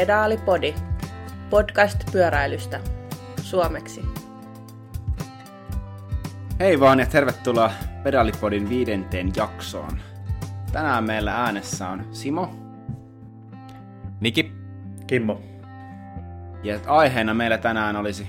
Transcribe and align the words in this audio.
Pedaalipodi, 0.00 0.74
podcast 1.50 2.12
pyöräilystä, 2.12 2.80
suomeksi. 3.42 4.04
Hei 6.60 6.80
vaan 6.80 6.98
ja 6.98 7.06
tervetuloa 7.06 7.70
Pedaalipodin 8.02 8.68
viidenteen 8.68 9.32
jaksoon. 9.36 10.00
Tänään 10.72 11.04
meillä 11.04 11.36
äänessä 11.36 11.88
on 11.88 12.06
Simo. 12.12 12.50
Niki. 14.20 14.52
Kimmo. 15.06 15.42
Ja 16.62 16.78
aiheena 16.86 17.34
meillä 17.34 17.58
tänään 17.58 17.96
olisi 17.96 18.26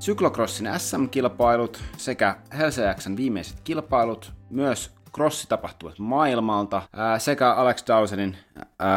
Cyclocrossin 0.00 0.68
SM-kilpailut 0.78 1.82
sekä 1.96 2.36
Helsejaksen 2.58 3.16
viimeiset 3.16 3.60
kilpailut, 3.60 4.32
myös 4.50 4.94
crossitapahtumat 5.14 5.98
maailmalta 5.98 6.82
sekä 7.18 7.52
Alex 7.52 7.86
Dawsonin 7.86 8.36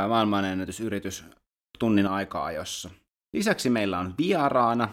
maailmanennätysyritys 0.08 1.41
tunnin 1.82 2.08
aika-ajossa. 2.08 2.90
Lisäksi 3.34 3.70
meillä 3.70 4.00
on 4.00 4.14
vieraana 4.18 4.90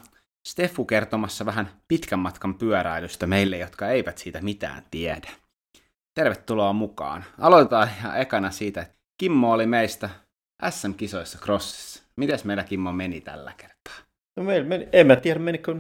Steffu 0.49 0.85
kertomassa 0.85 1.47
vähän 1.47 1.71
pitkän 1.89 2.19
matkan 2.19 2.55
pyöräilystä 2.55 3.27
meille, 3.27 3.59
jotka 3.59 3.89
eivät 3.89 4.19
siitä 4.19 4.41
mitään 4.41 4.83
tiedä. 4.91 5.29
Tervetuloa 6.15 6.73
mukaan. 6.73 7.25
Aloitetaan 7.39 7.89
ihan 7.99 8.21
ekana 8.21 8.51
siitä, 8.51 8.81
että 8.81 8.95
Kimmo 9.19 9.53
oli 9.53 9.67
meistä 9.67 10.11
SM-kisoissa 10.71 11.39
crossissa. 11.39 12.03
Mites 12.17 12.45
meillä 12.45 12.65
Kimmo 12.65 12.93
meni 12.93 13.21
tällä 13.21 13.53
kertaa? 13.57 13.95
No 14.37 14.43
meillä 14.43 14.69
meni, 14.69 14.89
en 14.93 15.07
mä 15.07 15.17
tiedä 15.17 15.41
menikö 15.41 15.77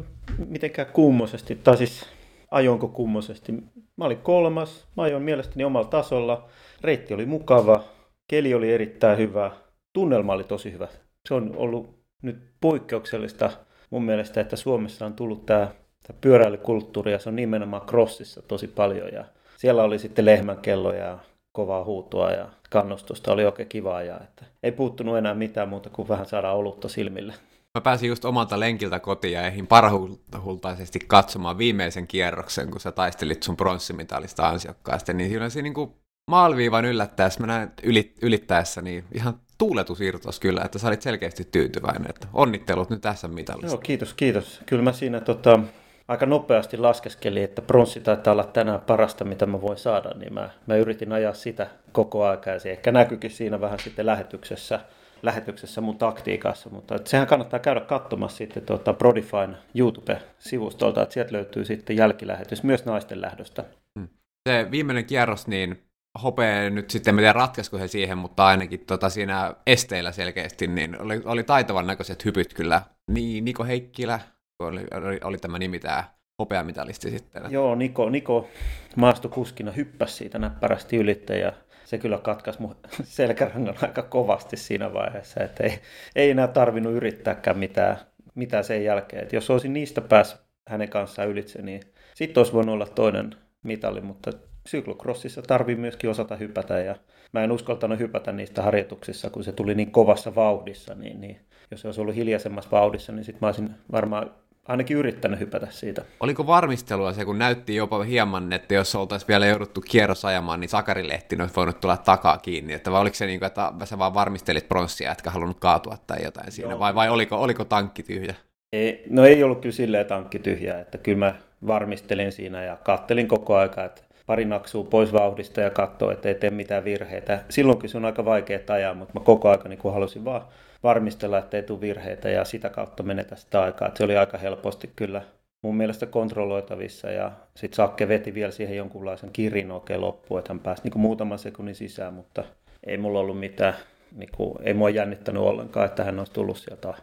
mitenkään 0.46 0.92
kummosesti, 0.92 1.54
tai 1.54 1.76
siis 1.76 2.06
ajoinko 2.50 2.88
kummosesti. 2.88 3.52
Mä 3.96 4.04
olin 4.04 4.18
kolmas, 4.18 4.86
mä 4.96 5.02
ajoin 5.02 5.22
mielestäni 5.22 5.64
omalla 5.64 5.88
tasolla, 5.88 6.48
reitti 6.80 7.14
oli 7.14 7.26
mukava, 7.26 7.84
keli 8.30 8.54
oli 8.54 8.72
erittäin 8.72 9.18
hyvä, 9.18 9.50
tunnelma 9.98 10.32
oli 10.32 10.44
tosi 10.44 10.72
hyvä. 10.72 10.88
Se 11.28 11.34
on 11.34 11.52
ollut 11.56 11.98
nyt 12.22 12.38
poikkeuksellista 12.60 13.50
mun 13.90 14.04
mielestä, 14.04 14.40
että 14.40 14.56
Suomessa 14.56 15.06
on 15.06 15.14
tullut 15.14 15.46
tämä, 15.46 15.68
tämä 16.06 16.18
pyöräilykulttuuri 16.20 17.12
ja 17.12 17.18
se 17.18 17.28
on 17.28 17.36
nimenomaan 17.36 17.86
crossissa 17.86 18.42
tosi 18.42 18.68
paljon 18.68 19.12
ja 19.12 19.24
siellä 19.56 19.82
oli 19.82 19.98
sitten 19.98 20.24
lehmänkello 20.24 20.92
ja 20.92 21.18
kovaa 21.52 21.84
huutoa 21.84 22.30
ja 22.30 22.48
kannustusta 22.70 23.32
oli 23.32 23.44
oikein 23.44 23.68
kivaa 23.68 24.02
ja 24.02 24.20
että 24.20 24.44
ei 24.62 24.72
puuttunut 24.72 25.18
enää 25.18 25.34
mitään 25.34 25.68
muuta 25.68 25.90
kuin 25.90 26.08
vähän 26.08 26.26
saada 26.26 26.52
olutta 26.52 26.88
silmille. 26.88 27.34
Mä 27.78 27.80
pääsin 27.80 28.08
just 28.08 28.24
omalta 28.24 28.60
lenkiltä 28.60 29.00
kotiin 29.00 29.32
ja 29.32 29.44
eihin 29.44 29.66
parhultaisesti 29.66 30.98
katsomaan 31.06 31.58
viimeisen 31.58 32.06
kierroksen, 32.06 32.70
kun 32.70 32.80
sä 32.80 32.92
taistelit 32.92 33.42
sun 33.42 33.56
pronssimitalista 33.56 34.48
ansiokkaasti, 34.48 35.14
niin 35.14 35.30
siinä 35.30 35.48
se 35.48 35.62
niinku 35.62 35.96
maalviivan 36.30 36.84
yllättäessä, 36.84 37.40
mä 37.40 37.46
näin 37.46 37.70
ylit, 37.82 38.16
ylittäessä, 38.22 38.82
niin 38.82 39.04
ihan 39.14 39.40
tuuletus 39.58 40.00
irtos 40.00 40.40
kyllä, 40.40 40.62
että 40.64 40.78
sä 40.78 40.88
olit 40.88 41.02
selkeästi 41.02 41.48
tyytyväinen, 41.52 42.10
että 42.10 42.28
onnittelut 42.32 42.90
nyt 42.90 43.00
tässä 43.00 43.28
mitallista. 43.28 43.72
Joo, 43.72 43.78
kiitos, 43.78 44.14
kiitos. 44.14 44.60
Kyllä 44.66 44.82
mä 44.82 44.92
siinä 44.92 45.20
tota, 45.20 45.60
aika 46.08 46.26
nopeasti 46.26 46.76
laskeskelin, 46.76 47.44
että 47.44 47.62
pronssi 47.62 48.00
taitaa 48.00 48.32
olla 48.32 48.44
tänään 48.44 48.80
parasta, 48.80 49.24
mitä 49.24 49.46
mä 49.46 49.60
voin 49.60 49.78
saada, 49.78 50.10
niin 50.10 50.34
mä, 50.34 50.50
mä 50.66 50.76
yritin 50.76 51.12
ajaa 51.12 51.34
sitä 51.34 51.66
koko 51.92 52.26
aikaa, 52.26 52.52
ja 52.52 52.60
se 52.60 52.70
ehkä 52.70 52.92
näkyykin 52.92 53.30
siinä 53.30 53.60
vähän 53.60 53.78
sitten 53.78 54.06
lähetyksessä, 54.06 54.80
lähetyksessä 55.22 55.80
mun 55.80 55.98
taktiikassa, 55.98 56.70
mutta 56.70 56.94
että 56.94 57.10
sehän 57.10 57.26
kannattaa 57.26 57.58
käydä 57.58 57.80
katsomassa 57.80 58.36
sitten 58.38 58.62
tuota 58.62 58.92
Prodifine 58.92 59.56
YouTube-sivustolta, 59.74 61.02
että 61.02 61.12
sieltä 61.12 61.32
löytyy 61.32 61.64
sitten 61.64 61.96
jälkilähetys 61.96 62.62
myös 62.62 62.84
naisten 62.84 63.20
lähdöstä. 63.20 63.64
Hmm. 63.98 64.08
Se 64.48 64.66
viimeinen 64.70 65.04
kierros, 65.04 65.46
niin 65.46 65.87
Hope 66.22 66.70
nyt 66.70 66.90
sitten, 66.90 67.14
en 67.14 67.18
tiedä 67.18 67.32
ratkaisko 67.32 67.78
he 67.78 67.88
siihen, 67.88 68.18
mutta 68.18 68.46
ainakin 68.46 68.80
tota, 68.86 69.08
siinä 69.08 69.54
esteillä 69.66 70.12
selkeästi, 70.12 70.66
niin 70.66 71.02
oli, 71.02 71.22
oli 71.24 71.42
taitavan 71.42 71.86
näköiset 71.86 72.24
hypyt 72.24 72.54
kyllä. 72.54 72.82
Niin, 73.10 73.44
Niko 73.44 73.64
Heikkilä, 73.64 74.20
oli, 74.58 74.86
oli, 74.94 75.20
oli 75.24 75.38
tämä 75.38 75.58
nimi 75.58 75.78
tämä 75.78 76.04
hopeamitalisti 76.38 77.10
sitten. 77.10 77.42
Joo, 77.50 77.74
Niko, 77.74 78.10
Niko 78.10 78.48
maastokuskina 78.96 79.72
hyppäsi 79.72 80.14
siitä 80.14 80.38
näppärästi 80.38 80.96
ylittä 80.96 81.36
ja 81.36 81.52
se 81.84 81.98
kyllä 81.98 82.18
katkaisi 82.18 82.60
mun 82.60 82.76
selkärangan 83.02 83.74
aika 83.82 84.02
kovasti 84.02 84.56
siinä 84.56 84.92
vaiheessa, 84.92 85.40
että 85.40 85.64
ei, 85.64 85.78
ei 86.16 86.30
enää 86.30 86.48
tarvinnut 86.48 86.92
yrittääkään 86.92 87.58
mitään, 87.58 87.96
mitään 88.34 88.64
sen 88.64 88.84
jälkeen. 88.84 89.22
Et 89.22 89.32
jos 89.32 89.50
olisin 89.50 89.72
niistä 89.72 90.00
päässyt 90.00 90.40
hänen 90.68 90.88
kanssaan 90.88 91.28
ylitse, 91.28 91.62
niin 91.62 91.80
sitten 92.14 92.40
olisi 92.40 92.52
voinut 92.52 92.72
olla 92.72 92.86
toinen 92.86 93.34
mitali, 93.62 94.00
mutta 94.00 94.30
syklokrossissa 94.68 95.42
tarvii 95.42 95.76
myöskin 95.76 96.10
osata 96.10 96.36
hypätä 96.36 96.78
ja 96.78 96.96
mä 97.32 97.44
en 97.44 97.52
uskaltanut 97.52 97.98
hypätä 97.98 98.32
niistä 98.32 98.62
harjoituksissa, 98.62 99.30
kun 99.30 99.44
se 99.44 99.52
tuli 99.52 99.74
niin 99.74 99.90
kovassa 99.90 100.34
vauhdissa, 100.34 100.94
niin, 100.94 101.20
niin 101.20 101.40
jos 101.70 101.80
se 101.80 101.88
olisi 101.88 102.00
ollut 102.00 102.14
hiljaisemmassa 102.14 102.70
vauhdissa, 102.70 103.12
niin 103.12 103.24
sitten 103.24 103.38
mä 103.40 103.46
olisin 103.46 103.70
varmaan 103.92 104.30
ainakin 104.68 104.96
yrittänyt 104.96 105.40
hypätä 105.40 105.66
siitä. 105.70 106.02
Oliko 106.20 106.46
varmistelua 106.46 107.12
se, 107.12 107.24
kun 107.24 107.38
näytti 107.38 107.74
jopa 107.74 108.02
hieman, 108.02 108.52
että 108.52 108.74
jos 108.74 108.94
oltaisiin 108.94 109.28
vielä 109.28 109.46
jouduttu 109.46 109.80
kierros 109.80 110.24
ajamaan, 110.24 110.60
niin 110.60 110.68
Sakari 110.68 111.08
Lehti 111.08 111.36
olisi 111.40 111.56
voinut 111.56 111.80
tulla 111.80 111.96
takaa 111.96 112.38
kiinni, 112.38 112.72
että 112.72 112.90
vai 112.90 113.00
oliko 113.00 113.14
se 113.14 113.26
niin 113.26 113.40
kuin, 113.40 113.46
että 113.46 113.72
sä 113.84 113.98
vaan 113.98 114.14
varmistelit 114.14 114.68
pronssia, 114.68 115.12
etkä 115.12 115.30
halunnut 115.30 115.60
kaatua 115.60 115.96
tai 116.06 116.24
jotain 116.24 116.52
siinä, 116.52 116.70
Joo. 116.70 116.78
vai, 116.78 116.94
vai 116.94 117.08
oliko, 117.08 117.36
oliko 117.36 117.64
tankki 117.64 118.02
tyhjä? 118.02 118.34
Ei, 118.72 119.04
no 119.10 119.24
ei 119.24 119.42
ollut 119.42 119.60
kyllä 119.60 119.74
silleen 119.74 120.06
tankki 120.06 120.38
tyhjä, 120.38 120.80
että 120.80 120.98
kyllä 120.98 121.18
mä 121.18 121.34
varmistelin 121.66 122.32
siinä 122.32 122.64
ja 122.64 122.76
kattelin 122.76 123.28
koko 123.28 123.56
aika, 123.56 123.84
että 123.84 124.02
pari 124.28 124.44
naksua 124.44 124.84
pois 124.84 125.12
vauhdista 125.12 125.60
ja 125.60 125.70
katsoa, 125.70 126.12
että 126.12 126.28
ei 126.28 126.34
tee 126.34 126.50
mitään 126.50 126.84
virheitä. 126.84 127.44
Silloinkin 127.48 127.90
se 127.90 127.96
on 127.96 128.04
aika 128.04 128.24
vaikea 128.24 128.58
ajaa, 128.68 128.94
mutta 128.94 129.14
mä 129.14 129.24
koko 129.24 129.48
ajan 129.48 129.60
niin 129.68 129.92
halusin 129.92 130.24
vaan 130.24 130.42
varmistella, 130.82 131.38
että 131.38 131.56
ei 131.56 131.62
tule 131.62 131.80
virheitä 131.80 132.28
ja 132.28 132.44
sitä 132.44 132.70
kautta 132.70 133.02
menetä 133.02 133.36
sitä 133.36 133.62
aikaa. 133.62 133.88
Että 133.88 133.98
se 133.98 134.04
oli 134.04 134.16
aika 134.16 134.38
helposti 134.38 134.90
kyllä 134.96 135.22
mun 135.62 135.76
mielestä 135.76 136.06
kontrolloitavissa 136.06 137.10
ja 137.10 137.32
sitten 137.56 137.76
Sakke 137.76 138.08
veti 138.08 138.34
vielä 138.34 138.50
siihen 138.50 138.76
jonkunlaisen 138.76 139.30
kirin 139.32 139.70
oikein 139.70 140.00
loppuun, 140.00 140.38
että 140.38 140.52
hän 140.52 140.60
pääsi 140.60 140.82
niin 140.82 141.00
muutaman 141.00 141.38
sekunnin 141.38 141.74
sisään, 141.74 142.14
mutta 142.14 142.44
ei 142.86 142.98
mulla 142.98 143.20
ollut 143.20 143.40
mitään, 143.40 143.74
niin 144.16 144.30
kuin, 144.36 144.54
ei 144.62 144.74
mua 144.74 144.90
jännittänyt 144.90 145.42
ollenkaan, 145.42 145.86
että 145.86 146.04
hän 146.04 146.18
olisi 146.18 146.32
tullut 146.32 146.58
sieltä. 146.58 146.94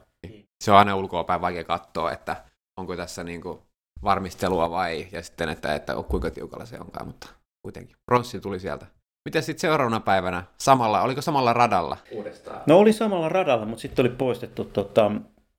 Se 0.64 0.72
on 0.72 0.78
aina 0.78 0.96
ulkoapäin 0.96 1.42
vaikea 1.42 1.64
katsoa, 1.64 2.12
että 2.12 2.36
onko 2.78 2.96
tässä 2.96 3.24
niin 3.24 3.42
kuin 3.42 3.60
varmistelua 4.06 4.72
vai, 4.72 5.08
ja 5.12 5.22
sitten, 5.24 5.50
että, 5.50 5.76
että 5.76 5.96
kuinka 6.08 6.30
tiukalla 6.30 6.66
se 6.66 6.80
onkaan, 6.80 7.08
mutta 7.08 7.28
kuitenkin. 7.62 7.98
Pronssi 8.06 8.40
tuli 8.40 8.60
sieltä. 8.60 8.86
Miten 9.26 9.44
sitten 9.44 9.62
seuraavana 9.62 10.00
päivänä? 10.00 10.44
Samalla, 10.58 11.02
oliko 11.02 11.22
samalla 11.22 11.54
radalla? 11.54 11.98
Uudestaan. 12.12 12.62
No 12.68 12.78
oli 12.78 12.94
samalla 12.94 13.30
radalla, 13.30 13.66
mutta 13.66 13.82
sitten 13.82 14.04
oli 14.04 14.10
poistettu 14.10 14.64
tota, 14.66 15.12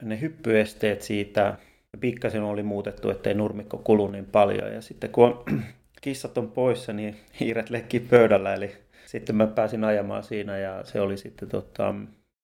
ne 0.02 0.20
hyppyesteet 0.20 1.02
siitä. 1.02 1.56
Pikkasen 2.00 2.42
oli 2.42 2.62
muutettu, 2.62 3.10
ettei 3.10 3.34
nurmikko 3.34 3.78
kulu 3.78 4.08
niin 4.08 4.24
paljon. 4.24 4.72
Ja 4.72 4.82
sitten 4.82 5.10
kun 5.10 5.24
on, 5.24 5.44
kissat 6.02 6.38
on 6.38 6.50
poissa, 6.50 6.92
niin 6.92 7.16
hiiret 7.40 7.70
lekkii 7.70 8.00
pöydällä. 8.00 8.54
Eli 8.54 8.76
sitten 9.06 9.36
mä 9.36 9.46
pääsin 9.46 9.84
ajamaan 9.84 10.22
siinä 10.22 10.58
ja 10.58 10.84
se 10.84 11.00
oli 11.00 11.16
sitten 11.16 11.48
tota... 11.48 11.94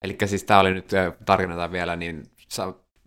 Eli 0.03 0.17
siis 0.25 0.43
tämä 0.43 0.59
oli 0.59 0.73
nyt 0.73 0.91
tarkennetaan 1.25 1.71
vielä, 1.71 1.95
niin 1.95 2.23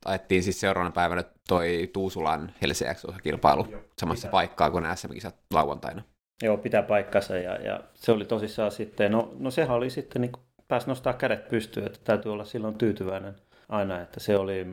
ajettiin 0.06 0.43
siis 0.43 0.61
seuraavana 0.61 0.93
päivänä 0.93 1.25
toi 1.49 1.91
Tuusulan 1.93 2.53
Helsiäks-kilpailu 2.62 3.67
samassa 4.00 4.28
paikkaa 4.28 4.71
kuin 4.71 4.84
SM-kisat 4.94 5.37
lauantaina. 5.53 6.03
Joo, 6.43 6.56
pitää 6.56 6.83
paikkansa 6.83 7.39
ja, 7.39 7.55
ja 7.55 7.81
se 7.94 8.12
oli 8.12 8.25
tosissaan 8.25 8.71
sitten, 8.71 9.12
no, 9.12 9.34
no 9.39 9.50
sehän 9.50 9.77
oli 9.77 9.91
sitten, 9.91 10.22
niin 10.22 10.33
pääsi 10.69 10.87
nostaa 10.87 11.12
kädet 11.12 11.49
pystyyn, 11.49 11.87
että 11.87 11.99
täytyy 12.05 12.33
olla 12.33 12.44
silloin 12.44 12.75
tyytyväinen 12.75 13.34
aina, 13.69 14.00
että 14.00 14.21
se 14.21 14.37
oli, 14.37 14.67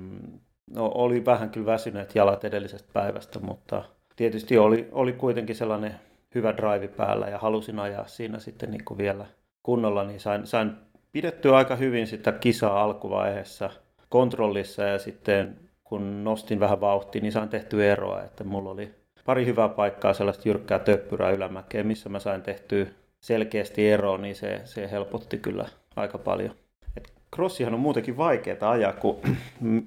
no, 0.76 0.92
oli 0.96 1.26
vähän 1.26 1.50
kyllä 1.50 1.66
väsyneet 1.66 2.16
jalat 2.16 2.44
edellisestä 2.44 2.90
päivästä, 2.94 3.40
mutta 3.40 3.84
tietysti 4.16 4.58
oli, 4.58 4.90
oli 4.92 5.14
kuitenkin 5.14 5.56
sellainen 5.56 5.96
hyvä 6.36 6.58
drive 6.58 6.88
päällä 6.88 7.28
ja 7.28 7.38
halusin 7.38 7.80
ajaa 7.80 8.08
siinä 8.08 8.40
sitten 8.40 8.72
niin 8.72 8.86
kuin 8.86 8.98
vielä 8.98 9.26
kunnolla, 9.64 10.04
niin 10.04 10.20
sain, 10.20 10.48
sain 10.48 10.72
pidettyä 11.12 11.58
aika 11.58 11.76
hyvin 11.76 12.08
sitä 12.08 12.32
kisaa 12.32 12.84
alkuvaiheessa 12.84 13.70
kontrollissa 14.14 14.84
ja 14.84 15.00
sitten 15.00 15.56
kun 15.84 16.24
nostin 16.24 16.60
vähän 16.60 16.82
vauhtia, 16.82 17.22
niin 17.22 17.32
sain 17.32 17.50
tehty 17.50 17.92
eroa, 17.92 18.24
että 18.24 18.44
mulla 18.44 18.70
oli 18.70 18.92
pari 19.26 19.46
hyvää 19.46 19.70
paikkaa, 19.70 20.14
sellaista 20.14 20.50
jyrkkää 20.50 20.80
töppyrää 20.80 21.32
ylämäkeä, 21.32 21.84
missä 21.84 22.10
mä 22.10 22.20
sain 22.20 22.42
tehtyä 22.42 22.86
selkeästi 23.20 23.90
eroa, 23.90 24.18
niin 24.18 24.36
se, 24.36 24.62
se 24.66 24.92
helpotti 24.92 25.38
kyllä 25.38 25.66
aika 25.96 26.18
paljon. 26.18 26.56
Et 26.98 27.14
crossihan 27.36 27.74
on 27.74 27.80
muutenkin 27.80 28.18
vaikeaa 28.18 28.72
ajaa, 28.72 28.94
kun 28.94 29.20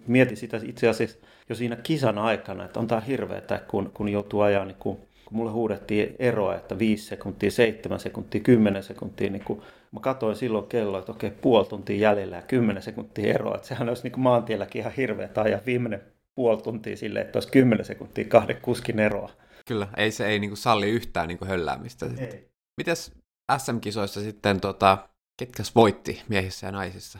mietin 0.06 0.36
sitä 0.36 0.60
itse 0.64 0.88
asiassa 0.88 1.18
jo 1.48 1.54
siinä 1.54 1.76
kisan 1.76 2.18
aikana, 2.18 2.64
että 2.64 2.80
on 2.80 2.86
tää 2.86 3.00
hirveetä, 3.00 3.60
kun, 3.68 3.90
kun 3.94 4.08
joutuu 4.08 4.40
ajaa, 4.40 4.64
niin 4.64 4.76
kun, 4.78 4.98
kun 5.26 5.36
mulle 5.36 5.50
huudettiin 5.50 6.16
eroa, 6.18 6.54
että 6.54 6.78
5 6.78 7.06
sekuntia, 7.06 7.50
7 7.50 8.00
sekuntia, 8.00 8.40
10 8.40 8.82
sekuntia, 8.82 9.30
niin 9.30 9.44
kun 9.44 9.62
mä 9.92 10.00
katsoin 10.00 10.36
silloin 10.36 10.66
kelloa, 10.66 10.98
että 10.98 11.12
okei, 11.12 11.30
puoli 11.30 11.66
tuntia 11.66 11.96
jäljellä 11.96 12.36
ja 12.36 12.42
10 12.42 12.82
sekuntia 12.82 13.34
eroa, 13.34 13.54
että 13.54 13.68
sehän 13.68 13.88
olisi 13.88 14.08
niin 14.08 14.20
maantielläkin 14.20 14.80
ihan 14.80 14.92
hirveä 14.92 15.28
ajaa 15.36 15.60
viimeinen 15.66 16.02
puoli 16.34 16.62
tuntia 16.62 16.96
sille, 16.96 17.20
että 17.20 17.36
olisi 17.36 17.52
10 17.52 17.84
sekuntia 17.84 18.24
kahden 18.24 18.60
kuskin 18.62 18.98
eroa. 18.98 19.30
Kyllä, 19.68 19.88
ei 19.96 20.10
se 20.10 20.26
ei 20.26 20.38
niinku 20.38 20.56
salli 20.56 20.90
yhtään 20.90 21.28
niinku 21.28 21.44
hölläämistä. 21.44 22.06
Ei. 22.18 22.48
Mites 22.76 23.12
SM-kisoissa 23.58 24.20
sitten, 24.20 24.60
tota, 24.60 25.08
ketkäs 25.38 25.74
voitti 25.74 26.22
miehissä 26.28 26.66
ja 26.66 26.72
naisissa? 26.72 27.18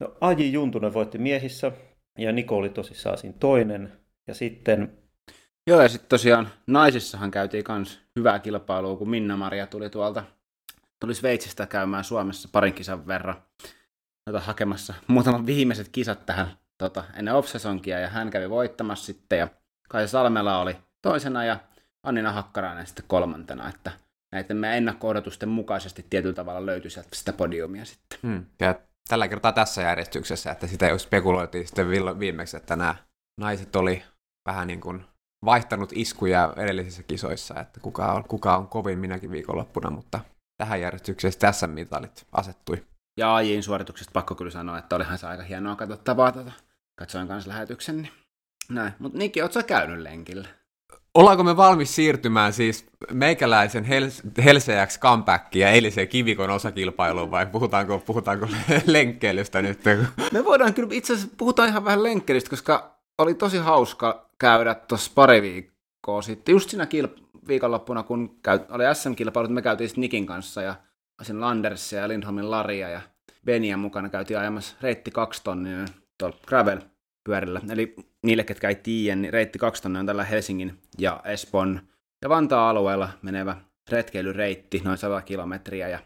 No, 0.00 0.14
Aji 0.20 0.52
Juntunen 0.52 0.94
voitti 0.94 1.18
miehissä 1.18 1.72
ja 2.18 2.32
Niko 2.32 2.56
oli 2.56 2.68
tosissaan 2.68 3.18
siinä 3.18 3.36
toinen. 3.40 3.92
Ja 4.28 4.34
sitten... 4.34 4.98
Joo, 5.68 5.82
ja 5.82 5.88
sitten 5.88 6.08
tosiaan 6.08 6.48
naisissahan 6.66 7.30
käytiin 7.30 7.64
myös 7.68 8.00
hyvää 8.16 8.38
kilpailua, 8.38 8.96
kun 8.96 9.10
Minna-Maria 9.10 9.66
tuli 9.66 9.90
tuolta, 9.90 10.24
tuli 11.00 11.14
Sveitsistä 11.14 11.66
käymään 11.66 12.04
Suomessa 12.04 12.48
parin 12.52 12.74
kisan 12.74 13.06
verran 13.06 13.42
tota, 14.24 14.40
hakemassa 14.40 14.94
muutaman 15.06 15.46
viimeiset 15.46 15.88
kisat 15.92 16.26
tähän 16.26 16.46
tota, 16.78 17.04
ennen 17.16 17.34
off 17.34 17.48
ja 17.86 18.08
hän 18.08 18.30
kävi 18.30 18.50
voittamassa 18.50 19.06
sitten, 19.06 19.38
ja 19.38 19.48
Kai 19.88 20.08
Salmela 20.08 20.60
oli 20.60 20.76
toisena, 21.02 21.44
ja 21.44 21.56
Annina 22.02 22.32
Hakkarainen 22.32 22.86
sitten 22.86 23.04
kolmantena, 23.08 23.68
että 23.68 23.90
näiden 24.32 24.56
meidän 24.56 24.76
ennakko-odotusten 24.76 25.48
mukaisesti 25.48 26.06
tietyllä 26.10 26.34
tavalla 26.34 26.66
löytyi 26.66 26.90
sieltä 26.90 27.08
sitä 27.12 27.32
podiumia 27.32 27.84
sitten. 27.84 28.18
Hmm. 28.22 28.46
Ja 28.60 28.74
tällä 29.08 29.28
kertaa 29.28 29.52
tässä 29.52 29.82
järjestyksessä, 29.82 30.50
että 30.50 30.66
sitä 30.66 30.88
jo 30.88 30.98
spekuloitiin 30.98 31.66
sitten 31.66 31.90
viimeksi, 32.18 32.56
että 32.56 32.76
nämä 32.76 32.94
naiset 33.40 33.76
oli 33.76 34.02
vähän 34.46 34.66
niin 34.66 34.80
kuin 34.80 35.04
vaihtanut 35.44 35.92
iskuja 35.94 36.52
edellisissä 36.56 37.02
kisoissa, 37.02 37.60
että 37.60 37.80
kuka 37.80 38.12
on, 38.12 38.24
kuka 38.24 38.56
on 38.56 38.68
kovin 38.68 38.98
minäkin 38.98 39.30
viikonloppuna, 39.30 39.90
mutta 39.90 40.20
tähän 40.58 40.80
järjestyksessä 40.80 41.40
tässä 41.40 41.66
mitalit 41.66 42.26
asettui. 42.32 42.84
Ja 43.18 43.34
AJin 43.34 43.62
suorituksesta 43.62 44.12
pakko 44.12 44.34
kyllä 44.34 44.50
sanoa, 44.50 44.78
että 44.78 44.96
olihan 44.96 45.18
se 45.18 45.26
aika 45.26 45.42
hienoa 45.42 45.76
katsottavaa. 45.76 46.32
Tota. 46.32 46.52
Katsoin 46.98 47.28
kanssa 47.28 47.50
lähetyksen. 47.50 47.96
Niin. 47.96 48.12
Näin. 48.68 48.92
Mutta 48.98 49.18
Niki, 49.18 49.42
ootko 49.42 49.62
käynyt 49.62 49.98
lenkillä? 49.98 50.48
Ollaanko 51.14 51.44
me 51.44 51.56
valmis 51.56 51.94
siirtymään 51.94 52.52
siis 52.52 52.86
meikäläisen 53.12 53.84
Hel- 53.84 54.42
Helseäks 54.44 54.98
comebackiin 54.98 55.60
ja 55.60 55.70
eiliseen 55.70 56.08
kivikon 56.08 56.50
osakilpailuun 56.50 57.30
vai 57.30 57.46
puhutaanko, 57.46 57.98
puhutaanko 57.98 58.46
lenkkeilystä 58.86 59.62
nyt? 59.62 59.80
Me 60.32 60.44
voidaan 60.44 60.74
kyllä 60.74 60.88
itse 60.92 61.12
asiassa 61.12 61.34
puhutaan 61.36 61.68
ihan 61.68 61.84
vähän 61.84 62.02
lenkkeilystä, 62.02 62.50
koska 62.50 62.98
oli 63.18 63.34
tosi 63.34 63.58
hauska 63.58 64.27
käydä 64.40 64.74
tuossa 64.74 65.12
pari 65.14 65.42
viikkoa 65.42 66.22
sitten. 66.22 66.52
Just 66.52 66.70
siinä 66.70 66.84
kilp- 66.84 67.28
viikonloppuna, 67.48 68.02
kun 68.02 68.38
käy- 68.42 68.66
oli 68.68 68.84
SM-kilpailut, 68.94 69.52
me 69.52 69.62
käytiin 69.62 69.88
sitten 69.88 70.02
Nikin 70.02 70.26
kanssa 70.26 70.62
ja 70.62 70.74
Asin 71.20 71.40
Landersia 71.40 72.00
ja 72.00 72.08
Lindholmin 72.08 72.50
Laria 72.50 72.88
ja 72.88 73.00
Beniä 73.44 73.76
mukana 73.76 74.08
käytiin 74.08 74.38
ajamassa 74.38 74.76
reitti 74.80 75.10
kaksi 75.10 75.44
tonnia 75.44 75.84
tuolla 76.18 76.36
gravel 76.46 76.80
pyörillä. 77.24 77.60
Eli 77.70 77.96
niille, 78.26 78.44
ketkä 78.44 78.68
ei 78.68 78.74
tiedä, 78.74 79.16
niin 79.16 79.32
reitti 79.32 79.58
2 79.58 79.82
tonne 79.82 79.98
on 79.98 80.06
tällä 80.06 80.24
Helsingin 80.24 80.78
ja 80.98 81.20
Espoon 81.24 81.80
ja 82.22 82.28
Vantaa 82.28 82.70
alueella 82.70 83.08
menevä 83.22 83.56
retkeilyreitti, 83.90 84.82
noin 84.84 84.98
100 84.98 85.22
kilometriä. 85.22 85.88
Ja 85.88 85.98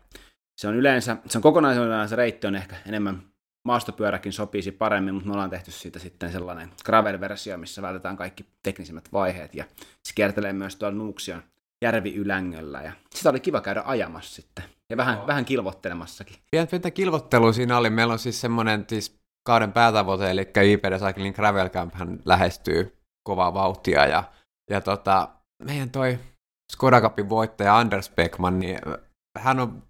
se 0.60 0.68
on 0.68 0.74
yleensä, 0.74 1.16
se 1.28 1.38
on 1.38 1.42
kokonaisuudessaan 1.42 2.08
se 2.08 2.16
reitti 2.16 2.46
on 2.46 2.56
ehkä 2.56 2.76
enemmän 2.86 3.22
maastopyöräkin 3.64 4.32
sopisi 4.32 4.72
paremmin, 4.72 5.14
mutta 5.14 5.28
me 5.28 5.32
ollaan 5.32 5.50
tehty 5.50 5.70
siitä 5.70 5.98
sitten 5.98 6.32
sellainen 6.32 6.70
gravel-versio, 6.84 7.56
missä 7.56 7.82
vältetään 7.82 8.16
kaikki 8.16 8.46
teknisimmät 8.62 9.08
vaiheet. 9.12 9.54
Ja 9.54 9.64
se 9.80 10.12
kiertelee 10.14 10.52
myös 10.52 10.76
tuolla 10.76 10.96
Nuuksion 10.96 11.42
järvi-ylängöllä. 11.84 12.82
Ja 12.82 12.92
sitä 13.14 13.30
oli 13.30 13.40
kiva 13.40 13.60
käydä 13.60 13.82
ajamassa 13.86 14.34
sitten. 14.34 14.64
Ja 14.90 14.96
vähän, 14.96 15.18
oh. 15.18 15.26
vähän 15.26 15.44
kilvottelemassakin. 15.44 16.36
Pientä 16.50 16.90
kilvottelua 16.90 17.52
siinä 17.52 17.78
oli. 17.78 17.90
Meillä 17.90 18.12
on 18.12 18.18
siis 18.18 18.40
semmoinen 18.40 18.84
siis 18.88 19.18
kauden 19.46 19.72
päätavoite, 19.72 20.30
eli 20.30 20.40
IPD 20.40 20.98
Cycling 20.98 21.36
Gravel 21.36 21.68
Camp 21.68 21.94
hän 21.94 22.18
lähestyy 22.24 22.96
kovaa 23.28 23.54
vauhtia, 23.54 24.06
ja, 24.06 24.24
ja 24.70 24.80
tota, 24.80 25.28
meidän 25.64 25.90
toi 25.90 26.18
Skoda 26.72 27.00
Cupin 27.00 27.28
voittaja 27.28 27.78
Anders 27.78 28.10
Beckman, 28.10 28.58
niin 28.58 28.78
hän 29.38 29.60
on 29.60 29.82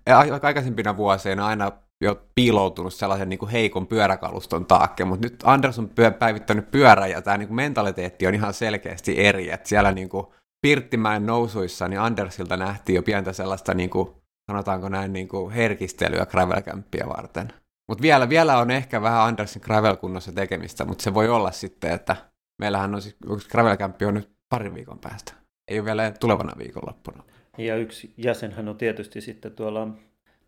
aikaisempina 0.42 0.96
vuosina 0.96 1.46
aina 1.46 1.72
jo 2.02 2.22
piiloutunut 2.34 2.94
sellaisen 2.94 3.28
niin 3.28 3.38
kuin 3.38 3.50
heikon 3.50 3.86
pyöräkaluston 3.86 4.66
taakke, 4.66 5.04
mutta 5.04 5.26
nyt 5.26 5.42
Anders 5.44 5.78
on 5.78 5.90
päivittänyt 6.18 6.70
pyörä 6.70 7.06
ja 7.06 7.22
tämä 7.22 7.38
niin 7.38 7.48
kuin 7.48 7.56
mentaliteetti 7.56 8.26
on 8.26 8.34
ihan 8.34 8.54
selkeästi 8.54 9.24
eri, 9.24 9.50
että 9.50 9.68
siellä 9.68 9.92
niin 9.92 10.08
kuin 10.08 10.26
Pirttimäen 10.66 11.26
nousuissa 11.26 11.88
niin 11.88 12.00
Andersilta 12.00 12.56
nähtiin 12.56 12.96
jo 12.96 13.02
pientä 13.02 13.32
sellaista 13.32 13.74
niin 13.74 13.90
kuin, 13.90 14.08
sanotaanko 14.50 14.88
näin 14.88 15.12
niin 15.12 15.28
kuin 15.28 15.52
herkistelyä 15.52 16.26
gravel 16.26 16.62
varten. 17.08 17.52
Mutta 17.88 18.02
vielä, 18.02 18.28
vielä 18.28 18.58
on 18.58 18.70
ehkä 18.70 19.02
vähän 19.02 19.22
Andersin 19.22 19.62
gravel-kunnossa 19.64 20.32
tekemistä, 20.32 20.84
mutta 20.84 21.04
se 21.04 21.14
voi 21.14 21.28
olla 21.28 21.50
sitten, 21.50 21.90
että 21.90 22.16
meillähän 22.60 22.94
on 22.94 23.02
siis, 23.02 23.16
gravel 23.50 23.76
on 24.06 24.14
nyt 24.14 24.30
parin 24.48 24.74
viikon 24.74 24.98
päästä. 24.98 25.32
Ei 25.70 25.78
ole 25.78 25.84
vielä 25.84 26.12
tulevana 26.20 26.52
viikonloppuna. 26.58 27.24
Ja 27.58 27.76
yksi 27.76 28.14
jäsenhän 28.16 28.68
on 28.68 28.76
tietysti 28.76 29.20
sitten 29.20 29.52
tuolla 29.52 29.88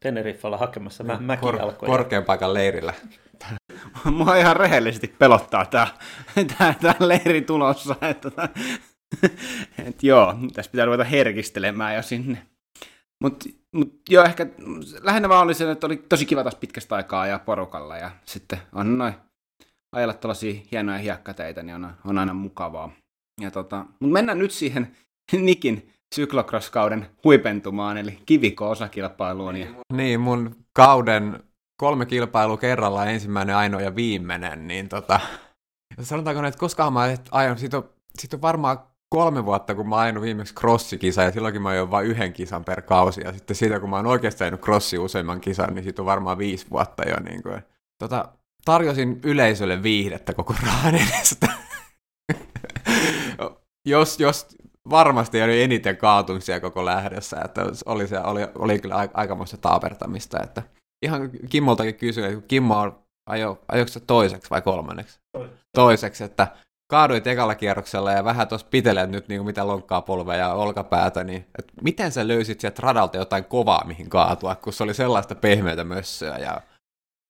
Teneriffalla 0.05 0.57
hakemassa 0.57 1.05
mä, 1.05 1.19
mäkialkoja. 1.21 1.73
Kor- 1.73 1.89
korkean 1.89 2.25
paikan 2.25 2.55
leirillä. 2.55 2.95
Mua 4.05 4.37
ihan 4.37 4.57
rehellisesti 4.57 5.15
pelottaa 5.19 5.67
tämä, 5.67 5.87
tämä, 6.59 6.75
tämä 6.81 6.95
leiri 7.01 7.43
tulossa. 7.43 7.97
Että, 8.03 8.49
että 9.79 10.07
joo, 10.07 10.35
tässä 10.53 10.71
pitää 10.71 10.87
ruveta 10.87 11.05
herkistelemään 11.05 11.95
jo 11.95 12.03
sinne. 12.03 12.47
Mutta 13.23 13.49
mut 13.75 14.01
joo, 14.09 14.25
ehkä 14.25 14.47
lähinnä 15.03 15.29
vaan 15.29 15.45
oli 15.45 15.55
se, 15.55 15.71
että 15.71 15.87
oli 15.87 15.97
tosi 15.97 16.27
kiva 16.27 16.43
taas 16.43 16.55
pitkästä 16.55 16.95
aikaa 16.95 17.27
ja 17.27 17.39
porukalla 17.39 17.97
ja 17.97 18.11
sitten 18.25 18.59
on 18.73 18.99
noin 18.99 19.15
ajella 19.97 20.15
tällaisia 20.15 20.61
hienoja 20.73 20.99
hiekkateitä, 20.99 21.63
niin 21.63 21.75
on, 21.75 21.93
on 22.05 22.19
aina 22.19 22.35
mukavaa. 22.35 22.91
Ja 23.41 23.51
tota, 23.51 23.85
mutta 24.01 24.13
mennään 24.13 24.39
nyt 24.39 24.51
siihen 24.51 24.97
Nikin 25.33 25.94
syklocross-kauden 26.15 27.07
huipentumaan, 27.25 27.97
eli 27.97 28.19
kivikko-osakilpailuun. 28.27 29.57
Ja... 29.57 29.67
Niin, 29.93 30.21
mun 30.21 30.57
kauden 30.73 31.43
kolme 31.81 32.07
kilpailua 32.07 32.57
kerralla, 32.57 33.07
ensimmäinen, 33.07 33.57
ainoa 33.57 33.81
ja 33.81 33.97
viimeinen, 33.97 34.69
niin 34.69 34.89
tota, 34.89 35.21
sanotaanko, 36.01 36.47
että 36.47 36.61
koskaan 36.61 36.93
mä 36.93 37.09
ajan, 37.31 37.59
siitä 37.59 37.77
on, 37.77 37.91
siitä 38.19 38.37
on 38.37 38.43
varmaan 38.43 38.79
kolme 39.09 39.45
vuotta, 39.45 39.75
kun 39.75 39.89
mä 39.89 39.97
oon 39.97 40.21
viimeksi 40.21 40.55
crossikisa, 40.55 41.23
ja 41.23 41.33
silloinkin 41.33 41.63
mä 41.63 41.71
oon 41.71 41.91
vain 41.91 42.07
yhden 42.07 42.33
kisan 42.33 42.65
per 42.65 42.83
kausi, 42.83 43.21
ja 43.21 43.33
sitten 43.33 43.57
siitä, 43.57 43.81
kun 43.81 43.91
mä 43.91 43.97
oon 43.97 44.07
oikeasti 44.07 44.45
ajanut 44.45 44.61
crossi 44.61 44.99
useimman 44.99 45.41
kisan, 45.41 45.75
niin 45.75 45.85
siitä 45.85 46.03
on 46.03 46.07
varmaan 46.07 46.39
viisi 46.39 46.67
vuotta 46.71 47.09
jo. 47.09 47.17
Niin 47.21 47.43
kuin. 47.43 47.63
Tota, 47.99 48.29
tarjosin 48.65 49.21
yleisölle 49.25 49.83
viihdettä 49.83 50.33
koko 50.33 50.55
rahan 50.63 50.95
edestä. 50.95 51.47
jos, 53.87 54.21
jos 54.21 54.47
varmasti 54.91 55.43
oli 55.43 55.63
eniten 55.63 55.97
kaatumisia 55.97 56.61
koko 56.61 56.85
lähdössä, 56.85 57.41
että 57.45 57.63
oli, 57.87 58.07
se, 58.07 58.19
oli, 58.19 58.41
oli 58.55 58.79
kyllä 58.79 59.09
aikamoista 59.15 59.57
taapertamista, 59.57 60.43
että 60.43 60.63
ihan 61.05 61.31
Kimmoltakin 61.51 61.95
kysyin, 61.95 62.27
että 62.27 62.49
Kimmo 62.49 62.79
on, 62.79 62.99
ajo, 63.27 63.59
ajoiko 63.69 63.93
se 63.93 64.01
toiseksi 64.01 64.51
vai 64.51 64.63
kolmanneksi? 64.63 65.19
Toiseksi, 65.77 66.25
että 66.25 66.49
kaaduit 66.91 67.27
ekalla 67.27 67.55
kierroksella 67.55 68.13
ja 68.13 68.25
vähän 68.25 68.49
tuossa 68.49 68.67
pitelet 68.71 69.11
nyt 69.11 69.29
niin 69.29 69.39
kuin 69.39 69.47
mitä 69.47 69.67
lonkkaa 69.67 70.03
polvea 70.03 70.37
ja 70.37 70.53
olkapäätä, 70.53 71.25
niin 71.25 71.47
et 71.59 71.73
miten 71.83 72.13
sä 72.13 72.29
löysit 72.29 72.61
sieltä 72.61 72.83
radalta 72.83 73.17
jotain 73.17 73.45
kovaa, 73.45 73.85
mihin 73.87 74.09
kaatua, 74.09 74.55
kun 74.55 74.73
se 74.73 74.83
oli 74.83 74.95
sellaista 74.95 75.35
pehmeitä 75.35 75.85
mössöä 75.85 76.39
ja 76.39 76.61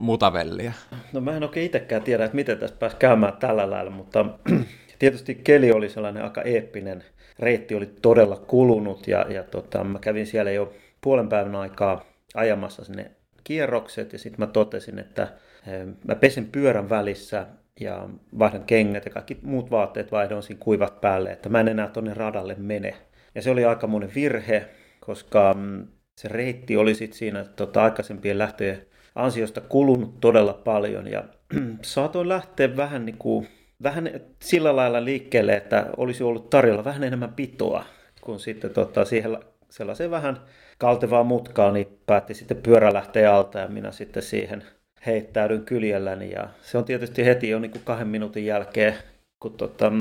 mutavellia? 0.03 0.73
No 1.13 1.21
mä 1.21 1.37
en 1.37 1.43
oikein 1.43 1.67
itsekään 1.67 2.03
tiedä, 2.03 2.25
että 2.25 2.35
miten 2.35 2.59
tässä 2.59 2.77
pääsi 2.77 2.97
käymään 2.97 3.37
tällä 3.37 3.71
lailla, 3.71 3.91
mutta 3.91 4.25
tietysti 4.99 5.35
keli 5.35 5.73
oli 5.73 5.89
sellainen 5.89 6.25
aika 6.25 6.43
eeppinen. 6.43 7.05
Reitti 7.39 7.75
oli 7.75 7.87
todella 7.87 8.37
kulunut 8.37 9.09
ja, 9.09 9.27
ja 9.29 9.43
tota, 9.43 9.85
mä 9.85 9.99
kävin 9.99 10.27
siellä 10.27 10.51
jo 10.51 10.73
puolen 11.01 11.29
päivän 11.29 11.57
aikaa 11.57 12.05
ajamassa 12.35 12.85
sinne 12.85 13.11
kierrokset 13.45 14.13
ja 14.13 14.19
sitten 14.19 14.41
mä 14.41 14.47
totesin, 14.47 14.99
että 14.99 15.23
eh, 15.67 15.87
mä 16.07 16.15
pesen 16.15 16.47
pyörän 16.47 16.91
välissä 16.91 17.47
ja 17.81 18.09
vaihdan 18.39 18.65
kengät 18.65 19.05
ja 19.05 19.11
kaikki 19.11 19.39
muut 19.43 19.71
vaatteet 19.71 20.13
vaihdoin 20.13 20.43
siinä 20.43 20.61
kuivat 20.61 21.01
päälle, 21.01 21.33
että 21.33 21.49
mä 21.49 21.61
en 21.61 21.69
enää 21.69 21.89
tonne 21.89 22.15
radalle 22.15 22.55
mene. 22.59 22.95
Ja 23.35 23.43
se 23.43 23.51
oli 23.51 23.65
aikamoinen 23.65 24.11
virhe, 24.15 24.69
koska 25.01 25.55
mm, 25.55 25.87
se 26.17 26.29
reitti 26.29 26.77
oli 26.77 26.95
sitten 26.95 27.19
siinä 27.19 27.45
tota, 27.45 27.85
aikaisempien 27.85 28.39
lähtöjen 28.39 28.87
ansiosta 29.15 29.61
kulunut 29.61 30.21
todella 30.21 30.53
paljon 30.53 31.07
ja 31.07 31.25
saatoin 31.83 32.29
lähteä 32.29 32.77
vähän, 32.77 33.07
niin 33.07 33.19
kuin, 33.19 33.49
vähän 33.83 34.11
sillä 34.43 34.77
lailla 34.77 35.05
liikkeelle, 35.05 35.57
että 35.57 35.87
olisi 35.97 36.23
ollut 36.23 36.51
tarjolla 36.51 36.85
vähän 36.85 37.05
enemmän 37.05 37.33
pitoa, 37.33 37.85
kun 38.21 38.41
sitten 38.41 38.71
tota, 38.71 39.05
siihen 39.05 39.39
sellaiseen 39.71 40.11
vähän 40.11 40.41
kaltevaa 40.79 41.25
mutkaa, 41.25 41.73
niin 41.73 41.99
päätti 42.07 42.35
sitten 42.35 42.57
pyörä 42.57 42.93
lähteä 42.93 43.35
alta 43.35 43.59
ja 43.59 43.69
minä 43.69 43.93
sitten 43.93 44.23
siihen 44.23 44.65
heittäydyn 45.07 45.65
kyljelläni 45.65 46.31
ja 46.31 46.49
se 46.63 46.79
on 46.79 46.85
tietysti 46.85 47.25
heti 47.25 47.49
jo 47.49 47.59
niin 47.59 47.71
kuin 47.71 47.85
kahden 47.85 48.09
minuutin 48.09 48.47
jälkeen, 48.47 48.95
kun 49.41 49.53
tota, 49.53 49.93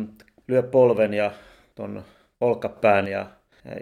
lyö 0.47 0.63
polven 0.63 1.13
ja 1.13 1.31
ton 1.75 2.03
olkapään 2.41 3.07
ja, 3.07 3.25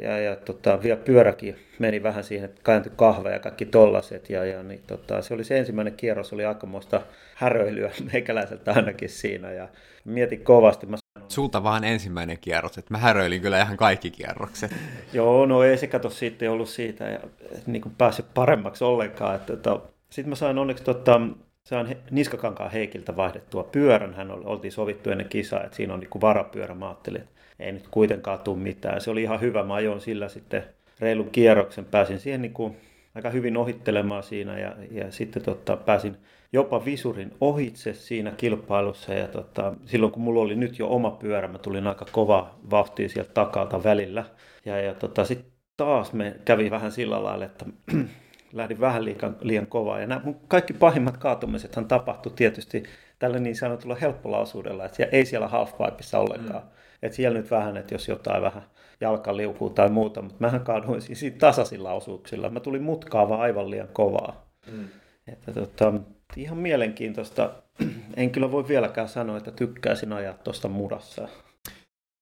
ja, 0.01 0.17
ja 0.19 0.35
tota, 0.35 0.83
vielä 0.83 0.99
pyöräkin 0.99 1.55
meni 1.79 2.03
vähän 2.03 2.23
siihen, 2.23 2.49
että 2.49 2.61
kääntyi 2.63 2.91
kahve 2.95 3.31
ja 3.31 3.39
kaikki 3.39 3.65
tollaset. 3.65 4.29
Ja, 4.29 4.45
ja 4.45 4.63
niin, 4.63 4.83
tota, 4.87 5.21
se 5.21 5.33
oli 5.33 5.43
se 5.43 5.57
ensimmäinen 5.57 5.93
kierros, 5.93 6.33
oli 6.33 6.45
aikamoista 6.45 7.01
häröilyä 7.35 7.91
meikäläiseltä 8.13 8.73
ainakin 8.73 9.09
siinä 9.09 9.51
ja 9.51 9.67
mietin 10.05 10.43
kovasti. 10.43 10.85
Mä 10.85 10.97
Sulta 11.27 11.63
vaan 11.63 11.83
ensimmäinen 11.83 12.37
kierros, 12.41 12.77
että 12.77 12.93
mä 12.93 12.97
häröilin 12.97 13.41
kyllä 13.41 13.61
ihan 13.61 13.77
kaikki 13.77 14.11
kierrokset. 14.11 14.71
Joo, 15.13 15.45
no 15.45 15.63
ei 15.63 15.77
se 15.77 15.87
kato 15.87 16.09
siitä 16.09 16.51
ollut 16.51 16.69
siitä 16.69 17.03
ja 17.03 17.19
niin 17.65 17.81
kuin 17.81 17.95
päässyt 17.97 18.25
paremmaksi 18.33 18.83
ollenkaan. 18.83 19.35
Että, 19.35 19.53
että, 19.53 19.79
sitten 20.09 20.29
mä 20.29 20.35
sain 20.35 20.57
onneksi 20.57 20.83
tota, 20.83 21.21
saan 21.63 21.95
niskakankaan 22.11 22.71
Heikiltä 22.71 23.15
vaihdettua 23.15 23.63
pyörän. 23.63 24.13
Hän 24.13 24.31
oli, 24.31 24.43
oltiin 24.45 24.71
sovittu 24.71 25.09
ennen 25.09 25.29
kisaa, 25.29 25.63
että 25.63 25.75
siinä 25.75 25.93
on 25.93 25.99
niin 25.99 26.21
varapyörä. 26.21 26.75
Mä 26.75 26.87
ajattelin, 26.87 27.21
että 27.21 27.40
ei 27.61 27.71
nyt 27.71 27.87
kuitenkaan 27.91 28.39
tule 28.39 28.57
mitään. 28.57 29.01
Se 29.01 29.11
oli 29.11 29.23
ihan 29.23 29.41
hyvä. 29.41 29.63
Mä 29.63 29.73
ajoin 29.73 30.01
sillä 30.01 30.29
sitten 30.29 30.63
reilun 30.99 31.29
kierroksen. 31.29 31.85
Pääsin 31.85 32.19
siihen 32.19 32.41
niin 32.41 32.53
kuin 32.53 32.77
aika 33.15 33.29
hyvin 33.29 33.57
ohittelemaan 33.57 34.23
siinä 34.23 34.59
ja, 34.59 34.75
ja 34.91 35.11
sitten 35.11 35.43
tota, 35.43 35.77
pääsin 35.77 36.17
jopa 36.53 36.85
visurin 36.85 37.33
ohitse 37.41 37.93
siinä 37.93 38.31
kilpailussa. 38.37 39.13
Ja 39.13 39.27
tota, 39.27 39.73
silloin 39.85 40.11
kun 40.11 40.23
mulla 40.23 40.41
oli 40.41 40.55
nyt 40.55 40.79
jo 40.79 40.87
oma 40.89 41.11
pyörä, 41.11 41.47
mä 41.47 41.57
tulin 41.57 41.87
aika 41.87 42.05
kova 42.11 42.55
vauhtia 42.71 43.09
sieltä 43.09 43.33
takalta 43.33 43.83
välillä. 43.83 44.25
Ja, 44.65 44.81
ja 44.81 44.93
tota, 44.93 45.25
sitten 45.25 45.51
taas 45.77 46.13
me 46.13 46.35
kävi 46.45 46.71
vähän 46.71 46.91
sillä 46.91 47.23
lailla, 47.23 47.45
että 47.45 47.65
lähdin 48.53 48.79
vähän 48.79 49.05
liian, 49.05 49.37
liian 49.41 49.67
kovaa. 49.67 49.99
Ja 49.99 50.07
nämä 50.07 50.21
mun 50.23 50.39
kaikki 50.47 50.73
pahimmat 50.73 51.17
kaatumisethan 51.17 51.87
tapahtui 51.87 52.31
tietysti 52.35 52.83
tällä 53.19 53.39
niin 53.39 53.55
sanotulla 53.55 53.95
helppolausuudella, 53.95 54.85
että 54.85 55.03
ei 55.11 55.25
siellä 55.25 55.47
halfpipeissa 55.47 56.19
ollenkaan. 56.19 56.63
Mm. 56.63 56.69
Että 57.01 57.15
siellä 57.15 57.37
nyt 57.39 57.51
vähän, 57.51 57.77
että 57.77 57.93
jos 57.93 58.07
jotain 58.07 58.41
vähän 58.41 58.63
jalka 59.01 59.37
liukuu 59.37 59.69
tai 59.69 59.89
muuta, 59.89 60.21
mutta 60.21 60.37
mähän 60.39 60.63
kaaduin 60.63 61.01
siis 61.01 61.33
tasaisilla 61.39 61.93
osuuksilla. 61.93 62.49
Mä 62.49 62.59
tulin 62.59 62.83
mutkaa 62.83 63.29
vaan 63.29 63.41
aivan 63.41 63.71
liian 63.71 63.87
kovaa. 63.87 64.45
Mm. 64.71 64.87
Että 65.27 65.53
tota, 65.53 65.93
ihan 66.35 66.57
mielenkiintoista. 66.57 67.49
En 68.17 68.31
kyllä 68.31 68.51
voi 68.51 68.67
vieläkään 68.67 69.09
sanoa, 69.09 69.37
että 69.37 69.51
tykkäisin 69.51 70.13
ajaa 70.13 70.33
tuosta 70.33 70.67
murassa. 70.67 71.27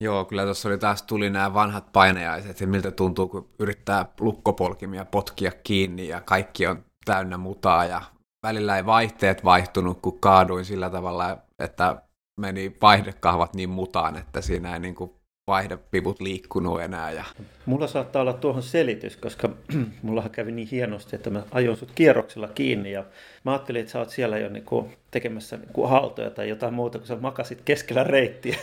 Joo, 0.03 0.25
kyllä 0.25 0.43
tuossa 0.43 0.69
oli 0.69 0.77
taas 0.77 1.03
tuli 1.03 1.29
nämä 1.29 1.53
vanhat 1.53 1.91
painajaiset, 1.93 2.61
ja 2.61 2.67
miltä 2.67 2.91
tuntuu, 2.91 3.27
kun 3.27 3.49
yrittää 3.59 4.05
lukkopolkimia 4.19 5.05
potkia 5.05 5.51
kiinni, 5.63 6.07
ja 6.07 6.21
kaikki 6.21 6.67
on 6.67 6.83
täynnä 7.05 7.37
mutaa, 7.37 7.85
ja 7.85 8.01
välillä 8.43 8.77
ei 8.77 8.85
vaihteet 8.85 9.43
vaihtunut, 9.43 10.01
kun 10.01 10.19
kaaduin 10.19 10.65
sillä 10.65 10.89
tavalla, 10.89 11.37
että 11.59 12.01
meni 12.39 12.75
vaihdekahvat 12.81 13.53
niin 13.53 13.69
mutaan, 13.69 14.17
että 14.17 14.41
siinä 14.41 14.73
ei 14.73 14.79
niin 14.79 14.95
kuin 14.95 15.11
vaihdepivut 15.47 16.21
liikkunut 16.21 16.81
enää. 16.81 17.11
Ja... 17.11 17.23
Mulla 17.65 17.87
saattaa 17.87 18.21
olla 18.21 18.33
tuohon 18.33 18.63
selitys, 18.63 19.17
koska 19.17 19.49
mulla 20.03 20.29
kävi 20.31 20.51
niin 20.51 20.67
hienosti, 20.71 21.15
että 21.15 21.29
mä 21.29 21.43
ajoin 21.51 21.77
sut 21.77 21.91
kierroksella 21.95 22.47
kiinni 22.47 22.91
ja 22.91 23.03
mä 23.43 23.51
ajattelin, 23.51 23.81
että 23.81 23.91
sä 23.91 23.99
oot 23.99 24.09
siellä 24.09 24.37
jo 24.37 24.49
niinku 24.49 24.91
tekemässä 25.11 25.57
niinku 25.57 25.87
haltoja 25.87 26.29
tai 26.29 26.49
jotain 26.49 26.73
muuta, 26.73 26.97
kun 26.97 27.07
sä 27.07 27.15
makasit 27.15 27.61
keskellä 27.61 28.03
reittiä. 28.03 28.57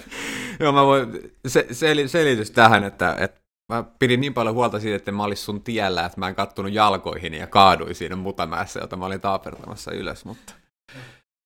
Joo, 0.60 0.72
mä 0.72 0.86
voin 0.86 1.32
se, 1.48 1.66
sel, 1.70 2.08
selitys 2.08 2.50
tähän, 2.50 2.84
että, 2.84 3.16
että 3.20 3.40
mä 3.72 3.84
pidin 3.98 4.20
niin 4.20 4.34
paljon 4.34 4.54
huolta 4.54 4.80
siitä, 4.80 4.96
että 4.96 5.12
mä 5.12 5.24
olisin 5.24 5.44
sun 5.44 5.62
tiellä, 5.62 6.04
että 6.04 6.20
mä 6.20 6.28
en 6.28 6.34
kattonut 6.34 6.72
jalkoihin 6.72 7.34
ja 7.34 7.46
kaaduin 7.46 7.94
siinä 7.94 8.16
mutamäessä, 8.16 8.80
jota 8.80 8.96
mä 8.96 9.06
olin 9.06 9.20
taapertamassa 9.20 9.92
ylös, 9.92 10.24
mutta, 10.24 10.54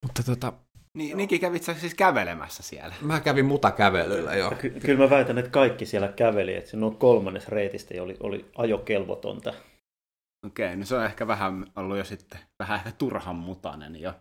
mutta 0.03 0.23
tota, 0.23 0.53
niin, 0.95 1.17
Niki, 1.17 1.39
kävit 1.39 1.63
sä 1.63 1.75
siis 1.75 1.95
kävelemässä 1.95 2.63
siellä? 2.63 2.95
Mä 3.01 3.21
kävin 3.21 3.45
mutakävelyllä, 3.45 4.35
joo. 4.35 4.51
Ky- 4.51 4.71
kyllä 4.71 5.05
mä 5.05 5.11
väitän, 5.11 5.39
että 5.39 5.51
kaikki 5.51 5.87
siellä 5.87 6.09
käveli, 6.09 6.55
että 6.55 6.71
se 6.71 6.77
noin 6.77 6.97
kolmannes 6.97 7.49
reitistä 7.49 8.03
oli, 8.03 8.17
oli 8.21 8.51
ajokelvotonta. 8.57 9.55
Okei, 10.47 10.67
okay, 10.67 10.77
no 10.77 10.85
se 10.85 10.97
on 10.97 11.05
ehkä 11.05 11.27
vähän 11.27 11.67
ollut 11.77 11.99
jo 11.99 12.05
sitten, 12.05 12.41
vähän 12.59 12.77
ehkä 12.77 12.93
turhan 12.99 13.37
mutainen 13.37 14.01
jo. 14.01 14.13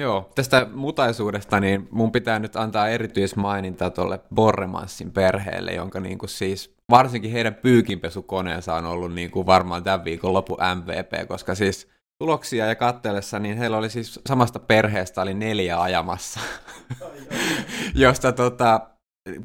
Joo, 0.00 0.30
tästä 0.34 0.66
mutaisuudesta 0.74 1.60
niin 1.60 1.88
mun 1.90 2.12
pitää 2.12 2.38
nyt 2.38 2.56
antaa 2.56 2.88
erityismaininta 2.88 3.90
tuolle 3.90 4.20
Borremanssin 4.34 5.12
perheelle, 5.12 5.72
jonka 5.72 6.00
niin 6.00 6.18
kuin 6.18 6.30
siis 6.30 6.74
varsinkin 6.90 7.30
heidän 7.30 7.54
pyykinpesukoneensa 7.54 8.74
on 8.74 8.86
ollut 8.86 9.14
niin 9.14 9.30
kuin 9.30 9.46
varmaan 9.46 9.84
tämän 9.84 10.04
viikon 10.04 10.32
lopu 10.32 10.56
MVP, 10.74 11.28
koska 11.28 11.54
siis 11.54 11.93
tuloksia 12.18 12.66
ja 12.66 12.74
katsellessa, 12.74 13.38
niin 13.38 13.56
heillä 13.56 13.76
oli 13.76 13.90
siis 13.90 14.20
samasta 14.28 14.58
perheestä 14.58 15.22
oli 15.22 15.34
neljä 15.34 15.80
ajamassa, 15.80 16.40
josta 17.94 18.32
tota, 18.32 18.80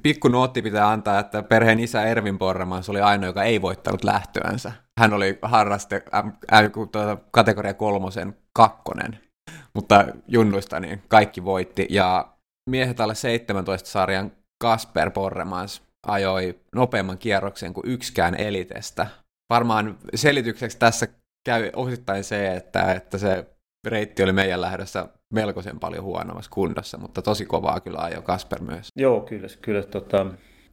pikku 0.04 0.28
nootti 0.28 0.62
pitää 0.62 0.90
antaa, 0.90 1.20
että 1.20 1.44
perheen 1.44 1.80
isä 1.80 2.04
Ervin 2.04 2.38
Porramans 2.38 2.90
oli 2.90 3.02
ainoa, 3.02 3.30
joka 3.30 3.44
ei 3.44 3.62
voittanut 3.62 4.04
lähtöänsä. 4.04 4.72
Hän 5.00 5.14
oli 5.14 5.40
harraste 5.42 6.04
äh, 6.54 6.72
tuota, 6.72 7.18
kategoria 7.32 7.74
kolmosen 7.74 8.38
kakkonen, 8.54 9.20
mutta 9.76 10.06
junnuista 10.28 10.80
niin 10.80 11.04
kaikki 11.08 11.46
voitti. 11.46 11.88
Ja 11.90 12.34
miehet 12.70 13.00
alle 13.00 13.16
17 13.16 13.90
sarjan 13.90 14.32
Kasper 14.64 15.12
Porremans 15.12 15.82
ajoi 16.08 16.60
nopeamman 16.76 17.18
kierroksen 17.18 17.74
kuin 17.74 17.88
yksikään 17.88 18.36
elitestä. 18.36 19.08
Varmaan 19.50 19.98
selitykseksi 20.16 20.78
tässä 20.78 21.08
käy 21.46 21.70
osittain 21.76 22.24
se, 22.24 22.56
että, 22.56 22.94
että 22.94 23.18
se 23.18 23.46
reitti 23.88 24.24
oli 24.24 24.34
meidän 24.34 24.62
lähdössä 24.62 25.08
melkoisen 25.34 25.80
paljon 25.80 26.04
huonommassa 26.04 26.52
kunnossa, 26.52 26.98
mutta 26.98 27.22
tosi 27.22 27.46
kovaa 27.46 27.80
kyllä 27.80 28.00
ajoi 28.00 28.22
Kasper 28.22 28.62
myös. 28.62 28.88
Joo, 28.96 29.22
kyllä, 29.22 29.48
kyllä 29.62 29.84
tota, 29.84 30.26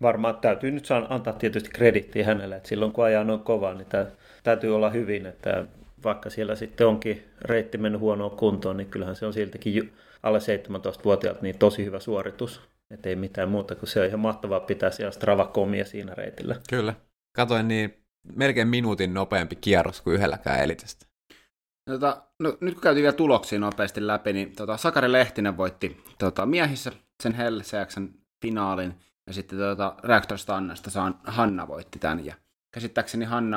varmaan 0.03 0.37
täytyy 0.37 0.71
nyt 0.71 0.85
saa 0.87 1.07
antaa 1.09 1.33
tietysti 1.33 1.71
kredittiä 1.71 2.25
hänelle, 2.25 2.57
että 2.57 2.69
silloin 2.69 2.93
kun 2.93 3.05
ajaa 3.05 3.25
noin 3.25 3.41
kovaa, 3.41 3.75
niin 3.75 3.87
tämä, 3.87 4.07
täytyy 4.43 4.77
olla 4.77 4.91
hyvin, 4.91 5.27
että 5.27 5.67
vaikka 6.05 6.31
siellä 6.31 6.57
sitten 6.57 6.87
onkin 6.87 7.25
reitti 7.43 7.79
mennyt 7.79 8.01
huonoon 8.01 8.37
kuntoon, 8.37 8.77
niin 8.77 8.91
kyllähän 8.91 9.17
se 9.17 9.27
on 9.27 9.33
siltäkin 9.33 9.93
alle 10.23 10.39
17-vuotiaalta 10.39 11.43
niin 11.43 11.59
tosi 11.59 11.85
hyvä 11.85 12.01
suoritus. 12.01 12.61
Että 12.91 13.09
ei 13.09 13.17
mitään 13.17 13.49
muuta 13.49 13.75
kuin 13.75 13.89
se 13.89 14.01
on 14.01 14.07
ihan 14.07 14.21
mahtavaa 14.21 14.61
pitää 14.61 14.91
siellä 14.91 15.11
Strava-komia 15.11 15.85
siinä 15.85 16.15
reitillä. 16.15 16.57
Kyllä. 16.71 16.95
Katoin 17.37 17.69
niin 17.69 18.06
melkein 18.35 18.69
minuutin 18.69 19.15
nopeampi 19.15 19.57
kierros 19.57 20.01
kuin 20.01 20.15
yhdelläkään 20.15 20.61
elitestä. 20.61 21.07
Tota, 21.91 22.23
no, 22.41 22.57
nyt 22.61 22.75
kun 22.75 22.83
käytiin 22.83 23.03
vielä 23.03 23.17
tuloksia 23.17 23.59
nopeasti 23.59 24.07
läpi, 24.07 24.33
niin 24.33 24.57
tota, 24.57 24.77
Sakari 24.77 25.13
Lehtinen 25.13 25.57
voitti 25.57 26.05
tota, 26.19 26.47
miehissä 26.47 26.93
sen 27.23 27.35
Hell 27.35 27.61
finaalin, 28.43 28.95
ja 29.27 29.33
sitten 29.33 29.59
tota, 29.59 29.95
Reactor 30.05 30.39
Stannasta 30.39 30.91
saan, 30.91 31.15
Hanna 31.25 31.69
voitti 31.69 31.99
tämän, 31.99 32.27
ja 32.27 32.35
käsittääkseni 32.75 33.25
Hanna 33.25 33.57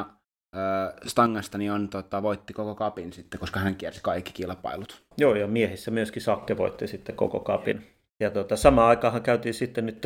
äh, 0.56 0.94
Stangasta 1.06 1.58
niin 1.58 1.72
on, 1.72 1.90
tota, 1.90 2.24
voitti 2.24 2.54
koko 2.54 2.76
kapin 2.76 3.14
sitten, 3.14 3.40
koska 3.40 3.60
hän 3.60 3.76
kiersi 3.76 4.00
kaikki 4.04 4.32
kilpailut. 4.34 5.04
Joo, 5.18 5.36
ja 5.36 5.48
miehissä 5.48 5.92
myöskin 5.92 6.22
Sakke 6.22 6.58
voitti 6.58 6.88
sitten 6.88 7.16
koko 7.16 7.40
kapin. 7.40 7.88
Ja 8.20 8.32
tota, 8.32 8.56
samaan 8.56 8.90
aikaan 8.90 9.22
käytiin 9.22 9.54
sitten 9.54 9.86
nyt 9.86 10.02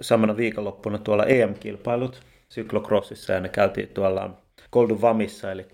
samana 0.00 0.36
viikonloppuna 0.36 0.98
tuolla 0.98 1.24
EM-kilpailut, 1.24 2.22
syklokrossissa 2.48 3.32
ja 3.32 3.40
ne 3.40 3.48
käytiin 3.48 3.88
tuolla 3.88 4.30
Golduvamissa, 4.72 5.52
eli 5.52 5.66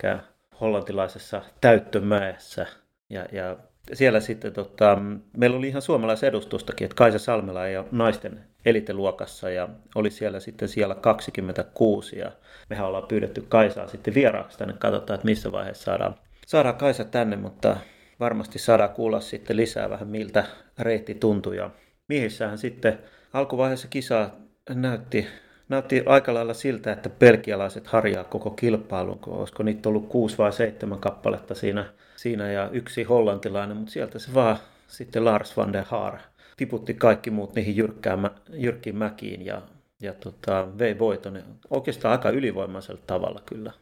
hollantilaisessa 0.60 1.42
täyttömäessä. 1.60 2.66
Ja, 3.10 3.26
ja 3.32 3.56
siellä 3.92 4.20
sitten 4.20 4.52
tota, 4.52 4.98
meillä 5.36 5.56
oli 5.56 5.68
ihan 5.68 5.82
suomalaisedustustakin, 5.82 6.84
että 6.84 6.94
Kaisa 6.94 7.18
Salmela 7.18 7.66
ei 7.66 7.76
ole 7.76 7.86
naisten 7.90 8.44
eliteluokassa 8.64 9.50
ja 9.50 9.68
oli 9.94 10.10
siellä 10.10 10.40
sitten 10.40 10.68
siellä 10.68 10.94
26 10.94 12.18
ja 12.18 12.32
mehän 12.70 12.86
ollaan 12.86 13.08
pyydetty 13.08 13.44
Kaisaa 13.48 13.88
sitten 13.88 14.14
vieraaksi 14.14 14.58
tänne, 14.58 14.74
katsotaan, 14.78 15.14
että 15.14 15.24
missä 15.24 15.52
vaiheessa 15.52 15.84
saadaan, 15.84 16.14
saadaan 16.46 16.74
Kaisa 16.74 17.04
tänne, 17.04 17.36
mutta 17.36 17.76
varmasti 18.20 18.58
saadaan 18.58 18.90
kuulla 18.90 19.20
sitten 19.20 19.56
lisää 19.56 19.90
vähän 19.90 20.08
miltä 20.08 20.44
reitti 20.78 21.14
tuntui 21.14 21.56
ja 21.56 21.70
miehissähän 22.08 22.58
sitten 22.58 22.98
alkuvaiheessa 23.32 23.88
kisaa 23.88 24.30
näytti 24.70 25.26
näytti 25.68 26.02
aika 26.06 26.34
lailla 26.34 26.54
siltä, 26.54 26.92
että 26.92 27.10
belgialaiset 27.10 27.86
harjaa 27.86 28.24
koko 28.24 28.50
kilpailun, 28.50 29.18
kun 29.18 29.34
olisiko 29.34 29.62
niitä 29.62 29.88
ollut 29.88 30.08
kuusi 30.08 30.38
vai 30.38 30.52
seitsemän 30.52 30.98
kappaletta 30.98 31.54
siinä, 31.54 31.92
siinä 32.16 32.52
ja 32.52 32.68
yksi 32.72 33.02
hollantilainen, 33.02 33.76
mutta 33.76 33.92
sieltä 33.92 34.18
se 34.18 34.34
vaan 34.34 34.56
sitten 34.88 35.24
Lars 35.24 35.56
van 35.56 35.72
der 35.72 35.84
Haar 35.88 36.18
tiputti 36.56 36.94
kaikki 36.94 37.30
muut 37.30 37.54
niihin 37.54 37.76
jyrkkään, 37.76 38.30
jyrkkiin 38.52 38.96
mäkiin 38.96 39.46
ja, 39.46 39.62
ja 40.02 40.14
tota, 40.14 40.68
vei 40.78 40.98
voiton 40.98 41.42
oikeastaan 41.70 42.12
aika 42.12 42.30
ylivoimaisella 42.30 43.00
tavalla 43.06 43.40
kyllä. 43.46 43.72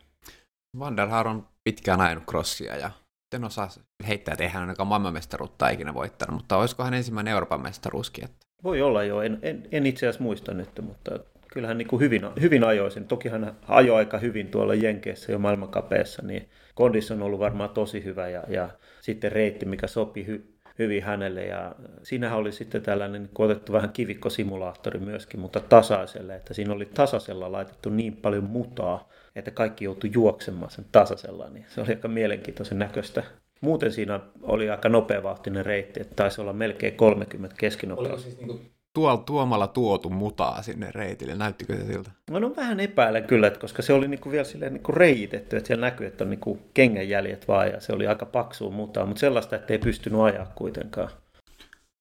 Van 0.78 0.96
der 0.96 1.08
Haar 1.08 1.28
on 1.28 1.46
pitkään 1.64 2.00
ajanut 2.00 2.24
crossia 2.24 2.76
ja 2.76 2.90
en 3.34 3.44
osaa 3.44 3.68
heittää, 4.08 4.32
että 4.32 4.44
eihän 4.44 4.62
ainakaan 4.62 4.86
maailmanmestaruutta 4.86 5.68
ikinä 5.68 5.94
voittanut, 5.94 6.36
mutta 6.36 6.56
olisiko 6.56 6.84
hän 6.84 6.94
ensimmäinen 6.94 7.32
Euroopan 7.32 7.62
mestaruuskin? 7.62 8.24
Että... 8.24 8.46
Voi 8.64 8.82
olla 8.82 9.02
jo, 9.02 9.22
en, 9.22 9.38
en, 9.42 9.68
en 9.72 9.86
itse 9.86 10.06
asiassa 10.06 10.22
muista 10.22 10.54
nyt, 10.54 10.68
mutta 10.82 11.18
kyllähän 11.52 11.78
niin 11.78 11.88
kuin 11.88 12.00
hyvin, 12.00 12.23
hyvin 12.40 12.64
ajoi 12.64 12.90
sen. 12.90 13.04
Toki 13.04 13.28
hän 13.28 13.56
ajoi 13.68 13.97
aika 13.97 14.18
hyvin 14.18 14.49
tuolla 14.49 14.75
Jenkeissä 14.75 15.32
jo 15.32 15.38
maailmankapeessa, 15.38 16.23
niin 16.23 16.49
kondissa 16.75 17.14
on 17.14 17.23
ollut 17.23 17.40
varmaan 17.40 17.71
tosi 17.71 18.04
hyvä 18.04 18.28
ja, 18.28 18.44
ja 18.49 18.68
sitten 19.00 19.32
reitti, 19.32 19.66
mikä 19.66 19.87
sopi 19.87 20.26
hy, 20.26 20.52
hyvin 20.78 21.02
hänelle. 21.02 21.44
Ja 21.44 21.75
siinähän 22.02 22.38
oli 22.38 22.52
sitten 22.52 22.82
tällainen 22.82 23.23
niin 23.23 23.30
otettu 23.38 23.73
vähän 23.73 23.92
kivikkosimulaattori 23.92 25.00
myöskin, 25.00 25.40
mutta 25.40 25.61
tasaiselle, 25.61 26.35
että 26.35 26.54
siinä 26.54 26.73
oli 26.73 26.87
tasaisella 26.87 27.52
laitettu 27.52 27.90
niin 27.90 28.16
paljon 28.16 28.44
mutaa, 28.44 29.09
että 29.37 29.50
kaikki 29.50 29.85
joutui 29.85 30.11
juoksemaan 30.14 30.71
sen 30.71 30.85
tasaisella, 30.92 31.50
niin 31.50 31.66
se 31.68 31.80
oli 31.80 31.90
aika 31.90 32.09
mielenkiintoisen 32.09 32.78
näköistä. 32.78 33.23
Muuten 33.61 33.92
siinä 33.92 34.21
oli 34.42 34.71
aika 34.71 34.88
nopeavahtinen 34.88 35.66
reitti, 35.66 36.00
että 36.00 36.14
taisi 36.16 36.40
olla 36.40 36.52
melkein 36.52 36.97
30 36.97 37.56
keskinopeus. 37.59 38.09
Oliko 38.09 38.23
siis 38.23 38.38
niin 38.38 38.71
tuol, 38.94 39.16
tuomalla 39.16 39.66
tuotu 39.66 40.11
mutaa 40.11 40.62
sinne 40.62 40.90
reitille? 40.90 41.34
Näyttikö 41.34 41.76
se 41.76 41.87
siltä? 41.87 42.11
No, 42.30 42.38
no 42.38 42.56
vähän 42.56 42.80
epäilen 42.80 43.25
kyllä, 43.25 43.46
että 43.46 43.61
koska 43.61 43.82
se 43.82 43.92
oli 43.92 44.08
niinku 44.08 44.30
vielä 44.30 44.44
silleen 44.44 44.72
niinku 44.72 44.92
reitetty, 44.92 45.56
että 45.56 45.66
siellä 45.66 45.87
näkyy, 45.87 46.06
että 46.06 46.25
on 46.25 46.30
niinku 46.30 46.58
kengänjäljet 46.75 47.49
vaan 47.49 47.68
ja 47.68 47.80
se 47.80 47.92
oli 47.92 48.06
aika 48.06 48.26
paksu 48.26 48.70
mutaa, 48.70 49.06
mutta 49.06 49.20
sellaista, 49.20 49.56
että 49.56 49.72
ei 49.72 49.78
pystynyt 49.78 50.20
ajaa 50.20 50.52
kuitenkaan. 50.54 51.08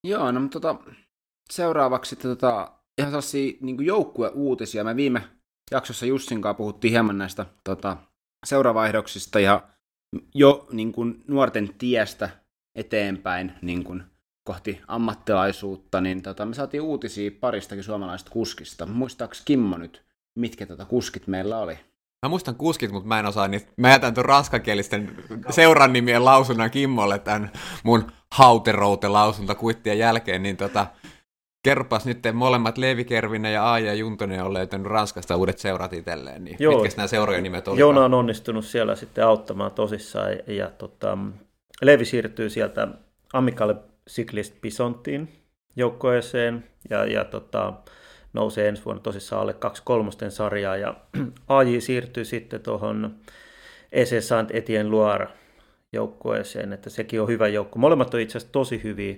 Joo, 0.08 0.32
no 0.32 0.48
tota, 0.52 0.76
seuraavaksi 1.52 2.16
tota, 2.16 2.72
ihan 2.98 3.12
sellaisia 3.12 3.58
niin 3.62 3.86
joukkueuutisia. 3.86 4.84
Me 4.84 4.96
viime 4.96 5.22
jaksossa 5.72 6.06
Jussin 6.06 6.42
kanssa 6.42 6.58
puhuttiin 6.58 6.92
hieman 6.92 7.18
näistä 7.18 7.46
tota, 7.64 7.98
seuravaihdoksista 8.46 9.40
ja 9.40 9.68
jo 10.36 10.68
niin 10.72 10.92
kuin, 10.92 11.24
nuorten 11.28 11.74
tiestä 11.78 12.30
eteenpäin 12.76 13.54
niin 13.62 13.84
kuin, 13.84 14.04
kohti 14.52 14.82
ammattilaisuutta, 14.88 16.02
niin 16.02 16.22
tota, 16.22 16.46
me 16.46 16.54
saatiin 16.54 16.82
uutisia 16.82 17.32
paristakin 17.40 17.84
suomalaisesta 17.84 18.32
kuskista. 18.32 18.86
Muistaaks 18.86 19.42
Kimmo 19.46 19.78
nyt, 19.78 20.04
mitkä 20.36 20.66
tota 20.66 20.86
kuskit 20.86 21.28
meillä 21.28 21.58
oli? 21.58 21.78
Mä 22.26 22.30
muistan 22.30 22.56
kuskit, 22.56 22.92
mutta 22.92 23.08
mä 23.08 23.20
en 23.20 23.26
osaa 23.26 23.48
niitä. 23.48 23.68
Mä 23.78 23.90
jätän 23.90 24.14
tuon 24.14 24.26
ranskakielisten 24.26 25.16
seuran 25.50 25.94
nimien 25.94 26.26
lausunnan 26.26 26.72
Kimmolle 26.72 27.20
tämän 27.20 27.52
mun 27.84 28.12
hauteroute-lausunta 28.36 29.56
kuittien 29.56 30.00
jälkeen, 30.00 30.44
niin 30.44 30.58
tota, 30.58 30.88
kerropas 31.64 32.06
nyt 32.06 32.20
molemmat 32.34 32.78
Leevi 32.78 33.06
Kervinen 33.06 33.54
ja 33.54 33.64
Aaja 33.64 33.94
Juntonen 33.94 34.44
on 34.44 34.54
löytänyt 34.54 34.88
Ranskasta 34.88 35.36
uudet 35.36 35.60
seurat 35.60 35.94
itselleen, 35.94 36.44
niin 36.44 36.58
Joo. 36.60 36.82
mitkä 36.82 36.98
nämä 36.98 37.08
seurojen 37.08 37.44
nimet 37.44 37.68
olivat? 37.68 37.80
Joona 37.80 38.06
on 38.06 38.14
onnistunut 38.14 38.66
siellä 38.66 38.96
sitten 38.96 39.26
auttamaan 39.26 39.72
tosissaan 39.72 40.32
ja, 40.32 40.54
ja 40.54 40.72
tota, 40.78 41.18
Leevi 41.82 42.06
siirtyy 42.06 42.50
sieltä 42.50 42.88
Amicalle 43.34 43.76
Cyclist 44.12 44.62
Bisontiin 44.62 45.30
joukkoeseen 45.76 46.64
ja, 46.90 47.06
ja 47.06 47.26
tota, 47.26 47.74
nousee 48.34 48.68
ensi 48.68 48.86
vuonna 48.86 49.02
tosissaan 49.02 49.42
alle 49.42 49.56
2-3 50.28 50.30
sarjaa 50.30 50.78
ja 50.78 50.96
AJ 51.48 51.80
siirtyy 51.80 52.26
sitten 52.26 52.62
tuohon 52.62 53.16
EC 53.92 54.24
Saint 54.24 54.56
Etienne 54.56 54.92
Loire 54.92 55.28
joukkueeseen, 55.94 56.74
että 56.74 56.90
sekin 56.90 57.22
on 57.22 57.28
hyvä 57.28 57.48
joukko. 57.48 57.80
Molemmat 57.80 58.14
on 58.14 58.20
itse 58.20 58.38
asiassa 58.38 58.52
tosi 58.52 58.84
hyviä 58.84 59.16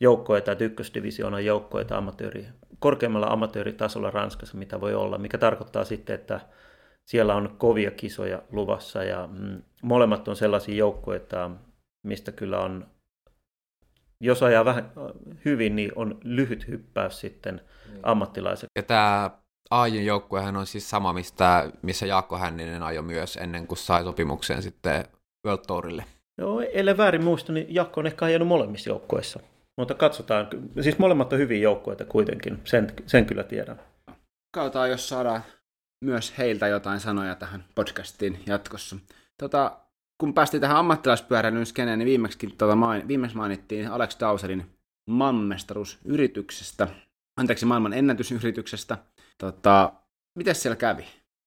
joukkoita, 0.00 0.52
että 0.52 0.64
ykkösdivisioonan 0.64 1.44
joukkoita 1.44 1.96
amatööri, 1.96 2.46
korkeammalla 2.78 3.26
amatööritasolla 3.26 4.10
Ranskassa, 4.10 4.58
mitä 4.58 4.80
voi 4.80 4.94
olla, 4.94 5.18
mikä 5.18 5.38
tarkoittaa 5.38 5.84
sitten, 5.84 6.14
että 6.14 6.40
siellä 7.04 7.34
on 7.34 7.54
kovia 7.58 7.90
kisoja 7.90 8.42
luvassa 8.52 9.04
ja 9.04 9.28
mm, 9.32 9.62
molemmat 9.82 10.28
on 10.28 10.36
sellaisia 10.36 10.74
joukkoita, 10.74 11.50
mistä 12.02 12.32
kyllä 12.32 12.60
on, 12.60 12.86
jos 14.20 14.42
ajaa 14.42 14.64
vähän 14.64 14.92
hyvin, 15.44 15.76
niin 15.76 15.92
on 15.94 16.18
lyhyt 16.24 16.68
hyppäys 16.68 17.20
sitten 17.20 17.60
niin. 17.90 18.00
ammattilaiset. 18.02 18.70
Ja 18.76 18.82
tämä 18.82 19.30
Aajin 19.70 20.06
joukkuehan 20.06 20.56
on 20.56 20.66
siis 20.66 20.90
sama, 20.90 21.12
mistä, 21.12 21.70
missä 21.82 22.06
Jaakko 22.06 22.38
Hänninen 22.38 22.82
ajoi 22.82 23.02
myös 23.02 23.36
ennen 23.36 23.66
kuin 23.66 23.78
sai 23.78 24.04
sopimuksen 24.04 24.62
sitten 24.62 25.04
World 25.46 25.64
Tourille. 25.66 26.04
Joo, 26.38 26.60
ellei 26.60 26.96
väärin 26.96 27.24
muista, 27.24 27.52
niin 27.52 27.74
Jaakko 27.74 28.00
on 28.00 28.06
ehkä 28.06 28.24
ajanut 28.24 28.48
molemmissa 28.48 28.90
joukkueissa. 28.90 29.40
Mutta 29.76 29.94
katsotaan, 29.94 30.48
siis 30.80 30.98
molemmat 30.98 31.32
on 31.32 31.38
hyviä 31.38 31.58
joukkueita 31.58 32.04
kuitenkin, 32.04 32.60
sen, 32.64 32.92
sen 33.06 33.26
kyllä 33.26 33.42
tiedän. 33.42 33.80
Katsotaan, 34.54 34.90
jos 34.90 35.08
saadaan 35.08 35.42
myös 36.04 36.38
heiltä 36.38 36.66
jotain 36.66 37.00
sanoja 37.00 37.34
tähän 37.34 37.64
podcastiin 37.74 38.42
jatkossa. 38.46 38.96
Tota, 39.38 39.78
kun 40.20 40.34
päästiin 40.34 40.60
tähän 40.60 40.76
ammattilaispyöräilyn 40.76 41.66
skeneen, 41.66 41.98
niin 41.98 42.06
viimeksi, 42.06 42.38
tota, 42.58 42.76
main, 42.76 43.08
viimeksi 43.08 43.36
mainittiin 43.36 43.90
Alex 43.90 44.20
Dauserin 44.20 44.66
maailmanmestaruusyrityksestä, 45.06 46.88
anteeksi, 47.36 47.66
maailman 47.66 47.92
ennätysyrityksestä. 47.92 48.98
Tota, 49.38 49.92
miten 50.34 50.54
siellä 50.54 50.76
kävi? 50.76 51.04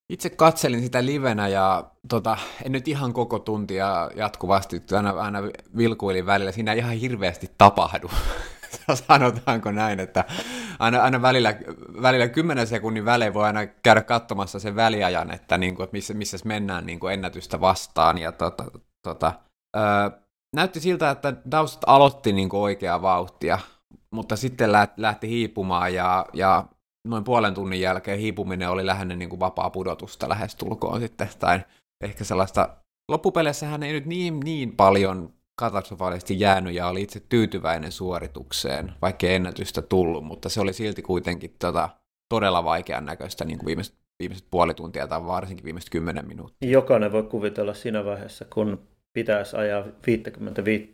Itse 0.09 0.29
katselin 0.29 0.81
sitä 0.81 1.05
livenä 1.05 1.47
ja 1.47 1.91
tota, 2.09 2.37
en 2.65 2.71
nyt 2.71 2.87
ihan 2.87 3.13
koko 3.13 3.39
tuntia 3.39 4.11
jatkuvasti, 4.15 4.83
aina, 4.95 5.09
aina 5.09 5.39
vilkuilin 5.77 6.25
välillä. 6.25 6.51
Siinä 6.51 6.71
ei 6.71 6.79
ihan 6.79 6.93
hirveästi 6.93 7.51
tapahdu. 7.57 8.09
Sanotaanko 9.07 9.71
näin, 9.71 9.99
että 9.99 10.25
aina, 10.79 11.01
aina 11.01 11.21
välillä, 11.21 11.55
välillä 12.01 12.27
10 12.27 12.67
sekunnin 12.67 13.05
välein 13.05 13.33
voi 13.33 13.45
aina 13.45 13.65
käydä 13.65 14.01
katsomassa 14.01 14.59
sen 14.59 14.75
väliajan, 14.75 15.31
että, 15.31 15.57
niin 15.57 15.75
kuin, 15.75 15.83
että 15.83 15.93
missä, 15.95 16.13
missä 16.13 16.37
mennään 16.45 16.85
niin 16.85 16.99
kuin 16.99 17.13
ennätystä 17.13 17.61
vastaan. 17.61 18.17
Ja 18.17 18.31
tota, 18.31 18.63
tota, 19.03 19.33
öö, 19.77 20.09
näytti 20.55 20.79
siltä, 20.79 21.09
että 21.09 21.33
Daust 21.51 21.81
aloitti 21.87 22.33
niin 22.33 22.49
kuin 22.49 22.61
oikeaa 22.61 23.01
vauhtia, 23.01 23.59
mutta 24.11 24.35
sitten 24.35 24.71
lähti 24.97 25.29
hiipumaan 25.29 25.93
ja, 25.93 26.25
ja 26.33 26.65
noin 27.07 27.23
puolen 27.23 27.53
tunnin 27.53 27.81
jälkeen 27.81 28.19
hiipuminen 28.19 28.69
oli 28.69 28.85
lähinnä 28.85 29.15
niin 29.15 29.29
kuin 29.29 29.39
vapaa 29.39 29.69
pudotusta 29.69 30.29
lähestulkoon 30.29 30.99
sitten, 30.99 31.29
tai 31.39 31.59
ehkä 32.03 32.23
sellaista, 32.23 32.77
loppupeleissä 33.11 33.65
hän 33.65 33.83
ei 33.83 33.93
nyt 33.93 34.05
niin, 34.05 34.39
niin 34.39 34.75
paljon 34.75 35.33
katastrofaalisesti 35.55 36.39
jäänyt 36.39 36.73
ja 36.73 36.87
oli 36.87 37.01
itse 37.01 37.21
tyytyväinen 37.29 37.91
suoritukseen, 37.91 38.93
vaikka 39.01 39.27
ennätystä 39.27 39.81
tullut, 39.81 40.23
mutta 40.23 40.49
se 40.49 40.61
oli 40.61 40.73
silti 40.73 41.01
kuitenkin 41.01 41.55
tota, 41.59 41.89
todella 42.29 42.63
vaikean 42.63 43.05
näköistä 43.05 43.45
niin 43.45 43.57
kuin 43.57 43.65
viimeiset, 43.65 43.95
viimeiset 44.19 44.47
puoli 44.51 44.73
tuntia 44.73 45.07
tai 45.07 45.25
varsinkin 45.25 45.65
viimeiset 45.65 45.89
kymmenen 45.89 46.27
minuuttia. 46.27 46.71
Jokainen 46.71 47.11
voi 47.11 47.23
kuvitella 47.23 47.73
siinä 47.73 48.05
vaiheessa, 48.05 48.45
kun 48.53 48.79
pitäisi 49.13 49.57
ajaa 49.57 49.85
55 50.07 50.93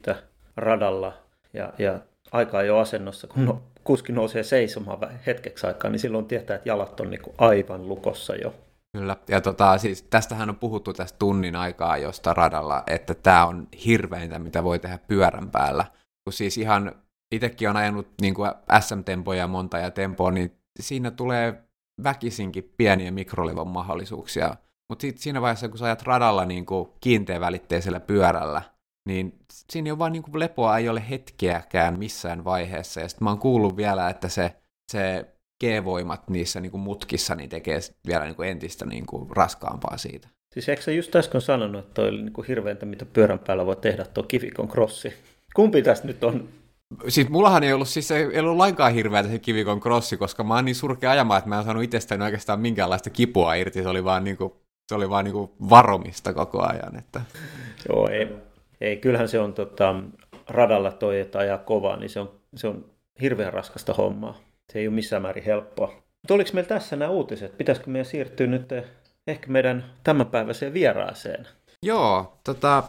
radalla 0.57 1.13
ja, 1.53 1.73
ja 1.77 1.99
aika 2.31 2.63
jo 2.63 2.77
asennossa, 2.77 3.27
kun 3.27 3.45
no, 3.45 3.61
kuski 3.83 4.13
nousee 4.13 4.43
seisomaan 4.43 5.19
hetkeksi 5.25 5.67
aikaa, 5.67 5.91
niin 5.91 5.99
silloin 5.99 6.25
tietää, 6.25 6.55
että 6.55 6.69
jalat 6.69 6.99
on 6.99 7.09
niin 7.09 7.21
kuin 7.21 7.35
aivan 7.37 7.87
lukossa 7.89 8.35
jo. 8.35 8.53
Kyllä, 8.97 9.17
ja 9.27 9.41
tota, 9.41 9.77
siis 9.77 10.03
tästähän 10.03 10.49
on 10.49 10.55
puhuttu 10.55 10.93
tästä 10.93 11.19
tunnin 11.19 11.55
aikaa 11.55 11.97
josta 11.97 12.33
radalla, 12.33 12.83
että 12.87 13.13
tämä 13.13 13.45
on 13.45 13.67
hirveintä, 13.85 14.39
mitä 14.39 14.63
voi 14.63 14.79
tehdä 14.79 14.97
pyörän 14.97 15.51
päällä. 15.51 15.85
Kun 16.23 16.33
siis 16.33 16.57
ihan 16.57 16.95
itsekin 17.31 17.69
on 17.69 17.77
ajanut 17.77 18.07
niin 18.21 18.33
kuin 18.33 18.51
SM-tempoja 18.79 19.47
monta 19.47 19.77
ja 19.77 19.91
tempoa, 19.91 20.31
niin 20.31 20.57
siinä 20.79 21.11
tulee 21.11 21.63
väkisinkin 22.03 22.73
pieniä 22.77 23.11
mikrolevon 23.11 23.67
mahdollisuuksia. 23.67 24.55
Mutta 24.89 25.07
siinä 25.15 25.41
vaiheessa, 25.41 25.69
kun 25.69 25.77
sä 25.77 25.85
ajat 25.85 26.01
radalla 26.01 26.45
niin 26.45 26.65
kuin 26.65 26.89
kiinteävälitteisellä 27.01 27.99
pyörällä, 27.99 28.61
niin 29.07 29.39
siinä 29.71 29.87
ei 29.87 29.91
ole 29.91 29.99
vaan 29.99 30.11
niin 30.11 30.23
kuin 30.23 30.39
lepoa, 30.39 30.77
ei 30.77 30.89
ole 30.89 31.09
hetkeäkään 31.09 31.99
missään 31.99 32.43
vaiheessa. 32.43 32.99
Ja 32.99 33.09
sitten 33.09 33.23
mä 33.23 33.29
oon 33.29 33.39
kuullut 33.39 33.77
vielä, 33.77 34.09
että 34.09 34.29
se, 34.29 34.55
se 34.91 35.35
G-voimat 35.59 36.29
niissä 36.29 36.59
niin 36.59 36.71
kuin 36.71 36.81
mutkissa 36.81 37.35
niin 37.35 37.49
tekee 37.49 37.79
vielä 38.07 38.25
niin 38.25 38.35
kuin 38.35 38.49
entistä 38.49 38.85
niin 38.85 39.05
kuin 39.05 39.29
raskaampaa 39.29 39.97
siitä. 39.97 40.27
Siis 40.53 40.69
eikö 40.69 40.81
sä 40.81 40.91
just 40.91 41.15
äsken 41.15 41.41
sanonut, 41.41 41.79
että 41.79 41.93
toi 41.93 42.09
oli 42.09 42.21
niin 42.21 42.33
kuin 42.33 42.47
hirveintä, 42.47 42.85
mitä 42.85 43.05
pyörän 43.05 43.39
päällä 43.39 43.65
voi 43.65 43.75
tehdä 43.75 44.05
tuo 44.05 44.23
kivikon 44.23 44.67
crossi? 44.67 45.13
Kumpi 45.55 45.81
tästä 45.81 46.07
nyt 46.07 46.23
on? 46.23 46.49
Siis 47.07 47.29
mullahan 47.29 47.63
ei 47.63 47.73
ollut, 47.73 47.87
siis 47.87 48.11
ei 48.11 48.39
ollut 48.39 48.57
lainkaan 48.57 48.93
hirveätä 48.93 49.29
se 49.29 49.39
kivikon 49.39 49.79
crossi, 49.79 50.17
koska 50.17 50.43
mä 50.43 50.55
oon 50.55 50.65
niin 50.65 50.75
surkea 50.75 51.11
ajamaan, 51.11 51.37
että 51.37 51.49
mä 51.49 51.57
en 51.57 51.63
saanut 51.63 51.83
itsestäni 51.83 52.23
oikeastaan 52.23 52.59
minkäänlaista 52.59 53.09
kipua 53.09 53.53
irti. 53.53 53.83
Se 53.83 53.89
oli 53.89 54.03
vaan, 54.03 54.23
niin 54.23 54.37
kuin, 54.37 54.53
se 54.89 54.95
oli 54.95 55.09
vaan 55.09 55.25
niin 55.25 55.33
kuin 55.33 55.51
varomista 55.69 56.33
koko 56.33 56.61
ajan. 56.61 56.95
Että... 56.97 57.21
Joo, 57.89 58.09
ei, 58.09 58.27
ei, 58.81 58.97
kyllähän 58.97 59.29
se 59.29 59.39
on 59.39 59.53
tota, 59.53 59.95
radalla 60.47 60.91
toi, 60.91 61.19
että 61.19 61.39
ajaa 61.39 61.57
kovaa, 61.57 61.97
niin 61.97 62.09
se 62.09 62.19
on, 62.19 62.31
se 62.55 62.67
on 62.67 62.85
hirveän 63.21 63.53
raskasta 63.53 63.93
hommaa. 63.93 64.37
Se 64.71 64.79
ei 64.79 64.87
ole 64.87 64.95
missään 64.95 65.21
määrin 65.21 65.43
helppoa. 65.43 65.87
Mutta 65.87 66.33
oliko 66.33 66.49
meillä 66.53 66.67
tässä 66.67 66.95
nämä 66.95 67.11
uutiset? 67.11 67.57
Pitäisikö 67.57 67.89
meidän 67.89 68.05
siirtyä 68.05 68.47
nyt 68.47 68.71
eh, 68.71 68.83
ehkä 69.27 69.47
meidän 69.47 69.85
tämänpäiväiseen 70.03 70.73
vieraaseen? 70.73 71.47
Joo, 71.85 72.39
tota, 72.43 72.83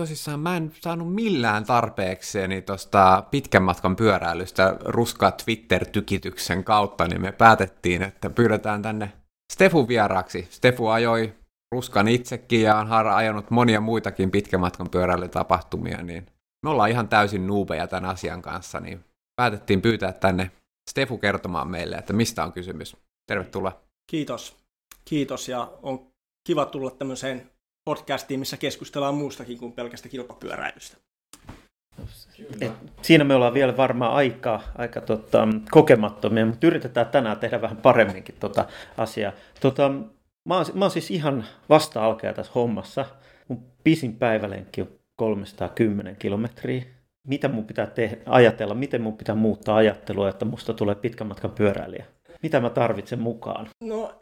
tosissaan 0.00 0.40
mä 0.40 0.56
en 0.56 0.72
saanut 0.80 1.14
millään 1.14 1.64
tarpeekseni 1.64 2.62
tuosta 2.62 3.24
pitkän 3.30 3.62
matkan 3.62 3.96
pyöräilystä 3.96 4.76
ruskaa 4.84 5.32
Twitter-tykityksen 5.32 6.64
kautta, 6.64 7.08
niin 7.08 7.22
me 7.22 7.32
päätettiin, 7.32 8.02
että 8.02 8.30
pyydetään 8.30 8.82
tänne 8.82 9.12
Stefu 9.52 9.88
vieraaksi. 9.88 10.48
Stefu 10.50 10.86
ajoi 10.86 11.34
ruskan 11.74 12.08
itsekin 12.08 12.62
ja 12.62 12.76
on 12.76 12.92
ajanut 12.92 13.50
monia 13.50 13.80
muitakin 13.80 14.30
pitkän 14.30 14.60
matkan 14.60 14.90
pyöräilytapahtumia, 14.90 16.02
niin 16.02 16.26
me 16.62 16.70
ollaan 16.70 16.90
ihan 16.90 17.08
täysin 17.08 17.46
nuubeja 17.46 17.86
tämän 17.86 18.10
asian 18.10 18.42
kanssa, 18.42 18.80
niin 18.80 19.04
päätettiin 19.36 19.82
pyytää 19.82 20.12
tänne 20.12 20.50
Stefu 20.90 21.18
kertomaan 21.18 21.68
meille, 21.68 21.96
että 21.96 22.12
mistä 22.12 22.44
on 22.44 22.52
kysymys. 22.52 22.96
Tervetuloa. 23.26 23.82
Kiitos. 24.10 24.56
Kiitos 25.04 25.48
ja 25.48 25.72
on 25.82 26.06
kiva 26.46 26.66
tulla 26.66 26.90
tämmöiseen 26.90 27.50
podcastiin, 27.84 28.40
missä 28.40 28.56
keskustellaan 28.56 29.14
muustakin 29.14 29.58
kuin 29.58 29.72
pelkästä 29.72 30.08
kilpapyöräilystä. 30.08 30.96
Et 32.60 32.72
siinä 33.02 33.24
me 33.24 33.34
ollaan 33.34 33.54
vielä 33.54 33.76
varmaan 33.76 34.12
aika, 34.12 34.60
aika 34.74 35.00
tota, 35.00 35.48
kokemattomia, 35.70 36.46
mutta 36.46 36.66
yritetään 36.66 37.06
tänään 37.06 37.38
tehdä 37.38 37.62
vähän 37.62 37.76
paremminkin 37.76 38.34
tota 38.40 38.66
asiaa. 38.96 39.32
Tota, 39.60 39.90
Mä 40.46 40.56
oon, 40.56 40.66
mä 40.74 40.84
oon 40.84 40.90
siis 40.90 41.10
ihan 41.10 41.44
vasta 41.68 42.04
alkea 42.04 42.32
tässä 42.32 42.52
hommassa. 42.54 43.06
Mun 43.48 43.62
pisin 43.84 44.16
päivälenkki 44.16 44.80
on 44.80 44.88
310 45.16 46.16
kilometriä. 46.16 46.84
Mitä 47.26 47.48
mun 47.48 47.64
pitää 47.64 47.86
te- 47.86 48.22
ajatella, 48.26 48.74
miten 48.74 49.02
mun 49.02 49.16
pitää 49.16 49.34
muuttaa 49.34 49.76
ajattelua, 49.76 50.28
että 50.28 50.44
musta 50.44 50.74
tulee 50.74 50.94
pitkän 50.94 51.26
matkan 51.26 51.50
pyöräilijä? 51.50 52.06
Mitä 52.42 52.60
mä 52.60 52.70
tarvitsen 52.70 53.20
mukaan? 53.20 53.68
No 53.80 54.18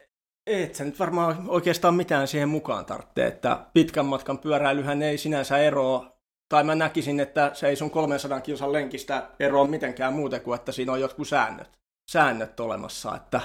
et 0.47 0.75
sä 0.75 0.85
nyt 0.85 0.99
varmaan 0.99 1.45
oikeastaan 1.49 1.95
mitään 1.95 2.29
siihen 2.29 2.49
mukaan 2.49 2.85
tarvitse, 2.85 3.27
että 3.27 3.67
pitkän 3.73 4.07
matkan 4.07 4.39
pyöräilyhän 4.39 5.03
ei 5.03 5.19
sinänsä 5.19 5.59
eroa, 5.59 6.15
tai 6.49 6.65
mä 6.65 6.75
näkisin, 6.75 7.21
että 7.21 7.51
se 7.55 7.69
ei 7.69 7.77
sun 7.77 7.91
300 7.91 8.41
kilsan 8.41 8.73
lenkistä 8.73 9.31
eroa 9.41 9.67
mitenkään 9.67 10.13
muuten 10.13 10.41
kuin, 10.41 10.55
että 10.55 10.73
siinä 10.73 10.93
on 10.93 11.01
jotkut 11.01 11.29
säännöt, 11.29 11.79
säännöt 12.11 12.61
olemassa, 12.61 13.17
että, 13.17 13.41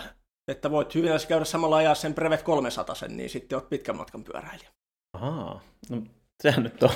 että 0.48 0.72
voit 0.72 0.96
hyvin 0.96 1.12
käydä 1.28 1.46
samalla 1.46 1.78
ajaa 1.78 1.96
sen 1.96 2.14
Brevet 2.14 2.42
300, 2.42 2.96
niin 3.08 3.30
sitten 3.30 3.56
oot 3.56 3.70
pitkän 3.70 3.98
matkan 3.98 4.24
pyöräilijä. 4.24 4.70
Ahaa, 5.14 5.62
no 5.90 6.02
sehän 6.44 6.64
nyt 6.64 6.84
on, 6.84 6.90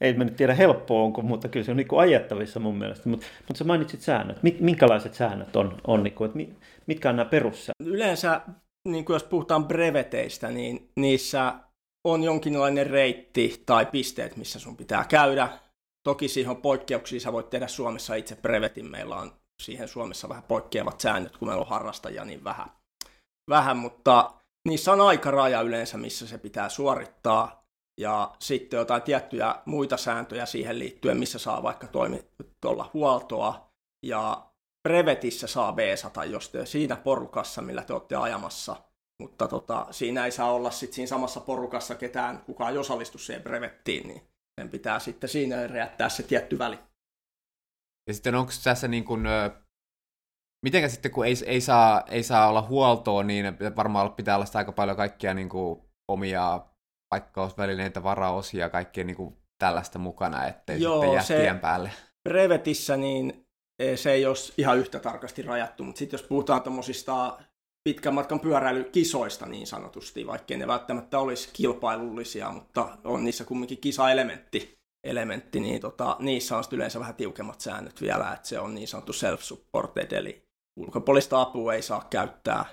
ei 0.00 0.14
mä 0.14 0.24
nyt 0.24 0.36
tiedä 0.36 0.54
helppoa 0.54 1.02
onko, 1.02 1.22
mutta 1.22 1.48
kyllä 1.48 1.64
se 1.64 1.70
on 1.70 1.76
niin 1.76 1.88
ajettavissa 1.98 2.60
mun 2.60 2.78
mielestä. 2.78 3.08
Mutta, 3.08 3.26
mutta 3.48 3.58
sä 3.58 3.64
mainitsit 3.64 4.00
säännöt. 4.00 4.38
Minkälaiset 4.60 5.14
säännöt 5.14 5.56
on, 5.56 5.80
on 5.86 6.02
niin 6.02 6.14
kuin, 6.14 6.30
että 6.30 6.54
mitkä 6.86 7.10
on 7.10 7.16
nämä 7.16 7.30
perussäännöt? 7.30 7.94
Yleensä, 7.94 8.40
niin 8.88 9.04
kuin 9.04 9.14
jos 9.14 9.24
puhutaan 9.24 9.68
breveteistä, 9.68 10.48
niin 10.48 10.90
niissä 10.96 11.54
on 12.04 12.22
jonkinlainen 12.22 12.86
reitti 12.86 13.62
tai 13.66 13.86
pisteet, 13.86 14.36
missä 14.36 14.58
sun 14.58 14.76
pitää 14.76 15.04
käydä. 15.04 15.48
Toki 16.08 16.28
siihen 16.28 16.50
on 16.50 16.62
poikkeuksia, 16.62 17.20
sä 17.20 17.32
voit 17.32 17.50
tehdä 17.50 17.66
Suomessa 17.66 18.14
itse 18.14 18.36
brevetin. 18.36 18.90
Meillä 18.90 19.16
on 19.16 19.32
siihen 19.62 19.88
Suomessa 19.88 20.28
vähän 20.28 20.42
poikkeavat 20.42 21.00
säännöt, 21.00 21.36
kun 21.36 21.48
meillä 21.48 21.62
on 21.62 21.68
harrastajia 21.68 22.24
niin 22.24 22.44
vähän. 22.44 22.68
vähän 23.50 23.76
mutta 23.76 24.30
niissä 24.68 24.92
on 24.92 25.00
aikaraja 25.00 25.60
yleensä, 25.60 25.98
missä 25.98 26.26
se 26.26 26.38
pitää 26.38 26.68
suorittaa 26.68 27.59
ja 28.00 28.36
sitten 28.38 28.78
jotain 28.78 29.02
tiettyjä 29.02 29.54
muita 29.64 29.96
sääntöjä 29.96 30.46
siihen 30.46 30.78
liittyen, 30.78 31.18
missä 31.18 31.38
saa 31.38 31.62
vaikka 31.62 31.86
toimi 31.86 32.24
huoltoa, 32.94 33.70
ja 34.06 34.50
Brevetissä 34.88 35.46
saa 35.46 35.72
B100, 35.72 36.24
jos 36.24 36.48
te 36.48 36.66
siinä 36.66 36.96
porukassa, 36.96 37.62
millä 37.62 37.82
te 37.82 37.92
olette 37.92 38.16
ajamassa, 38.16 38.76
mutta 39.20 39.48
tota, 39.48 39.86
siinä 39.90 40.24
ei 40.24 40.30
saa 40.30 40.52
olla 40.52 40.70
sit 40.70 40.92
siinä 40.92 41.06
samassa 41.06 41.40
porukassa 41.40 41.94
ketään, 41.94 42.42
kuka 42.42 42.68
ei 42.68 42.78
osallistu 42.78 43.18
siihen 43.18 43.42
brevettiin, 43.42 44.08
niin 44.08 44.22
sen 44.60 44.68
pitää 44.68 44.98
sitten 44.98 45.28
siinä 45.28 45.66
räjättää 45.66 46.08
se 46.08 46.22
tietty 46.22 46.58
väli. 46.58 46.78
Ja 48.08 48.14
sitten 48.14 48.34
onko 48.34 48.52
tässä 48.64 48.88
niin 48.88 49.04
kuin, 49.04 49.22
mitenkä 50.64 50.88
sitten 50.88 51.10
kun 51.10 51.26
ei, 51.26 51.34
ei, 51.46 51.60
saa, 51.60 52.04
ei 52.08 52.22
saa 52.22 52.48
olla 52.48 52.62
huoltoa, 52.62 53.22
niin 53.22 53.44
varmaan 53.76 54.12
pitää 54.12 54.36
olla 54.36 54.46
aika 54.54 54.72
paljon 54.72 54.96
kaikkia 54.96 55.34
niin 55.34 55.48
kuin 55.48 55.82
omia 56.08 56.69
paikkausvälineitä, 57.10 58.02
varaosia 58.02 58.60
ja 58.60 58.68
kaikkea 58.68 59.04
niin 59.04 59.16
kuin 59.16 59.36
tällaista 59.58 59.98
mukana, 59.98 60.46
ettei 60.46 60.80
Joo, 60.80 60.94
sitten 60.94 61.14
jää 61.14 61.22
se 61.22 61.40
tien 61.40 61.60
päälle. 61.60 61.90
Brevetissä 62.28 62.96
niin 62.96 63.46
e, 63.78 63.96
se 63.96 64.12
ei 64.12 64.26
ole 64.26 64.36
ihan 64.58 64.78
yhtä 64.78 65.00
tarkasti 65.00 65.42
rajattu, 65.42 65.84
mutta 65.84 65.98
sitten 65.98 66.18
jos 66.18 66.26
puhutaan 66.26 66.62
tuommoisista 66.62 67.38
pitkän 67.84 68.14
matkan 68.14 68.40
pyöräilykisoista 68.40 69.46
niin 69.46 69.66
sanotusti, 69.66 70.26
vaikkei 70.26 70.56
ne 70.56 70.66
välttämättä 70.66 71.18
olisi 71.18 71.50
kilpailullisia, 71.52 72.50
mutta 72.50 72.98
on 73.04 73.24
niissä 73.24 73.44
kumminkin 73.44 73.78
kisaelementti, 73.78 74.78
elementti, 75.04 75.60
niin 75.60 75.80
tota, 75.80 76.16
niissä 76.18 76.56
on 76.56 76.64
yleensä 76.72 77.00
vähän 77.00 77.14
tiukemmat 77.14 77.60
säännöt 77.60 78.00
vielä, 78.00 78.32
että 78.32 78.48
se 78.48 78.60
on 78.60 78.74
niin 78.74 78.88
sanottu 78.88 79.12
self-supported, 79.12 80.12
eli 80.14 80.48
ulkopuolista 80.76 81.40
apua 81.40 81.74
ei 81.74 81.82
saa 81.82 82.06
käyttää, 82.10 82.64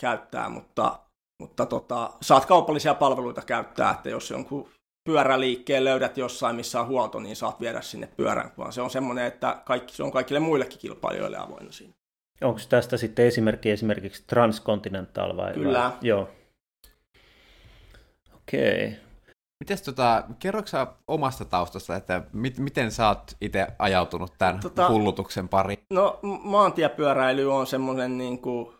käyttää 0.00 0.48
mutta 0.48 1.03
mutta 1.40 1.66
tota, 1.66 2.10
saat 2.22 2.46
kaupallisia 2.46 2.94
palveluita 2.94 3.42
käyttää, 3.42 3.90
että 3.90 4.10
jos 4.10 4.30
jonkun 4.30 4.68
pyöräliikkeen 5.08 5.84
löydät 5.84 6.16
jossain, 6.16 6.56
missä 6.56 6.80
on 6.80 6.86
huolto, 6.86 7.20
niin 7.20 7.36
saat 7.36 7.60
viedä 7.60 7.80
sinne 7.80 8.06
pyörän, 8.06 8.52
vaan 8.58 8.72
se 8.72 8.82
on 8.82 8.90
semmoinen, 8.90 9.26
että 9.26 9.62
kaikki, 9.64 9.94
se 9.94 10.02
on 10.02 10.12
kaikille 10.12 10.40
muillekin 10.40 10.78
kilpailijoille 10.78 11.38
avoinna 11.38 11.72
siinä. 11.72 11.94
Onko 12.42 12.60
tästä 12.68 12.96
sitten 12.96 13.26
esimerkki 13.26 13.70
esimerkiksi 13.70 14.24
Transcontinental 14.26 15.36
vai? 15.36 15.54
Kyllä. 15.54 15.78
Vai? 15.78 15.92
Joo. 16.02 16.28
Okei. 18.34 18.86
Okay. 18.86 19.04
Mites 19.60 19.82
tota, 19.82 20.24
kerroksä 20.38 20.86
omasta 21.08 21.44
taustasta, 21.44 21.96
että 21.96 22.22
mit, 22.32 22.58
miten 22.58 22.90
sä 22.90 23.08
oot 23.08 23.36
itse 23.40 23.66
ajautunut 23.78 24.32
tämän 24.38 24.60
tota, 24.60 24.88
hullutuksen 24.88 25.48
pari? 25.48 25.78
No 25.92 26.20
maantiepyöräily 26.22 27.52
on 27.52 27.66
semmoinen 27.66 28.18
niin 28.18 28.38
kuin, 28.38 28.74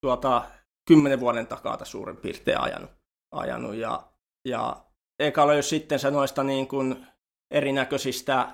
tuota, 0.00 0.42
kymmenen 0.88 1.20
vuoden 1.20 1.46
takaa 1.46 1.84
suurin 1.84 2.16
piirtein 2.16 2.60
ajanut. 2.60 2.90
ajanut 3.32 3.74
ja, 3.74 4.02
ja 4.48 4.84
eikä 5.18 5.42
ole 5.42 5.62
sitten 5.62 5.98
se 5.98 6.10
noista 6.10 6.44
niin 6.44 6.68
kuin 6.68 7.06
erinäköisistä 7.50 8.48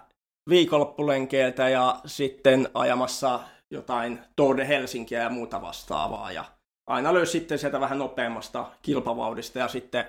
viikonloppulenkeiltä 0.48 1.68
ja 1.68 2.00
sitten 2.06 2.68
ajamassa 2.74 3.40
jotain 3.70 4.20
Tour 4.36 4.56
de 4.56 4.68
Helsinkiä 4.68 5.22
ja 5.22 5.30
muuta 5.30 5.62
vastaavaa. 5.62 6.32
Ja 6.32 6.44
aina 6.86 7.14
löysi 7.14 7.32
sitten 7.32 7.58
sieltä 7.58 7.80
vähän 7.80 7.98
nopeammasta 7.98 8.66
kilpavauhdista 8.82 9.58
ja 9.58 9.68
sitten, 9.68 10.04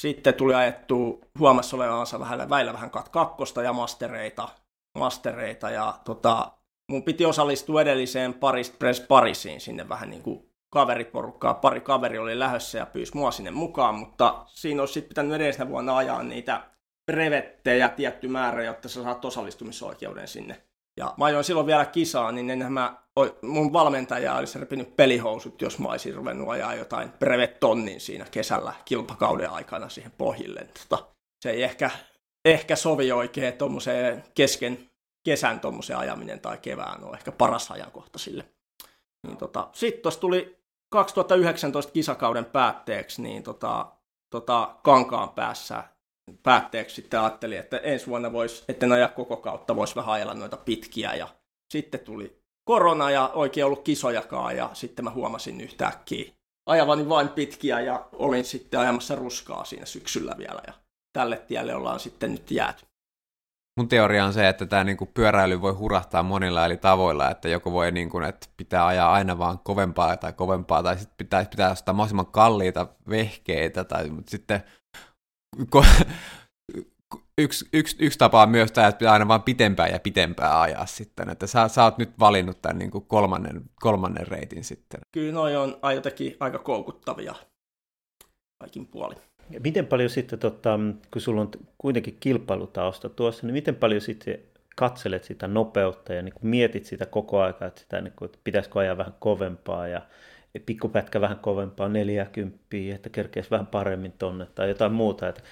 sitten 0.00 0.34
tuli 0.34 0.54
ajettu 0.54 1.20
huomassa 1.38 1.76
olevansa 1.76 2.20
vähän, 2.20 2.50
väillä 2.50 2.72
vähän 2.72 2.90
kat 2.90 3.08
kakkosta 3.08 3.62
ja 3.62 3.72
mastereita, 3.72 4.48
mastereita 4.98 5.70
ja 5.70 6.00
tota, 6.04 6.52
mun 6.90 7.02
piti 7.02 7.24
osallistua 7.24 7.82
edelliseen 7.82 8.34
Paris 8.34 8.70
Press 8.70 9.00
Parisiin 9.00 9.60
sinne 9.60 9.88
vähän 9.88 10.10
niin 10.10 10.22
kuin 10.22 10.53
kaveriporukkaa. 10.74 11.54
Pari 11.54 11.80
kaveri 11.80 12.18
oli 12.18 12.38
lähdössä 12.38 12.78
ja 12.78 12.86
pyysi 12.86 13.16
mua 13.16 13.30
sinne 13.30 13.50
mukaan, 13.50 13.94
mutta 13.94 14.44
siinä 14.48 14.82
olisi 14.82 14.94
sitten 14.94 15.08
pitänyt 15.08 15.32
edellisenä 15.32 15.68
vuonna 15.68 15.96
ajaa 15.96 16.22
niitä 16.22 16.62
brevettejä 17.12 17.88
tietty 17.88 18.28
määrä, 18.28 18.64
jotta 18.64 18.88
sä 18.88 19.02
saat 19.02 19.24
osallistumisoikeuden 19.24 20.28
sinne. 20.28 20.62
Ja 20.96 21.14
mä 21.16 21.24
ajoin 21.24 21.44
silloin 21.44 21.66
vielä 21.66 21.84
kisaa, 21.84 22.32
niin 22.32 22.72
mä, 22.72 22.96
mun 23.42 23.72
valmentaja 23.72 24.34
olisi 24.34 24.58
repinyt 24.58 24.96
pelihousut, 24.96 25.62
jos 25.62 25.78
mä 25.78 25.88
olisin 25.88 26.14
ruvennut 26.14 26.48
ajaa 26.48 26.74
jotain 26.74 27.10
brevet-tonnin 27.18 28.00
siinä 28.00 28.26
kesällä 28.30 28.72
kilpakauden 28.84 29.50
aikana 29.50 29.88
siihen 29.88 30.12
pohjille. 30.18 30.66
Tota, 30.88 31.06
se 31.42 31.50
ei 31.50 31.62
ehkä, 31.62 31.90
ehkä 32.44 32.76
sovi 32.76 33.12
oikein 33.12 33.52
tuommoiseen 33.52 34.24
kesken 34.34 34.90
kesän 35.24 35.60
tuommoisen 35.60 35.96
ajaminen 35.96 36.40
tai 36.40 36.58
kevään 36.58 37.04
on 37.04 37.14
ehkä 37.14 37.32
paras 37.32 37.70
ajankohta 37.70 38.18
sille. 38.18 38.44
Niin 39.26 39.36
tota, 39.36 39.68
Sitten 39.72 40.02
tuossa 40.02 40.20
tuli 40.20 40.63
2019 40.94 41.92
kisakauden 41.92 42.44
päätteeksi 42.44 43.22
niin 43.22 43.42
tota, 43.42 43.92
tota, 44.30 44.74
kankaan 44.82 45.28
päässä 45.28 45.84
päätteeksi 46.42 46.94
sitten 46.94 47.20
ajattelin, 47.20 47.58
että 47.58 47.78
ensi 47.78 48.06
vuonna 48.06 48.32
voisi, 48.32 48.64
etten 48.68 48.92
aja 48.92 49.08
koko 49.08 49.36
kautta, 49.36 49.76
voisi 49.76 49.96
vähän 49.96 50.14
ajella 50.14 50.34
noita 50.34 50.56
pitkiä 50.56 51.14
ja 51.14 51.28
sitten 51.72 52.00
tuli 52.00 52.38
korona 52.64 53.10
ja 53.10 53.30
oikein 53.34 53.66
ollut 53.66 53.82
kisojakaan 53.82 54.56
ja 54.56 54.70
sitten 54.72 55.04
mä 55.04 55.10
huomasin 55.10 55.60
yhtäkkiä 55.60 56.32
ajavani 56.66 57.08
vain 57.08 57.28
pitkiä 57.28 57.80
ja 57.80 58.06
olin 58.12 58.44
sitten 58.44 58.80
ajamassa 58.80 59.14
ruskaa 59.14 59.64
siinä 59.64 59.86
syksyllä 59.86 60.34
vielä 60.38 60.60
ja 60.66 60.72
tälle 61.12 61.36
tielle 61.36 61.74
ollaan 61.74 62.00
sitten 62.00 62.32
nyt 62.32 62.50
jääty. 62.50 62.86
Mun 63.80 63.88
teoria 63.88 64.24
on 64.24 64.32
se, 64.32 64.48
että 64.48 64.66
tämä 64.66 64.84
niinku 64.84 65.06
pyöräily 65.06 65.60
voi 65.60 65.72
hurahtaa 65.72 66.22
monilla 66.22 66.64
eri 66.64 66.76
tavoilla, 66.76 67.30
että 67.30 67.48
joku 67.48 67.72
voi, 67.72 67.92
niinku, 67.92 68.20
että 68.20 68.46
pitää 68.56 68.86
ajaa 68.86 69.12
aina 69.12 69.38
vaan 69.38 69.58
kovempaa 69.58 70.16
tai 70.16 70.32
kovempaa, 70.32 70.82
tai 70.82 70.98
sitten 70.98 71.16
pitää, 71.16 71.44
pitää 71.44 71.70
ostaa 71.70 71.94
mahdollisimman 71.94 72.26
kalliita 72.26 72.86
vehkeitä, 73.08 73.84
tai 73.84 74.10
mutta 74.10 74.30
sitten 74.30 74.62
ko- 75.76 76.04
yksi, 77.38 77.68
yksi, 77.72 77.96
yksi 78.00 78.18
tapa 78.18 78.42
on 78.42 78.50
myös 78.50 78.72
tämä, 78.72 78.86
että 78.86 78.98
pitää 78.98 79.12
aina 79.12 79.28
vaan 79.28 79.42
pitempää 79.42 79.88
ja 79.88 80.00
pitempää 80.00 80.60
ajaa 80.60 80.86
sitten, 80.86 81.30
että 81.30 81.46
sä, 81.46 81.68
sä 81.68 81.84
oot 81.84 81.98
nyt 81.98 82.18
valinnut 82.18 82.62
tämän 82.62 82.78
niin 82.78 82.90
kuin 82.90 83.04
kolmannen, 83.06 83.62
kolmannen 83.80 84.26
reitin 84.26 84.64
sitten. 84.64 85.00
Kyllä 85.12 85.32
noi 85.32 85.56
on 85.56 85.76
jotenkin 85.94 86.36
aika 86.40 86.58
koukuttavia 86.58 87.34
kaikin 88.60 88.86
puolin. 88.86 89.18
Ja 89.50 89.60
miten 89.60 89.86
paljon 89.86 90.10
sitten, 90.10 90.38
tota, 90.38 90.78
kun 91.10 91.22
sulla 91.22 91.40
on 91.40 91.50
kuitenkin 91.78 92.16
kilpailutausta 92.20 93.08
tuossa, 93.08 93.46
niin 93.46 93.54
miten 93.54 93.76
paljon 93.76 94.00
sitten 94.00 94.38
katselet 94.76 95.24
sitä 95.24 95.48
nopeutta 95.48 96.12
ja 96.12 96.22
niin 96.22 96.34
mietit 96.42 96.84
sitä 96.84 97.06
koko 97.06 97.40
aika, 97.40 97.66
että, 97.66 97.80
sitä, 97.80 98.00
niin 98.00 98.12
kuin, 98.16 98.26
että 98.26 98.38
pitäisikö 98.44 98.78
ajaa 98.78 98.96
vähän 98.96 99.14
kovempaa 99.18 99.88
ja 99.88 100.02
pikkupätkä 100.66 101.20
vähän 101.20 101.38
kovempaa, 101.38 101.88
40, 101.88 102.58
että 102.94 103.08
kerkeisi 103.08 103.50
vähän 103.50 103.66
paremmin 103.66 104.12
tonne 104.12 104.46
tai 104.54 104.68
jotain 104.68 104.92
muuta. 104.92 105.28
Että, 105.28 105.42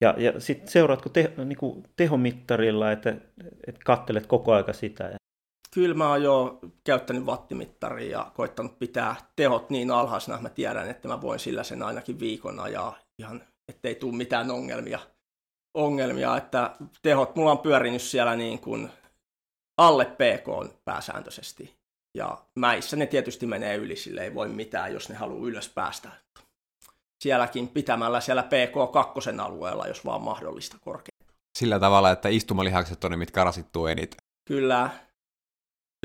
ja, 0.00 0.14
ja 0.18 0.40
sitten 0.40 0.68
seuraatko 0.68 1.08
te, 1.08 1.32
niin 1.44 1.58
kuin 1.58 1.84
tehomittarilla, 1.96 2.92
että, 2.92 3.16
että 3.66 3.80
kattelet 3.84 4.26
koko 4.26 4.52
aika 4.52 4.72
sitä. 4.72 5.16
Kyllä 5.74 5.94
mä 5.94 6.08
oon 6.08 6.22
jo 6.22 6.58
käyttänyt 6.84 7.24
wattimittaria 7.24 8.10
ja 8.10 8.30
koittanut 8.34 8.78
pitää 8.78 9.16
tehot 9.36 9.70
niin 9.70 9.90
alhaisena, 9.90 10.34
että 10.34 10.48
mä 10.48 10.54
tiedän, 10.54 10.90
että 10.90 11.08
mä 11.08 11.20
voin 11.20 11.38
sillä 11.38 11.62
sen 11.62 11.82
ainakin 11.82 12.20
viikon 12.20 12.60
ajaa 12.60 12.98
ihan, 13.18 13.42
ettei 13.68 13.94
tule 13.94 14.16
mitään 14.16 14.50
ongelmia. 14.50 14.98
ongelmia 15.74 16.36
että 16.36 16.76
tehot, 17.02 17.36
mulla 17.36 17.50
on 17.50 17.58
pyörinyt 17.58 18.02
siellä 18.02 18.36
niin 18.36 18.58
kuin 18.58 18.90
alle 19.78 20.04
PK 20.04 20.74
pääsääntöisesti. 20.84 21.76
Ja 22.16 22.44
mäissä 22.58 22.96
ne 22.96 23.06
tietysti 23.06 23.46
menee 23.46 23.76
yli, 23.76 23.96
sille 23.96 24.24
ei 24.24 24.34
voi 24.34 24.48
mitään, 24.48 24.92
jos 24.92 25.08
ne 25.08 25.14
haluaa 25.14 25.48
ylös 25.48 25.68
päästä. 25.68 26.10
Sielläkin 27.22 27.68
pitämällä 27.68 28.20
siellä 28.20 28.42
PK2 28.42 29.40
alueella, 29.40 29.86
jos 29.86 30.04
vaan 30.04 30.22
mahdollista 30.22 30.76
korkea. 30.80 31.12
Sillä 31.58 31.80
tavalla, 31.80 32.10
että 32.10 32.28
istumalihakset 32.28 33.04
on 33.04 33.10
ne, 33.10 33.16
mitkä 33.16 33.44
rasittuu 33.44 33.86
eniten. 33.86 34.16
Kyllä. 34.48 34.90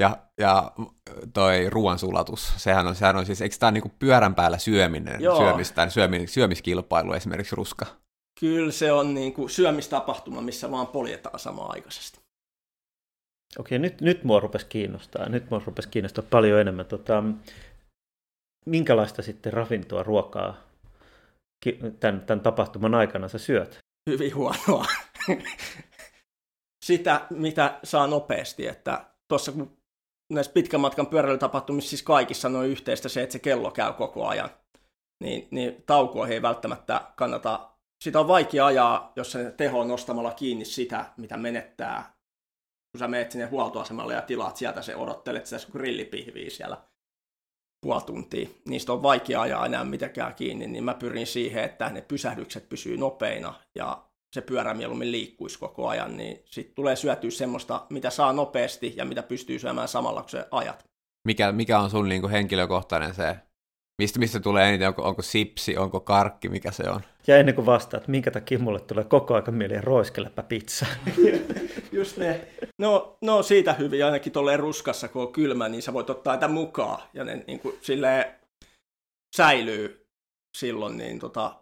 Ja, 0.02 0.18
ja 0.38 0.72
toi 1.34 1.70
ruoansulatus, 1.70 2.54
sehän 2.58 2.88
on, 2.88 2.96
sehän 2.96 3.16
on 3.16 3.26
siis, 3.26 3.42
eikö 3.42 3.56
tämä 3.60 3.72
niinku 3.72 3.92
pyörän 4.00 4.36
päällä 4.36 4.58
syöminen, 4.58 5.22
Joo. 5.22 5.38
syömistä, 5.38 5.90
syömi, 5.90 6.28
syömiskilpailu 6.28 7.14
esimerkiksi 7.14 7.56
ruska? 7.56 7.86
Kyllä 8.40 8.72
se 8.72 8.92
on 8.92 9.14
niin 9.14 9.34
kuin 9.34 9.50
syömistapahtuma, 9.50 10.42
missä 10.42 10.72
vaan 10.72 10.88
poljetaan 10.88 11.40
samaan 11.40 11.72
aikaisesti. 11.72 12.20
Okei, 13.60 13.80
nyt, 13.80 14.02
nyt 14.02 14.24
mua 14.24 14.40
rupesi 14.40 14.66
kiinnostaa. 14.66 15.30
Nyt 15.30 15.50
mua 15.50 15.62
rupesi 15.66 15.90
kiinnostaa 15.90 16.24
paljon 16.30 16.62
enemmän. 16.62 16.86
Tota, 16.86 17.24
minkälaista 18.66 19.22
sitten 19.22 19.54
ravintoa, 19.54 20.04
ruokaa 20.04 20.58
tämän, 22.00 22.22
tämän 22.22 22.42
tapahtuman 22.42 22.96
aikana 22.96 23.28
sä 23.28 23.38
syöt? 23.38 23.78
Hyvin 24.10 24.36
huonoa. 24.36 24.86
Sitä, 26.86 27.22
mitä 27.30 27.80
saa 27.84 28.08
nopeasti, 28.08 28.68
että 28.68 29.06
tuossa 29.28 29.52
kun 29.52 29.77
näissä 30.30 30.54
pitkän 30.54 30.80
matkan 30.80 31.08
pyöräilytapahtumissa 31.08 31.90
siis 31.90 32.04
kaikissa 32.04 32.50
noin 32.50 32.70
yhteistä 32.70 33.10
se, 33.10 33.24
että 33.24 33.34
se 33.34 33.40
kello 33.40 33.72
käy 33.72 33.94
koko 33.94 34.28
ajan, 34.28 34.50
niin, 35.24 35.48
niin 35.52 35.84
taukoa 35.86 36.28
ei 36.28 36.42
välttämättä 36.42 37.02
kannata. 37.16 37.70
Sitä 38.04 38.20
on 38.20 38.28
vaikea 38.28 38.66
ajaa, 38.66 39.12
jos 39.16 39.32
se 39.32 39.52
teho 39.52 39.80
on 39.80 39.88
nostamalla 39.88 40.32
kiinni 40.32 40.66
sitä, 40.66 41.06
mitä 41.18 41.38
menettää. 41.38 42.18
Kun 42.92 43.00
sä 43.00 43.08
menet 43.08 43.32
sinne 43.32 43.46
huoltoasemalle 43.46 44.14
ja 44.14 44.22
tilaat 44.22 44.58
sieltä, 44.58 44.82
se 44.82 44.96
odottelet 44.96 45.46
sitä 45.46 45.72
grillipihviä 45.72 46.50
siellä 46.50 46.78
puoli 47.82 48.02
tuntia. 48.02 48.50
Niistä 48.66 48.94
on 48.94 49.04
vaikea 49.04 49.42
ajaa 49.42 49.66
enää 49.66 49.84
mitenkään 49.84 50.36
kiinni, 50.36 50.68
niin 50.68 50.84
mä 50.84 50.94
pyrin 50.94 51.28
siihen, 51.28 51.64
että 51.64 51.90
ne 51.90 52.02
pysähdykset 52.02 52.70
pysyy 52.70 52.98
nopeina 52.98 53.54
ja 53.76 54.07
se 54.38 54.42
pyörä 54.42 54.74
mieluummin 54.74 55.12
liikkuisi 55.12 55.60
koko 55.60 55.88
ajan, 55.88 56.18
niin 56.18 56.44
sitten 56.46 56.76
tulee 56.76 56.96
syötyä 56.96 57.32
semmoista, 57.32 57.86
mitä 57.90 58.10
saa 58.10 58.34
nopeasti 58.34 58.94
ja 58.96 59.06
mitä 59.06 59.24
pystyy 59.24 59.60
syömään 59.60 59.88
samalla, 59.88 60.22
kun 60.22 60.30
se 60.30 60.46
ajat. 60.52 60.86
Mikä, 61.28 61.52
mikä 61.52 61.80
on 61.80 61.90
sun 61.90 62.10
niinku 62.10 62.30
henkilökohtainen 62.30 63.14
se, 63.14 63.36
mistä, 64.02 64.20
mistä 64.20 64.40
tulee 64.40 64.70
eniten, 64.70 64.88
onko, 64.88 65.04
onko 65.04 65.22
sipsi, 65.22 65.78
onko 65.78 66.00
karkki, 66.00 66.50
mikä 66.50 66.72
se 66.72 66.90
on? 66.90 67.02
Ja 67.28 67.38
ennen 67.38 67.56
kuin 67.56 67.66
vastaat, 67.66 68.08
minkä 68.08 68.32
takia 68.32 68.60
mulle 68.60 68.80
tulee 68.80 69.04
koko 69.04 69.34
ajan 69.34 69.54
mieleen 69.54 69.84
roiskeläpä 69.84 70.44
pizza. 70.44 70.86
Just 71.92 72.18
ne. 72.18 72.48
No, 72.80 73.18
no 73.22 73.44
siitä 73.44 73.74
hyvin, 73.74 74.06
ainakin 74.06 74.32
tolleen 74.32 74.60
ruskassa, 74.60 75.08
kun 75.08 75.22
on 75.22 75.34
kylmä, 75.34 75.70
niin 75.70 75.82
sä 75.82 75.94
voit 75.94 76.10
ottaa 76.10 76.34
niitä 76.34 76.48
mukaan, 76.48 77.02
ja 77.14 77.24
ne 77.24 77.44
niin 77.48 77.60
kuin, 77.60 77.78
silleen 77.82 78.26
säilyy 79.36 80.08
silloin, 80.58 80.98
niin 80.98 81.20
tota, 81.20 81.56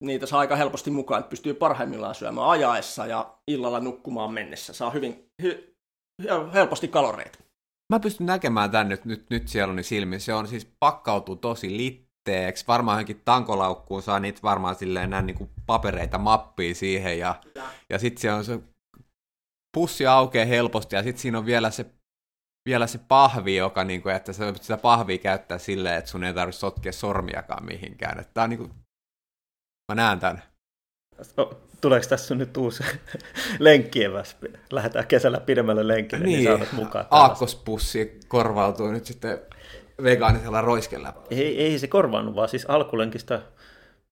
niitä 0.00 0.26
saa 0.26 0.40
aika 0.40 0.56
helposti 0.56 0.90
mukaan, 0.90 1.20
että 1.20 1.30
pystyy 1.30 1.54
parhaimmillaan 1.54 2.14
syömään 2.14 2.48
ajaessa 2.48 3.06
ja 3.06 3.38
illalla 3.48 3.80
nukkumaan 3.80 4.32
mennessä. 4.32 4.72
Saa 4.72 4.90
hyvin 4.90 5.30
hy, 5.42 5.76
helposti 6.54 6.88
kaloreita. 6.88 7.38
Mä 7.92 8.00
pystyn 8.00 8.26
näkemään 8.26 8.70
tän 8.70 8.88
nyt, 8.88 9.04
nyt, 9.04 9.30
nyt 9.30 9.48
sieluni 9.48 9.82
silmin. 9.82 10.20
Se 10.20 10.34
on 10.34 10.48
siis 10.48 10.72
pakkautuu 10.80 11.36
tosi 11.36 11.76
litteeksi. 11.76 12.64
Varmaan 12.68 12.94
johonkin 12.94 13.22
tankolaukkuun 13.24 14.02
saa 14.02 14.20
niitä 14.20 14.40
varmaan 14.42 14.74
silleen 14.74 15.10
näin 15.10 15.26
niinku 15.26 15.50
papereita 15.66 16.18
mappia 16.18 16.74
siihen. 16.74 17.18
Ja, 17.18 17.34
ja 17.90 17.98
sitten 17.98 18.20
siellä 18.20 18.38
on 18.38 18.44
se 18.44 18.60
pussi 19.76 20.06
aukeaa 20.06 20.46
helposti 20.46 20.96
ja 20.96 21.02
sitten 21.02 21.22
siinä 21.22 21.38
on 21.38 21.46
vielä 21.46 21.70
se, 21.70 21.86
vielä 22.68 22.86
se 22.86 22.98
pahvi, 22.98 23.56
joka 23.56 23.84
niinku, 23.84 24.08
että 24.08 24.32
sä 24.32 24.44
voit 24.44 24.62
sitä 24.62 24.76
pahvia 24.76 25.18
käyttää 25.18 25.58
silleen, 25.58 25.98
että 25.98 26.10
sun 26.10 26.24
ei 26.24 26.34
tarvitse 26.34 26.58
sotkea 26.58 26.92
sormiakaan 26.92 27.64
mihinkään. 27.64 28.20
Että 28.20 28.42
on 28.42 28.50
niinku, 28.50 28.70
mä 29.90 29.94
näen 29.94 30.18
tän. 30.18 30.42
Tuleeko 31.80 32.06
tässä 32.08 32.34
nyt 32.34 32.56
uusi 32.56 32.84
lenkkieväs? 33.58 34.36
Lähdetään 34.72 35.06
kesällä 35.06 35.40
pidemmälle 35.40 35.88
lenkille, 35.88 36.24
niin, 36.24 36.38
niin 36.38 36.48
saadaan 36.48 36.74
mukaan. 36.74 37.06
aakkospussi 37.10 38.20
korvautuu 38.28 38.90
nyt 38.90 39.06
sitten 39.06 39.38
vegaanisella 40.02 40.60
roiskella. 40.60 41.14
Ei, 41.30 41.62
ei 41.62 41.78
se 41.78 41.86
korvaannut, 41.86 42.34
vaan 42.34 42.48
siis 42.48 42.66
alkulenkistä 42.66 43.42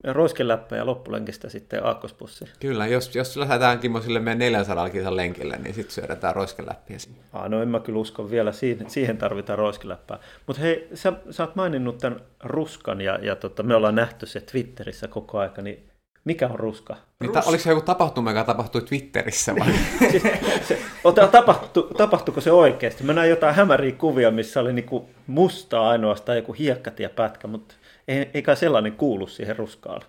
roiskeläppä 0.05 0.77
ja 0.77 0.87
loppulenkistä 0.87 1.49
sitten 1.49 1.87
aakkospussi. 1.87 2.45
Kyllä, 2.61 2.87
jos, 2.87 3.17
jos 3.17 3.37
lähdetään 3.37 3.79
Kimmo 3.79 4.01
sille 4.01 4.21
meidän 4.21 4.39
400 4.39 4.91
kilsan 4.91 5.17
lenkille, 5.17 5.57
niin 5.57 5.75
sitten 5.75 5.95
syödään 5.95 6.35
roiskeläppiä 6.35 6.99
sinne. 6.99 7.19
Ah, 7.33 7.49
no 7.49 7.63
en 7.63 7.69
mä 7.69 7.81
kyllä 7.81 7.99
usko 7.99 8.31
vielä, 8.31 8.53
siihen, 8.53 8.91
siihen 8.91 9.19
tarvitaan 9.19 9.59
roiskeläppää. 9.59 10.19
Mutta 10.47 10.63
hei, 10.63 10.89
sä, 10.95 11.13
sä 11.31 11.43
oot 11.43 11.57
maininnut 11.57 11.99
tämän 11.99 12.21
ruskan 12.45 13.01
ja, 13.01 13.19
ja 13.23 13.37
tota, 13.37 13.63
me 13.63 13.75
ollaan 13.75 13.95
nähty 13.95 14.27
se 14.27 14.41
Twitterissä 14.41 15.09
koko 15.09 15.39
aika, 15.39 15.63
niin 15.63 15.89
mikä 16.25 16.47
on 16.47 16.59
ruska? 16.59 16.97
Niin 17.21 17.33
ta- 17.33 17.43
oliko 17.47 17.63
se 17.63 17.71
joku 17.71 17.83
tapahtuma, 17.83 18.31
joka 18.31 18.45
tapahtui 18.45 18.83
Twitterissä 18.83 19.55
vai? 19.57 19.73
siis, 20.11 20.23
se, 20.69 20.79
ota, 21.05 21.27
tapahtu, 21.27 21.83
tapahtuiko 21.83 22.41
se 22.41 22.53
oikeasti? 22.53 23.05
Mä 23.05 23.13
näin 23.13 23.31
jotain 23.31 23.55
hämäriä 23.55 23.93
kuvia, 23.93 24.31
missä 24.31 24.61
oli 24.61 24.73
niinku 24.73 25.09
mustaa 25.27 25.89
ainoastaan 25.89 26.39
joku 26.39 26.53
hiekkatiepätkä, 26.53 27.49
mutta 27.49 27.75
ei, 28.09 28.31
eikä 28.35 28.55
sellainen 28.55 28.97
kuulu 28.97 29.27
siihen 29.27 29.57
ruskaan. 29.57 30.03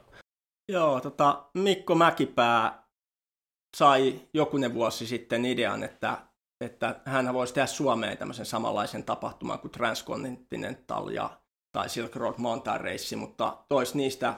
Joo, 0.71 1.01
tota, 1.01 1.49
Mikko 1.53 1.95
Mäkipää 1.95 2.83
sai 3.77 4.21
jokunen 4.33 4.73
vuosi 4.73 5.07
sitten 5.07 5.45
idean, 5.45 5.83
että, 5.83 6.17
että 6.61 7.01
hän 7.05 7.33
voisi 7.33 7.53
tehdä 7.53 7.67
Suomeen 7.67 8.17
tämmöisen 8.17 8.45
samanlaisen 8.45 9.03
tapahtuman 9.03 9.59
kuin 9.59 9.71
Transcontinental 9.71 11.09
ja, 11.09 11.29
tai 11.71 11.89
Silk 11.89 12.15
Road 12.15 12.35
Mountain 12.37 12.81
Race, 12.81 13.15
mutta 13.15 13.57
tois 13.69 13.95
niistä 13.95 14.33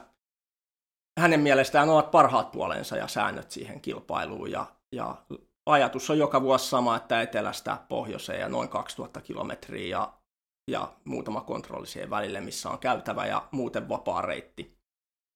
hänen 1.19 1.39
mielestään 1.39 1.89
ovat 1.89 2.11
parhaat 2.11 2.51
puolensa 2.51 2.97
ja 2.97 3.07
säännöt 3.07 3.51
siihen 3.51 3.81
kilpailuun. 3.81 4.51
Ja, 4.51 4.65
ja 4.91 5.15
ajatus 5.65 6.09
on 6.09 6.17
joka 6.17 6.41
vuosi 6.41 6.69
sama, 6.69 6.95
että 6.95 7.21
etelästä 7.21 7.77
pohjoiseen 7.89 8.39
ja 8.39 8.49
noin 8.49 8.69
2000 8.69 9.21
kilometriä 9.21 9.87
ja, 9.87 10.13
ja 10.67 10.93
muutama 11.05 11.41
kontrolli 11.41 11.87
siihen 11.87 12.09
välille, 12.09 12.41
missä 12.41 12.69
on 12.69 12.79
käytävä 12.79 13.25
ja 13.25 13.47
muuten 13.51 13.89
vapaa 13.89 14.21
reitti. 14.21 14.77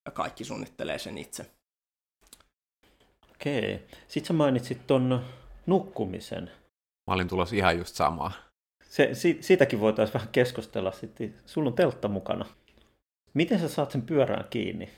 Ja 0.05 0.11
kaikki 0.11 0.43
suunnittelee 0.43 0.99
sen 0.99 1.17
itse. 1.17 1.51
Okei. 3.31 3.87
Sitten 4.07 4.27
sä 4.27 4.33
mainitsit 4.33 4.87
ton 4.87 5.25
nukkumisen. 5.65 6.51
Mä 7.07 7.13
olin 7.13 7.27
tulossa 7.27 7.55
ihan 7.55 7.77
just 7.77 7.95
samaa. 7.95 8.31
Se, 8.83 9.09
si, 9.13 9.37
siitäkin 9.41 9.79
voitaisiin 9.79 10.13
vähän 10.13 10.29
keskustella 10.31 10.91
sitten. 10.91 11.35
Sulla 11.45 11.69
on 11.69 11.75
teltta 11.75 12.07
mukana. 12.07 12.45
Miten 13.33 13.59
sä 13.59 13.69
saat 13.69 13.91
sen 13.91 14.01
pyörään 14.01 14.47
kiinni? 14.49 14.89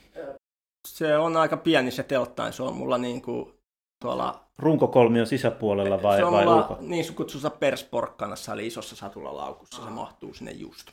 Se 0.88 1.18
on 1.18 1.36
aika 1.36 1.56
pieni 1.56 1.90
se 1.90 2.02
telttain, 2.02 2.52
se 2.52 2.62
on 2.62 2.76
mulla 2.76 2.98
niin 2.98 3.22
kuin 3.22 3.57
tuolla... 4.02 4.44
Runkokolmion 4.58 5.26
sisäpuolella 5.26 6.02
vai, 6.02 6.16
se 6.16 6.24
on 6.24 6.32
vai 6.32 6.46
ulko? 6.46 6.78
niin 6.80 7.14
kutsussa 7.14 7.50
persporkkanassa, 7.50 8.52
eli 8.52 8.66
isossa 8.66 8.96
satulalaukussa, 8.96 9.84
se 9.84 9.90
mahtuu 9.90 10.34
sinne 10.34 10.52
just. 10.52 10.90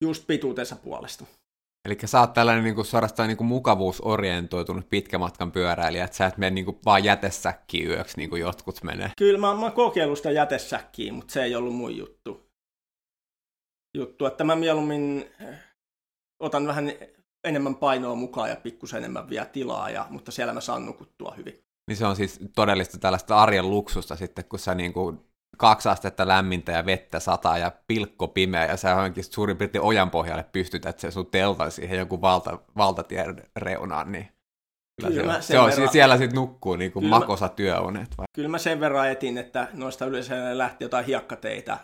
Just 0.00 0.26
pituutensa 0.26 0.76
puolesta. 0.76 1.24
Eli 1.84 1.96
sä 2.04 2.20
oot 2.20 2.32
tällainen 2.32 2.64
niin 2.64 2.74
kuin, 2.74 2.84
suorastaan 2.84 3.28
niin 3.28 3.36
kuin 3.36 3.48
mukavuusorientoitunut 3.48 4.90
pitkämatkan 4.90 5.52
pyöräilijä, 5.52 6.04
että 6.04 6.16
sä 6.16 6.26
et 6.26 6.36
mene 6.36 6.50
niin 6.50 6.64
kuin, 6.64 6.78
vaan 6.84 7.04
jätesäkkiin 7.04 7.88
yöksi, 7.88 8.16
niin 8.16 8.30
kuin 8.30 8.40
jotkut 8.40 8.82
menee. 8.82 9.10
Kyllä 9.18 9.38
mä, 9.38 9.54
mä 9.54 9.60
oon 9.60 9.72
kokeillut 9.72 10.18
sitä 10.18 10.30
jätesäkkiä, 10.30 11.12
mutta 11.12 11.32
se 11.32 11.42
ei 11.42 11.54
ollut 11.54 11.74
mun 11.74 11.96
juttu. 11.96 12.50
Juttu, 13.96 14.26
että 14.26 14.44
mä 14.44 14.56
mieluummin 14.56 15.30
eh, 15.40 15.58
otan 16.40 16.66
vähän 16.66 16.92
enemmän 17.44 17.74
painoa 17.74 18.14
mukaan 18.14 18.50
ja 18.50 18.56
pikkusen 18.56 18.98
enemmän 18.98 19.30
vielä 19.30 19.46
tilaa, 19.46 19.90
ja, 19.90 20.06
mutta 20.10 20.32
siellä 20.32 20.52
mä 20.52 20.60
saan 20.60 20.86
nukuttua 20.86 21.34
hyvin. 21.36 21.64
Niin 21.88 21.96
se 21.96 22.06
on 22.06 22.16
siis 22.16 22.40
todellista 22.54 22.98
tällaista 22.98 23.36
arjen 23.36 23.70
luksusta 23.70 24.16
sitten, 24.16 24.44
kun 24.44 24.58
sä 24.58 24.74
niin 24.74 24.92
kuin 24.92 25.20
kaksi 25.58 25.88
astetta 25.88 26.28
lämmintä 26.28 26.72
ja 26.72 26.86
vettä 26.86 27.20
sataa 27.20 27.58
ja 27.58 27.72
pilkko 27.86 28.28
pimeä 28.28 28.66
ja 28.66 28.76
sä 28.76 28.90
johonkin 28.90 29.24
suurin 29.24 29.56
piirtein 29.56 29.82
ojan 29.82 30.10
pohjalle 30.10 30.44
pystytät 30.52 30.98
sen 30.98 31.12
sun 31.12 31.26
teltan 31.26 31.70
siihen 31.70 31.98
joku 31.98 32.20
valta, 32.20 32.58
valtatien 32.76 33.42
reunaan, 33.56 34.12
niin 34.12 34.28
kyllä 35.00 35.20
Kyllä 35.20 35.40
se, 35.40 35.58
on, 35.58 35.70
verran- 35.70 35.92
siellä 35.92 36.16
sitten 36.16 36.36
nukkuu 36.36 36.76
niin 36.76 36.92
kuin 36.92 37.06
makosa 37.06 37.48
työunet. 37.48 38.18
Vai? 38.18 38.24
Kyllä 38.34 38.48
mä 38.48 38.58
sen 38.58 38.80
verran 38.80 39.10
etin, 39.10 39.38
että 39.38 39.68
noista 39.72 40.06
yleensä 40.06 40.58
lähti 40.58 40.84
jotain 40.84 41.06
hiekkateitä 41.06 41.78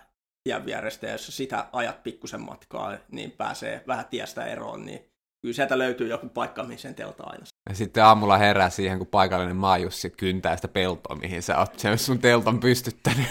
tien 0.45 0.65
vierestä, 0.65 1.07
ja 1.07 1.13
jos 1.13 1.37
sitä 1.37 1.67
ajat 1.73 2.03
pikkusen 2.03 2.41
matkaa, 2.41 2.97
niin 3.11 3.31
pääsee 3.31 3.85
vähän 3.87 4.07
tiestä 4.11 4.45
eroon, 4.45 4.87
niin 4.87 5.08
kyllä 5.43 5.55
sieltä 5.55 5.79
löytyy 5.79 6.09
joku 6.09 6.29
paikka, 6.29 6.63
mihin 6.63 6.79
sen 6.79 6.95
telta 6.95 7.25
aina. 7.27 7.45
Ja 7.69 7.75
sitten 7.75 8.05
aamulla 8.05 8.39
herää 8.39 8.71
siihen, 8.71 8.99
kun 8.99 9.07
paikallinen 9.07 9.57
maajussi 9.57 10.11
kyntää 10.11 10.57
sitä 10.57 10.69
peltoa, 10.69 11.17
mihin 11.17 11.43
sä 11.43 11.59
oot 11.59 11.79
sen 11.79 11.99
sun 11.99 12.19
teltan 12.19 12.61
pystyttänyt. 12.61 13.27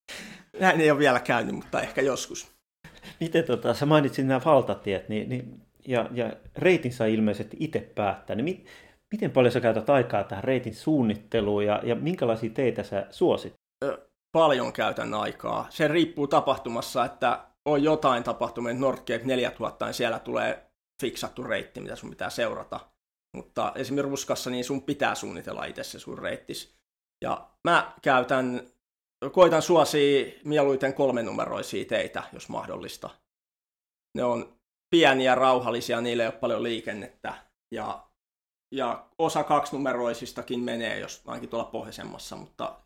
Näin 0.60 0.80
ei 0.80 0.90
ole 0.90 0.98
vielä 0.98 1.20
käynyt, 1.20 1.54
mutta 1.54 1.80
ehkä 1.80 2.02
joskus. 2.02 2.48
Miten 3.20 3.44
tota, 3.44 3.74
sä 3.74 3.86
mainitsit 3.86 4.26
nämä 4.26 4.40
valtatiet, 4.44 5.08
niin, 5.08 5.28
niin, 5.28 5.62
ja, 5.86 6.08
ja 6.12 6.32
reitin 6.56 6.92
saa 6.92 7.06
ilmeisesti 7.06 7.56
itse 7.60 7.80
päättää, 7.94 8.36
niin 8.36 8.44
mit, 8.44 8.66
miten 9.12 9.30
paljon 9.30 9.52
sä 9.52 9.60
käytät 9.60 9.90
aikaa 9.90 10.24
tähän 10.24 10.44
reitin 10.44 10.74
suunnitteluun 10.74 11.66
ja, 11.66 11.80
ja 11.84 11.94
minkälaisia 11.94 12.50
teitä 12.50 12.82
sä 12.82 13.06
suosit? 13.10 13.54
Paljon 14.32 14.72
käytän 14.72 15.14
aikaa. 15.14 15.66
Se 15.70 15.88
riippuu 15.88 16.26
tapahtumassa, 16.26 17.04
että 17.04 17.44
on 17.64 17.82
jotain 17.82 18.24
tapahtumia, 18.24 18.74
Nordcape 18.74 19.24
4000, 19.24 19.84
niin 19.84 19.94
siellä 19.94 20.18
tulee 20.18 20.67
fiksattu 21.00 21.42
reitti, 21.42 21.80
mitä 21.80 21.96
sun 21.96 22.10
pitää 22.10 22.30
seurata. 22.30 22.80
Mutta 23.36 23.72
esimerkiksi 23.74 24.10
Ruskassa, 24.10 24.50
niin 24.50 24.64
sun 24.64 24.82
pitää 24.82 25.14
suunnitella 25.14 25.64
itse 25.64 25.84
se 25.84 25.98
sun 25.98 26.18
reittis. 26.18 26.74
Ja 27.24 27.50
mä 27.64 27.92
käytän, 28.02 28.70
koitan 29.32 29.62
suosia 29.62 30.32
mieluiten 30.44 30.94
kolmenumeroisia 30.94 31.84
teitä, 31.84 32.22
jos 32.32 32.48
mahdollista. 32.48 33.10
Ne 34.16 34.24
on 34.24 34.58
pieniä, 34.90 35.34
rauhallisia, 35.34 36.00
niille 36.00 36.22
ei 36.22 36.28
ole 36.28 36.38
paljon 36.38 36.62
liikennettä. 36.62 37.34
Ja, 37.74 38.08
ja 38.74 39.06
osa 39.18 39.44
kaksinumeroisistakin 39.44 40.60
menee, 40.60 40.98
jos 40.98 41.22
ainakin 41.26 41.48
tuolla 41.48 41.70
pohjoisemmassa, 41.70 42.36
mutta, 42.36 42.80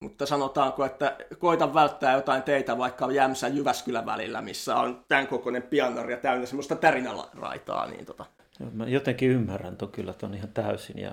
mutta 0.00 0.26
sanotaanko, 0.26 0.84
että 0.84 1.16
koitan 1.38 1.74
välttää 1.74 2.14
jotain 2.14 2.42
teitä 2.42 2.78
vaikka 2.78 3.12
Jämsä 3.12 3.48
Jyväskylän 3.48 4.06
välillä, 4.06 4.42
missä 4.42 4.76
on 4.76 5.04
tämän 5.08 5.26
kokoinen 5.26 5.62
pianari 5.62 6.12
ja 6.12 6.18
täynnä 6.18 6.46
semmoista 6.46 6.76
tärinäraitaa, 6.76 7.86
niin 7.86 8.06
tota, 8.06 8.24
Mä 8.72 8.86
jotenkin 8.86 9.30
ymmärrän 9.30 9.76
tuon 9.76 9.92
kyllä 9.92 10.12
ton 10.12 10.34
ihan 10.34 10.48
täysin. 10.48 10.98
Ja... 10.98 11.10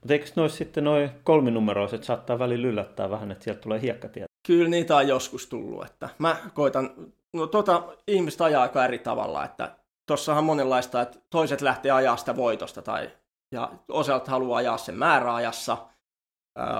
Mutta 0.00 0.12
eikö 0.12 0.26
nois 0.36 0.56
sitten 0.56 0.84
noin 0.84 1.10
kolminumeroiset 1.24 2.04
saattaa 2.04 2.38
välillä 2.38 2.68
yllättää 2.68 3.10
vähän, 3.10 3.30
että 3.30 3.44
sieltä 3.44 3.60
tulee 3.60 3.80
hiekkatietä? 3.80 4.26
Kyllä 4.46 4.68
niitä 4.68 4.96
on 4.96 5.08
joskus 5.08 5.46
tullut, 5.46 5.86
että 5.86 6.08
mä 6.18 6.36
koitan, 6.54 6.90
no 7.32 7.46
tota 7.46 7.82
ihmistä 8.08 8.44
ajaa 8.44 8.62
aika 8.62 8.84
eri 8.84 8.98
tavalla, 8.98 9.44
että 9.44 9.76
tossahan 10.06 10.44
monenlaista, 10.44 11.00
että 11.00 11.18
toiset 11.30 11.60
lähtee 11.60 11.90
ajaa 11.90 12.16
sitä 12.16 12.36
voitosta 12.36 12.82
tai 12.82 13.10
ja 13.52 13.72
osalta 13.88 14.30
haluaa 14.30 14.58
ajaa 14.58 14.78
sen 14.78 14.94
määräajassa, 14.94 15.76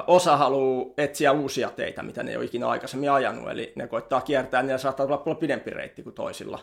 osa 0.07 0.37
haluaa 0.37 0.87
etsiä 0.97 1.33
uusia 1.33 1.71
teitä, 1.71 2.03
mitä 2.03 2.23
ne 2.23 2.31
ei 2.31 2.37
ole 2.37 2.45
ikinä 2.45 2.69
aikaisemmin 2.69 3.11
ajanut, 3.11 3.51
eli 3.51 3.73
ne 3.77 3.87
koittaa 3.87 4.21
kiertää, 4.21 4.63
niin 4.63 4.79
saattaa 4.79 5.07
tulla 5.07 5.19
paljon 5.19 5.37
pidempi 5.37 5.71
reitti 5.71 6.03
kuin 6.03 6.15
toisilla. 6.15 6.59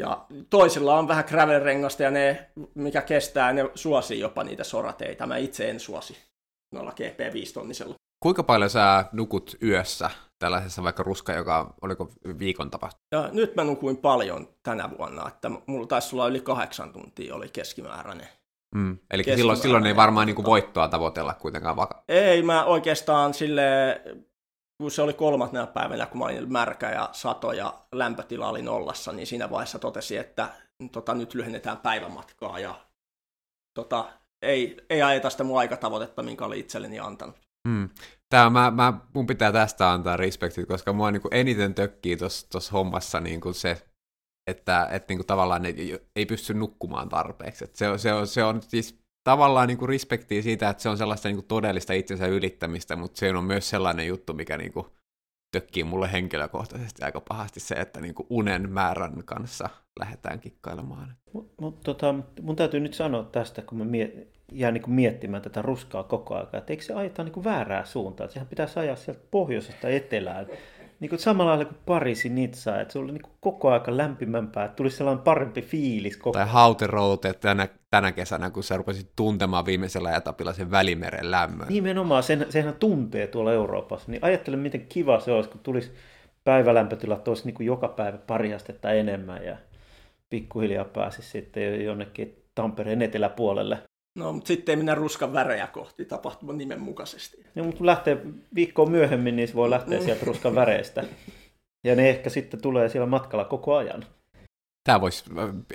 Ja 0.00 0.26
toisilla 0.50 0.98
on 0.98 1.08
vähän 1.08 1.24
gravel-rengasta 1.24 2.02
ja 2.02 2.10
ne, 2.10 2.50
mikä 2.74 3.02
kestää, 3.02 3.52
ne 3.52 3.70
suosii 3.74 4.20
jopa 4.20 4.44
niitä 4.44 4.64
sorateita. 4.64 5.26
Mä 5.26 5.36
itse 5.36 5.70
en 5.70 5.80
suosi 5.80 6.16
noilla 6.74 6.90
GP5-tonnisella. 6.90 7.94
Kuinka 8.22 8.42
paljon 8.42 8.70
sä 8.70 9.04
nukut 9.12 9.56
yössä 9.62 10.10
tällaisessa 10.38 10.82
vaikka 10.82 11.02
ruska, 11.02 11.32
joka 11.32 11.74
oliko 11.82 12.12
viikon 12.38 12.70
tapahtuma? 12.70 13.02
Ja 13.12 13.28
nyt 13.32 13.56
mä 13.56 13.64
nukuin 13.64 13.96
paljon 13.96 14.48
tänä 14.62 14.90
vuonna, 14.98 15.28
että 15.28 15.50
mulla 15.66 15.86
taisi 15.86 16.16
olla 16.16 16.28
yli 16.28 16.40
kahdeksan 16.40 16.92
tuntia 16.92 17.34
oli 17.34 17.48
keskimääräinen. 17.48 18.28
Mm. 18.74 18.98
Eli 19.10 19.24
silloin, 19.24 19.58
silloin 19.58 19.86
ei 19.86 19.96
varmaan 19.96 20.26
niin 20.26 20.34
kuin 20.34 20.46
voittoa 20.46 20.88
tavoitella 20.88 21.34
kuitenkaan 21.34 21.76
vaka. 21.76 22.04
Ei, 22.08 22.42
mä 22.42 22.64
oikeastaan 22.64 23.34
sille 23.34 23.62
kun 24.78 24.90
se 24.90 25.02
oli 25.02 25.12
kolmantena 25.12 25.66
päivänä, 25.66 26.06
kun 26.06 26.18
mä 26.18 26.24
olin 26.24 26.52
märkä 26.52 26.90
ja 26.90 27.08
sato 27.12 27.52
ja 27.52 27.74
lämpötila 27.92 28.48
oli 28.48 28.62
nollassa, 28.62 29.12
niin 29.12 29.26
siinä 29.26 29.50
vaiheessa 29.50 29.78
totesi, 29.78 30.16
että 30.16 30.48
tota, 30.92 31.14
nyt 31.14 31.34
lyhennetään 31.34 31.76
päivämatkaa 31.76 32.58
ja 32.58 32.86
tota, 33.74 34.08
ei, 34.42 34.76
ei 34.90 35.02
ajeta 35.02 35.30
sitä 35.30 35.44
mun 35.44 35.58
aikatavoitetta, 35.58 36.22
minkä 36.22 36.44
oli 36.44 36.58
itselleni 36.58 36.98
antanut. 36.98 37.36
Hmm. 37.68 37.88
Tää, 38.28 38.50
mä, 38.50 38.70
mä, 38.70 38.92
mun 39.14 39.26
pitää 39.26 39.52
tästä 39.52 39.90
antaa 39.90 40.16
respektit, 40.16 40.68
koska 40.68 40.92
mua 40.92 41.10
niin 41.10 41.22
eniten 41.30 41.74
tökkii 41.74 42.16
tuossa 42.16 42.72
hommassa 42.72 43.20
niin 43.20 43.40
kuin 43.40 43.54
se, 43.54 43.86
että 44.46 44.88
et, 44.90 45.08
niin 45.08 45.18
kuin 45.18 45.26
tavallaan 45.26 45.66
ei, 45.66 46.00
ei 46.16 46.26
pysty 46.26 46.54
nukkumaan 46.54 47.08
tarpeeksi. 47.08 47.64
Et 47.64 47.76
se, 47.76 47.86
se, 47.96 48.12
on, 48.12 48.26
se 48.26 48.44
on 48.44 48.62
siis 48.62 48.98
tavallaan 49.24 49.68
niin 49.68 49.78
kuin 49.78 49.88
respektiä 49.88 50.42
siitä, 50.42 50.68
että 50.68 50.82
se 50.82 50.88
on 50.88 50.98
sellaista 50.98 51.28
niin 51.28 51.36
kuin 51.36 51.46
todellista 51.46 51.92
itsensä 51.92 52.26
ylittämistä, 52.26 52.96
mutta 52.96 53.18
se 53.18 53.30
on 53.30 53.44
myös 53.44 53.70
sellainen 53.70 54.06
juttu, 54.06 54.34
mikä 54.34 54.56
niin 54.56 54.72
kuin 54.72 54.86
tökkii 55.52 55.84
mulle 55.84 56.12
henkilökohtaisesti 56.12 57.02
aika 57.04 57.20
pahasti 57.20 57.60
se, 57.60 57.74
että 57.74 58.00
niin 58.00 58.14
kuin 58.14 58.26
unen 58.30 58.70
määrän 58.70 59.22
kanssa 59.24 59.68
lähdetään 60.00 60.40
kikkailemaan. 60.40 61.16
Mut, 61.32 61.52
mut, 61.60 61.80
tota, 61.80 62.14
mun 62.42 62.56
täytyy 62.56 62.80
nyt 62.80 62.94
sanoa 62.94 63.22
tästä, 63.22 63.62
kun 63.62 63.78
mä 63.78 63.84
miet, 63.84 64.28
jään 64.52 64.74
niin 64.74 64.82
kuin 64.82 64.94
miettimään 64.94 65.42
tätä 65.42 65.62
ruskaa 65.62 66.02
koko 66.02 66.34
ajan, 66.34 66.46
että 66.52 66.72
eikö 66.72 66.82
se 66.82 66.94
ajeta 66.94 67.24
niin 67.24 67.32
kuin 67.32 67.44
väärää 67.44 67.84
suuntaan? 67.84 68.30
Sehän 68.30 68.48
pitäisi 68.48 68.78
ajaa 68.78 68.96
sieltä 68.96 69.20
pohjoisesta 69.30 69.88
etelään 69.88 70.46
niin 71.00 71.08
kuin 71.08 71.18
samalla 71.18 71.50
lailla 71.50 71.64
kuin 71.64 71.78
Pariisin 71.86 72.34
Nitsa, 72.34 72.80
että 72.80 72.92
se 72.92 72.98
oli 72.98 73.12
niin 73.12 73.22
kuin 73.22 73.34
koko 73.40 73.70
aika 73.70 73.96
lämpimämpää, 73.96 74.64
että 74.64 74.76
tuli 74.76 74.90
sellainen 74.90 75.24
parempi 75.24 75.62
fiilis. 75.62 76.16
Koko... 76.16 76.32
Tai 76.38 76.46
Hauteroute 76.46 77.32
tänä, 77.32 77.68
tänä 77.90 78.12
kesänä, 78.12 78.50
kun 78.50 78.62
sä 78.64 78.76
rupesit 78.76 79.10
tuntemaan 79.16 79.66
viimeisellä 79.66 80.16
etapilla 80.16 80.52
sen 80.52 80.70
välimeren 80.70 81.30
lämmön. 81.30 81.68
Nimenomaan, 81.68 82.22
sen, 82.22 82.46
senhän 82.48 82.74
tuntee 82.74 83.26
tuolla 83.26 83.52
Euroopassa. 83.52 84.10
Niin 84.10 84.24
ajattelen, 84.24 84.58
miten 84.58 84.86
kiva 84.86 85.20
se 85.20 85.32
olisi, 85.32 85.50
kun 85.50 85.60
tulisi 85.62 85.92
päivälämpötilat 86.44 87.28
olisi 87.28 87.44
niin 87.44 87.54
kuin 87.54 87.66
joka 87.66 87.88
päivä 87.88 88.18
pari 88.18 88.54
astetta 88.54 88.92
enemmän 88.92 89.44
ja 89.44 89.56
pikkuhiljaa 90.30 90.84
pääsisi 90.84 91.30
sitten 91.30 91.84
jonnekin 91.84 92.42
Tampereen 92.54 93.02
eteläpuolelle. 93.02 93.78
No, 94.16 94.32
mutta 94.32 94.48
sitten 94.48 94.72
ei 94.72 94.76
mennä 94.76 94.94
ruskan 94.94 95.32
värejä 95.32 95.66
kohti 95.66 96.04
tapahtuman 96.04 96.58
nimen 96.58 96.80
mukaisesti. 96.80 97.44
No, 97.54 97.64
mutta 97.64 97.86
lähtee 97.86 98.20
viikkoa 98.54 98.86
myöhemmin, 98.86 99.36
niin 99.36 99.48
se 99.48 99.54
voi 99.54 99.70
lähteä 99.70 100.00
sieltä 100.00 100.26
ruskan 100.26 100.54
väreistä. 100.54 101.04
Ja 101.84 101.96
ne 101.96 102.08
ehkä 102.08 102.30
sitten 102.30 102.62
tulee 102.62 102.88
siellä 102.88 103.06
matkalla 103.06 103.44
koko 103.44 103.76
ajan. 103.76 104.06
Tämä 104.84 105.00
voisi 105.00 105.24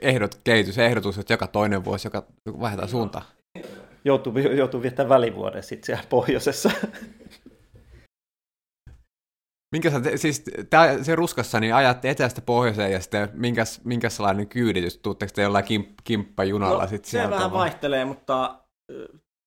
ehdot, 0.02 0.36
kehitysehdotus, 0.44 1.18
että 1.18 1.34
joka 1.34 1.48
toinen 1.48 1.86
vuosi, 1.86 2.08
joka 2.08 2.24
vaihdetaan 2.46 2.90
suuntaan. 2.90 3.26
Joutuu, 4.06 4.38
joutuu 4.38 4.82
viettämään 4.82 5.10
välivuoden 5.10 5.64
sitten 5.64 5.86
siellä 5.86 6.04
pohjoisessa. 6.10 6.72
Minkä 9.72 9.92
sä, 9.92 10.02
siis 10.16 10.44
tää, 10.70 11.04
se 11.04 11.16
ruskassa, 11.16 11.60
niin 11.60 11.76
ajatte 11.76 12.10
etelästä 12.10 12.42
pohjoiseen 12.42 12.92
ja 12.92 13.02
sitten 13.02 13.30
minkäs, 13.84 14.16
sellainen 14.16 14.48
kyyditys? 14.48 14.98
Tuutteko 14.98 15.32
te 15.36 15.42
jollain 15.42 15.66
kimp, 15.66 15.90
kimppajunalla 16.04 16.84
no, 16.84 16.90
sitten 16.90 17.12
sieltä? 17.12 17.30
Se 17.30 17.36
vähän 17.36 17.52
vaihtelee, 17.52 18.06
mutta 18.06 18.60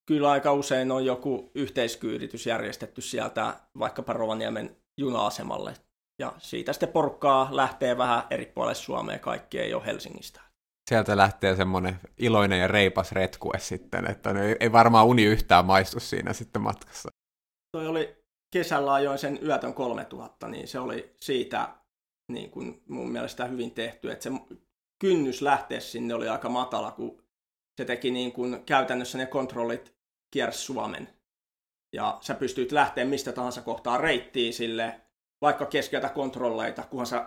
kyllä 0.06 0.30
aika 0.30 0.52
usein 0.52 0.90
on 0.90 1.04
joku 1.04 1.50
yhteiskyyditys 1.54 2.46
järjestetty 2.46 3.00
sieltä 3.00 3.54
vaikkapa 3.78 4.12
Rovaniemen 4.12 4.76
juna-asemalle. 5.00 5.74
Ja 6.18 6.32
siitä 6.38 6.72
sitten 6.72 6.88
porukkaa 6.88 7.48
lähtee 7.50 7.98
vähän 7.98 8.22
eri 8.30 8.46
puolelle 8.46 8.74
Suomeen, 8.74 9.20
kaikki 9.20 9.58
ei 9.58 9.74
ole 9.74 9.86
Helsingistä. 9.86 10.40
Sieltä 10.90 11.16
lähtee 11.16 11.56
semmoinen 11.56 12.00
iloinen 12.18 12.60
ja 12.60 12.68
reipas 12.68 13.12
retkue 13.12 13.58
sitten, 13.58 14.10
että 14.10 14.30
ei 14.60 14.72
varmaan 14.72 15.06
uni 15.06 15.24
yhtään 15.24 15.64
maistu 15.64 16.00
siinä 16.00 16.32
sitten 16.32 16.62
matkassa. 16.62 17.08
Toi 17.76 17.86
oli 17.86 18.23
kesällä 18.54 18.92
ajoin 18.92 19.18
sen 19.18 19.38
yötön 19.42 19.74
3000, 19.74 20.48
niin 20.48 20.68
se 20.68 20.80
oli 20.80 21.14
siitä 21.20 21.68
niin 22.28 22.50
kuin 22.50 22.82
mun 22.88 23.12
mielestä 23.12 23.44
hyvin 23.44 23.70
tehty, 23.70 24.10
että 24.10 24.22
se 24.22 24.30
kynnys 24.98 25.42
lähteä 25.42 25.80
sinne 25.80 26.14
oli 26.14 26.28
aika 26.28 26.48
matala, 26.48 26.90
kun 26.90 27.22
se 27.76 27.84
teki 27.84 28.10
niin 28.10 28.32
kuin 28.32 28.64
käytännössä 28.64 29.18
ne 29.18 29.26
kontrollit 29.26 29.94
kiersi 30.30 30.58
Suomen. 30.58 31.08
Ja 31.92 32.18
sä 32.20 32.34
pystyt 32.34 32.72
lähteä 32.72 33.04
mistä 33.04 33.32
tahansa 33.32 33.62
kohtaa 33.62 33.98
reittiin 33.98 34.52
sille, 34.52 35.00
vaikka 35.42 35.66
keskeltä 35.66 36.08
kontrolleita, 36.08 36.82
kunhan 36.82 37.06
sä 37.06 37.26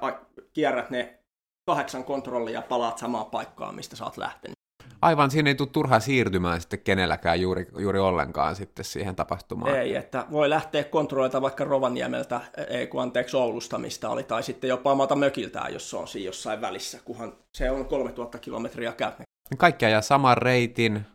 kierrät 0.53 0.89
ne 0.89 1.19
kahdeksan 1.65 2.03
kontrollia 2.03 2.53
ja 2.53 2.61
palaat 2.61 2.97
samaan 2.97 3.25
paikkaan, 3.25 3.75
mistä 3.75 3.95
sä 3.95 4.05
oot 4.05 4.17
lähtenyt. 4.17 4.56
Aivan, 5.01 5.31
siinä 5.31 5.49
ei 5.49 5.55
tule 5.55 5.69
turhaa 5.71 5.99
siirtymään 5.99 6.61
sitten 6.61 6.79
kenelläkään 6.79 7.41
juuri, 7.41 7.67
juuri 7.79 7.99
ollenkaan 7.99 8.55
sitten 8.55 8.85
siihen 8.85 9.15
tapahtumaan. 9.15 9.75
Ei, 9.75 9.95
että 9.95 10.25
voi 10.31 10.49
lähteä 10.49 10.83
kontrolloita 10.83 11.41
vaikka 11.41 11.63
Rovaniemeltä, 11.63 12.41
ei 12.69 12.87
kun 12.87 13.01
anteeksi 13.01 13.37
Oulusta, 13.37 13.77
mistä 13.77 14.09
oli, 14.09 14.23
tai 14.23 14.43
sitten 14.43 14.67
jopa 14.67 14.91
omalta 14.91 15.15
mökiltään, 15.15 15.73
jos 15.73 15.89
se 15.89 15.97
on 15.97 16.07
siinä 16.07 16.25
jossain 16.25 16.61
välissä, 16.61 16.99
kunhan 17.05 17.33
se 17.57 17.71
on 17.71 17.85
3000 17.85 18.39
kilometriä 18.39 18.91
käyt. 18.91 19.15
Kaikki 19.57 19.85
ajaa 19.85 20.01
saman 20.01 20.37
reitin, 20.37 21.05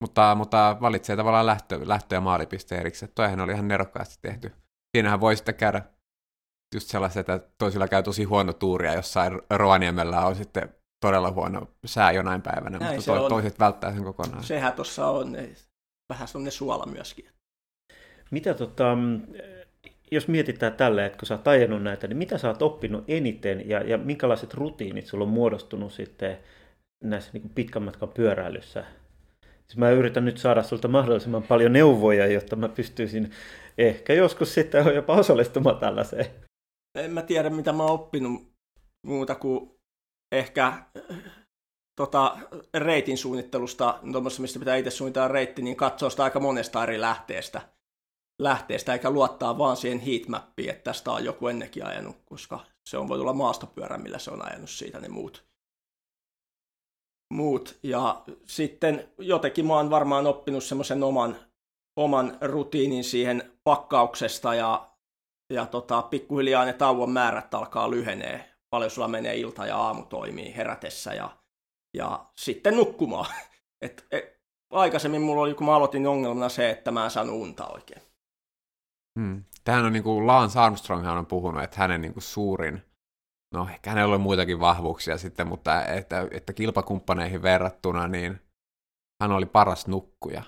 mutta, 0.00 0.34
mutta 0.34 0.76
valitsee 0.80 1.16
tavallaan 1.16 1.46
lähtö, 1.46 1.80
lähtö- 1.84 2.14
ja 2.14 2.20
maalipiste 2.20 2.76
erikseen. 2.76 3.12
Toihan 3.14 3.40
oli 3.40 3.52
ihan 3.52 3.68
nerokkaasti 3.68 4.18
tehty. 4.22 4.52
Siinähän 4.96 5.20
voi 5.20 5.36
sitten 5.36 5.54
käydä 5.54 5.82
just 6.74 6.88
sellaista, 6.88 7.20
että 7.20 7.40
toisilla 7.58 7.88
käy 7.88 8.02
tosi 8.02 8.24
huono 8.24 8.52
tuuria 8.52 8.94
jossain 8.94 9.42
Rovaniemellä 9.50 10.26
on 10.26 10.36
sitten 10.36 10.74
todella 11.02 11.30
huono 11.30 11.68
sää 11.84 12.12
jonain 12.12 12.42
päivänä, 12.42 12.78
Näin 12.78 12.96
mutta 12.96 13.12
to, 13.12 13.28
toiset 13.28 13.58
välttää 13.58 13.92
sen 13.92 14.04
kokonaan. 14.04 14.44
Sehän 14.44 14.72
tuossa 14.72 15.06
on, 15.06 15.36
vähän 16.08 16.28
ne 16.38 16.50
suola 16.50 16.86
myöskin. 16.86 17.28
Mitä 18.30 18.54
tota, 18.54 18.96
jos 20.10 20.28
mietitään 20.28 20.72
tälle, 20.72 21.06
että 21.06 21.18
kun 21.18 21.26
sä 21.26 21.34
oot 21.34 21.48
ajanut 21.48 21.82
näitä, 21.82 22.06
niin 22.06 22.16
mitä 22.16 22.38
sä 22.38 22.48
oot 22.48 22.62
oppinut 22.62 23.04
eniten 23.08 23.68
ja, 23.68 23.80
ja 23.80 23.98
minkälaiset 23.98 24.54
rutiinit 24.54 25.06
sulla 25.06 25.24
on 25.24 25.30
muodostunut 25.30 25.92
sitten 25.92 26.38
näissä 27.04 27.30
niin 27.32 27.42
kuin 27.42 27.52
pitkän 27.54 27.82
matkan 27.82 28.08
pyöräilyssä? 28.08 28.84
Siis 29.42 29.76
mä 29.76 29.90
yritän 29.90 30.24
nyt 30.24 30.38
saada 30.38 30.62
sulta 30.62 30.88
mahdollisimman 30.88 31.42
paljon 31.42 31.72
neuvoja, 31.72 32.26
jotta 32.26 32.56
mä 32.56 32.68
pystyisin 32.68 33.30
ehkä 33.78 34.12
joskus 34.12 34.54
sitten 34.54 34.94
jopa 34.94 35.14
osallistumaan 35.14 35.76
tällaiseen. 35.76 36.26
En 36.98 37.10
mä 37.10 37.22
tiedä, 37.22 37.50
mitä 37.50 37.72
mä 37.72 37.82
oon 37.82 37.92
oppinut 37.92 38.52
muuta 39.06 39.34
kuin 39.34 39.70
ehkä 40.32 40.72
tota, 41.96 42.38
reitin 42.74 43.18
suunnittelusta, 43.18 43.98
mistä 44.38 44.58
pitää 44.58 44.76
itse 44.76 44.90
suunnitella 44.90 45.28
reitti, 45.28 45.62
niin 45.62 45.76
katsoo 45.76 46.10
sitä 46.10 46.24
aika 46.24 46.40
monesta 46.40 46.82
eri 46.82 47.00
lähteestä, 47.00 47.68
lähteestä 48.42 48.92
eikä 48.92 49.10
luottaa 49.10 49.58
vaan 49.58 49.76
siihen 49.76 50.00
heatmappiin, 50.00 50.70
että 50.70 50.84
tästä 50.84 51.10
on 51.10 51.24
joku 51.24 51.48
ennenkin 51.48 51.86
ajanut, 51.86 52.16
koska 52.24 52.60
se 52.88 52.98
on 52.98 53.08
voi 53.08 53.20
olla 53.20 53.32
maastopyörä, 53.32 53.98
millä 53.98 54.18
se 54.18 54.30
on 54.30 54.46
ajanut 54.46 54.70
siitä 54.70 55.00
ne 55.00 55.08
muut. 55.08 55.44
muut. 57.34 57.78
Ja 57.82 58.22
sitten 58.46 59.08
jotenkin 59.18 59.66
mä 59.66 59.74
oon 59.74 59.90
varmaan 59.90 60.26
oppinut 60.26 60.64
semmoisen 60.64 61.02
oman 61.02 61.36
oman 61.96 62.38
rutiinin 62.40 63.04
siihen 63.04 63.52
pakkauksesta 63.64 64.54
ja, 64.54 64.90
ja 65.52 65.66
tota, 65.66 66.02
pikkuhiljaa 66.02 66.64
ne 66.64 66.72
tauon 66.72 67.10
määrät 67.10 67.54
alkaa 67.54 67.90
lyhenee. 67.90 68.51
Paljon 68.72 68.90
sulla 68.90 69.08
menee 69.08 69.36
ilta 69.36 69.66
ja 69.66 69.78
aamu 69.78 70.02
toimii 70.02 70.56
herätessä 70.56 71.14
ja, 71.14 71.36
ja 71.96 72.26
sitten 72.36 72.76
nukkumaan. 72.76 73.34
Et, 73.82 74.06
et, 74.10 74.42
aikaisemmin 74.70 75.22
mulla 75.22 75.42
oli, 75.42 75.54
kun 75.54 75.66
mä 75.66 75.76
aloitin 75.76 76.06
ongelmana 76.06 76.48
se, 76.48 76.70
että 76.70 76.90
mä 76.90 77.04
en 77.04 77.10
saanut 77.10 77.34
unta 77.34 77.66
oikein. 77.66 78.02
Hmm. 79.20 79.44
Tähän 79.64 79.84
on 79.84 79.92
niin 79.92 80.02
kuin 80.02 80.26
Lance 80.26 80.58
Armstrong 80.60 81.08
on 81.08 81.26
puhunut, 81.26 81.62
että 81.62 81.76
hänen 81.78 82.00
niin 82.00 82.12
kuin 82.12 82.22
suurin, 82.22 82.82
no 83.54 83.68
ehkä 83.70 83.90
hänellä 83.90 84.14
on 84.14 84.20
muitakin 84.20 84.60
vahvuuksia 84.60 85.18
sitten, 85.18 85.46
mutta 85.46 85.86
että, 85.86 86.28
että 86.30 86.52
kilpakumppaneihin 86.52 87.42
verrattuna, 87.42 88.08
niin 88.08 88.40
hän 89.22 89.32
oli 89.32 89.46
paras 89.46 89.86
nukkuja. 89.86 90.42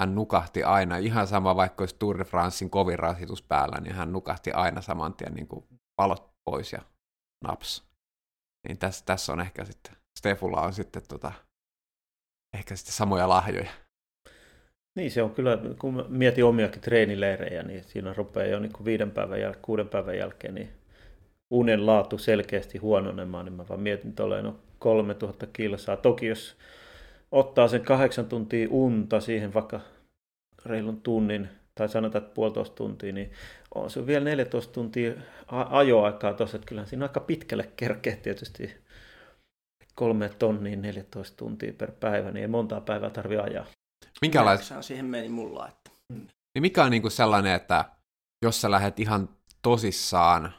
Hän 0.00 0.14
nukahti 0.14 0.62
aina, 0.64 0.96
ihan 0.96 1.26
sama 1.26 1.56
vaikka 1.56 1.82
olisi 1.82 1.96
Tour 1.98 2.18
de 2.18 2.24
Francein 2.24 2.70
kovin 2.70 2.98
rasitus 2.98 3.42
päällä, 3.42 3.80
niin 3.80 3.94
hän 3.94 4.12
nukahti 4.12 4.52
aina 4.52 4.80
saman 4.80 5.14
tien 5.14 5.34
niin 5.34 5.48
kuin 5.48 5.66
palot 5.96 6.30
pois 6.44 6.72
ja 6.72 6.82
naps. 7.44 7.84
Niin 8.68 8.78
tässä, 8.78 9.04
tässä 9.04 9.32
on 9.32 9.40
ehkä 9.40 9.64
sitten, 9.64 9.92
Stefulla 10.18 10.60
on 10.60 10.72
sitten 10.72 11.02
tota, 11.08 11.32
ehkä 12.54 12.76
sitten 12.76 12.94
samoja 12.94 13.28
lahjoja. 13.28 13.70
Niin 14.96 15.10
se 15.10 15.22
on 15.22 15.30
kyllä, 15.30 15.58
kun 15.78 16.06
mietin 16.08 16.44
omiakin 16.44 16.80
treenileirejä, 16.80 17.62
niin 17.62 17.84
siinä 17.84 18.12
rupeaa 18.12 18.46
jo 18.46 18.58
niin 18.58 18.72
kuin 18.72 18.84
viiden 18.84 19.10
päivän 19.10 19.40
jälkeen, 19.40 19.62
kuuden 19.62 19.88
päivän 19.88 20.18
jälkeen, 20.18 20.54
niin 20.54 20.68
unen 21.50 21.86
laatu 21.86 22.18
selkeästi 22.18 22.78
huononemaan, 22.78 23.44
niin 23.44 23.52
mä 23.52 23.68
vaan 23.68 23.80
mietin 23.80 24.14
tuolla, 24.14 24.42
no 24.42 24.56
3000 24.78 25.46
kilsaa. 25.46 25.96
Toki 25.96 26.26
jos 26.26 26.56
ottaa 27.32 27.68
sen 27.68 27.84
kahdeksan 27.84 28.26
tuntia 28.26 28.68
unta 28.70 29.20
siihen 29.20 29.54
vaikka 29.54 29.80
reilun 30.66 31.00
tunnin, 31.00 31.48
tai 31.78 31.88
sanotaan, 31.88 32.24
että 32.24 32.34
puolitoista 32.34 32.76
tuntia, 32.76 33.12
niin 33.12 33.32
on 33.74 33.90
se 33.90 34.06
vielä 34.06 34.24
14 34.24 34.72
tuntia 34.72 35.12
ajoaikaa 35.70 36.34
tuossa, 36.34 36.56
että 36.56 36.66
kyllähän 36.66 36.88
siinä 36.88 37.04
aika 37.04 37.20
pitkälle 37.20 37.72
kerkeä 37.76 38.16
tietysti 38.16 38.76
kolme 39.94 40.28
tonnia 40.28 40.76
14 40.76 41.36
tuntia 41.36 41.72
per 41.72 41.92
päivä, 41.92 42.30
niin 42.30 42.42
ei 42.42 42.48
montaa 42.48 42.80
päivää 42.80 43.10
tarvitse 43.10 43.42
ajaa. 43.42 43.66
Minkälaista? 44.20 44.82
siihen 44.82 45.06
meni 45.06 45.28
mulla. 45.28 45.68
Että... 45.68 45.90
Niin 46.54 46.62
mikä 46.62 46.84
on 46.84 46.90
niinku 46.90 47.10
sellainen, 47.10 47.54
että 47.54 47.84
jos 48.44 48.60
sä 48.60 48.70
lähdet 48.70 49.00
ihan 49.00 49.28
tosissaan 49.62 50.52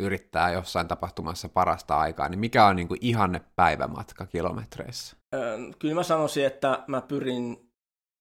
yrittää 0.00 0.52
jossain 0.52 0.88
tapahtumassa 0.88 1.48
parasta 1.48 1.98
aikaa, 1.98 2.28
niin 2.28 2.40
mikä 2.40 2.66
on 2.66 2.76
niinku 2.76 2.96
ihanne 3.00 3.40
päivämatka 3.56 4.26
kilometreissä? 4.26 5.16
Öö, 5.34 5.58
kyllä 5.78 5.94
mä 5.94 6.02
sanoisin, 6.02 6.46
että 6.46 6.84
mä 6.86 7.00
pyrin 7.00 7.69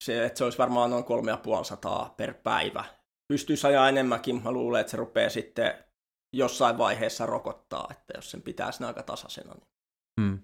se, 0.03 0.25
että 0.25 0.37
se 0.37 0.43
olisi 0.43 0.57
varmaan 0.57 0.89
noin 0.89 1.03
3500 1.03 2.13
per 2.17 2.33
päivä. 2.33 2.83
Pystyisi 3.33 3.67
ajaa 3.67 3.89
enemmänkin, 3.89 4.43
mä 4.43 4.51
luulen, 4.51 4.81
että 4.81 4.91
se 4.91 4.97
rupeaa 4.97 5.29
sitten 5.29 5.73
jossain 6.35 6.77
vaiheessa 6.77 7.25
rokottaa, 7.25 7.87
että 7.91 8.13
jos 8.15 8.31
sen 8.31 8.41
pitää 8.41 8.71
sinä 8.71 8.87
aika 8.87 9.03
tasaisena. 9.03 9.53
Niin. 9.53 9.67
Hmm. 10.21 10.39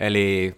Eli 0.00 0.56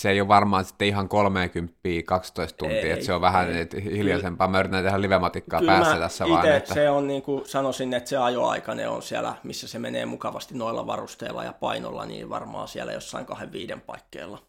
se 0.00 0.10
ei 0.10 0.20
ole 0.20 0.28
varmaan 0.28 0.64
sitten 0.64 0.88
ihan 0.88 1.08
30 1.08 1.78
12 2.06 2.56
tuntia, 2.56 2.80
ei, 2.80 2.90
että 2.90 3.04
se 3.04 3.12
on 3.12 3.20
vähän 3.20 3.50
ei, 3.50 3.84
hiljaisempaa. 3.84 4.48
Mä 4.48 4.60
yritän 4.60 4.84
tehdä 4.84 5.00
livematikkaa 5.00 5.62
päässä 5.66 5.98
tässä 5.98 6.24
ite, 6.24 6.34
vaan. 6.34 6.52
Että... 6.52 6.74
se 6.74 6.90
on 6.90 7.06
niin 7.06 7.22
kuin 7.22 7.48
sanoisin, 7.48 7.94
että 7.94 8.10
se 8.10 8.16
ajoaikainen 8.16 8.90
on 8.90 9.02
siellä, 9.02 9.34
missä 9.42 9.68
se 9.68 9.78
menee 9.78 10.06
mukavasti 10.06 10.54
noilla 10.54 10.86
varusteilla 10.86 11.44
ja 11.44 11.52
painolla, 11.52 12.06
niin 12.06 12.30
varmaan 12.30 12.68
siellä 12.68 12.92
jossain 12.92 13.26
kahden 13.26 13.52
viiden 13.52 13.80
paikkeilla. 13.80 14.42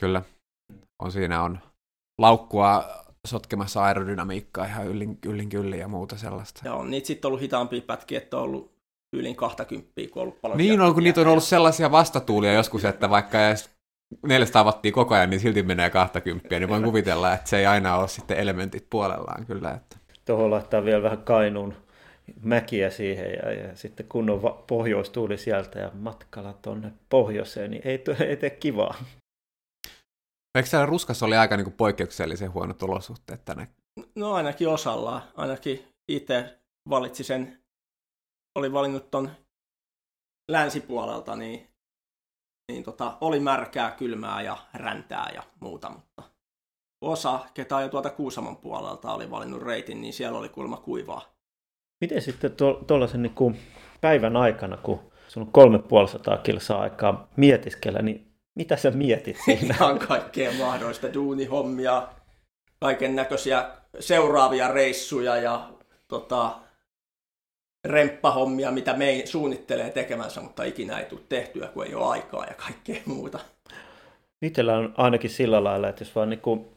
Kyllä, 0.00 0.22
on 1.02 1.12
siinä 1.12 1.42
on 1.42 1.58
laukkua 2.18 2.84
sotkemassa 3.26 3.84
aerodynamiikkaa 3.84 4.66
ihan 4.66 4.86
yllin, 4.86 5.18
yllin 5.26 5.48
kyllin 5.48 5.78
ja 5.78 5.88
muuta 5.88 6.16
sellaista. 6.18 6.60
Ja 6.64 6.74
on 6.74 6.90
niitä 6.90 7.06
sitten 7.06 7.28
ollut 7.28 7.40
hitaampia 7.40 7.80
pätkiä, 7.80 8.18
että 8.18 8.36
on 8.36 8.42
ollut 8.42 8.74
yli 9.12 9.34
20, 9.34 9.92
kun 9.94 10.06
on 10.14 10.22
ollut 10.22 10.40
paljon 10.40 10.58
Niin 10.58 10.80
on, 10.80 10.94
kun 10.94 11.02
niitä 11.02 11.20
on 11.20 11.26
ollut 11.26 11.44
sellaisia 11.44 11.90
vastatuulia 11.90 12.52
joskus, 12.52 12.84
että 12.84 13.10
vaikka 13.10 13.48
edes 13.48 13.70
400 14.26 14.64
wattia 14.64 14.92
koko 14.92 15.14
ajan, 15.14 15.30
niin 15.30 15.40
silti 15.40 15.62
menee 15.62 15.90
20, 15.90 16.58
niin 16.58 16.68
voin 16.68 16.82
kuvitella, 16.82 17.32
että 17.32 17.50
se 17.50 17.58
ei 17.58 17.66
aina 17.66 17.96
ole 17.96 18.08
sitten 18.08 18.38
elementit 18.38 18.86
puolellaan 18.90 19.46
kyllä. 19.46 19.70
Että. 19.70 19.96
Tuohon 20.24 20.50
laittaa 20.50 20.84
vielä 20.84 21.02
vähän 21.02 21.18
kainuun 21.18 21.74
mäkiä 22.42 22.90
siihen 22.90 23.30
ja, 23.30 23.52
ja 23.52 23.76
sitten 23.76 24.06
kunnon 24.08 24.42
va- 24.42 24.64
pohjoistuuli 24.66 25.38
sieltä 25.38 25.78
ja 25.78 25.90
matkalla 25.94 26.54
tuonne 26.62 26.92
pohjoiseen, 27.08 27.70
niin 27.70 27.82
ei, 27.84 28.04
ei 28.28 28.36
tee 28.36 28.50
kivaa. 28.50 28.94
Eikö 30.54 30.68
siellä 30.68 30.86
ruskassa 30.86 31.26
oli 31.26 31.36
aika 31.36 31.56
niin 31.56 31.64
kuin 31.64 31.76
poikkeuksellisen 31.76 32.52
huonot 32.52 32.82
olosuhteet 32.82 33.44
tänne? 33.44 33.68
No 34.14 34.32
ainakin 34.32 34.68
osalla. 34.68 35.22
Ainakin 35.36 35.88
itse 36.08 36.58
valitsi 36.90 37.24
sen, 37.24 37.64
oli 38.58 38.72
valinnut 38.72 39.10
ton 39.10 39.30
länsipuolelta, 40.50 41.36
niin, 41.36 41.68
niin 42.72 42.84
tota, 42.84 43.18
oli 43.20 43.40
märkää, 43.40 43.90
kylmää 43.90 44.42
ja 44.42 44.56
räntää 44.74 45.30
ja 45.34 45.42
muuta, 45.60 45.90
mutta 45.90 46.22
osa, 47.04 47.40
ketä 47.54 47.80
jo 47.80 47.88
tuolta 47.88 48.10
Kuusamon 48.10 48.56
puolelta 48.56 49.12
oli 49.12 49.30
valinnut 49.30 49.62
reitin, 49.62 50.00
niin 50.00 50.12
siellä 50.12 50.38
oli 50.38 50.48
kuulemma 50.48 50.76
kuivaa. 50.76 51.22
Miten 52.00 52.22
sitten 52.22 52.56
tuollaisen 52.86 53.22
niin 53.22 53.60
päivän 54.00 54.36
aikana, 54.36 54.76
kun 54.76 55.12
sun 55.28 55.42
on 55.42 55.52
kolme 55.52 55.78
puolisataa 55.78 56.36
kilsaa 56.36 56.80
aikaa 56.80 57.28
mietiskellä, 57.36 58.02
niin 58.02 58.33
mitä 58.54 58.76
sä 58.76 58.90
mietit 58.90 59.36
siinä? 59.44 59.74
Ihan 59.80 59.98
kaikkea 59.98 60.52
mahdollista 60.52 61.14
duunihommia, 61.14 62.08
kaiken 62.80 63.16
näköisiä 63.16 63.70
seuraavia 64.00 64.68
reissuja 64.68 65.36
ja 65.36 65.70
tota, 66.08 66.56
remppahommia, 67.84 68.70
mitä 68.70 68.94
me 68.94 69.08
ei 69.08 69.26
suunnittelee 69.26 69.90
tekemänsä, 69.90 70.40
mutta 70.40 70.64
ikinä 70.64 70.98
ei 70.98 71.04
tule 71.04 71.20
tehtyä, 71.28 71.66
kun 71.68 71.86
ei 71.86 71.94
ole 71.94 72.06
aikaa 72.06 72.46
ja 72.46 72.54
kaikkea 72.54 73.00
muuta. 73.06 73.38
Itsellä 74.42 74.76
on 74.76 74.94
ainakin 74.96 75.30
sillä 75.30 75.64
lailla, 75.64 75.88
että 75.88 76.02
jos 76.02 76.14
vaan 76.14 76.30
niin 76.30 76.40
kuin, 76.40 76.68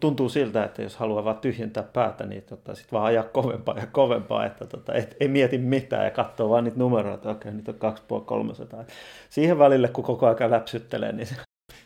tuntuu 0.00 0.28
siltä, 0.28 0.64
että 0.64 0.82
jos 0.82 0.96
haluaa 0.96 1.24
vaan 1.24 1.38
tyhjentää 1.38 1.82
päätä, 1.82 2.26
niin 2.26 2.42
tota, 2.42 2.74
sitten 2.74 2.92
vaan 2.92 3.06
ajaa 3.06 3.24
kovempaa 3.24 3.78
ja 3.78 3.86
kovempaa, 3.86 4.46
että 4.46 4.66
tota, 4.66 4.94
et, 4.94 5.16
ei 5.20 5.28
mieti 5.28 5.58
mitään 5.58 6.04
ja 6.04 6.10
katsoo 6.10 6.48
vaan 6.48 6.64
niitä 6.64 6.78
numeroita, 6.78 7.14
että 7.14 7.30
okei, 7.30 7.52
niitä 7.52 7.70
on 7.70 7.78
2,300. 7.78 8.84
Siihen 9.30 9.58
välille, 9.58 9.88
kun 9.88 10.04
koko 10.04 10.26
ajan 10.26 10.50
läpsyttelee, 10.50 11.12
niin 11.12 11.26
se... 11.26 11.34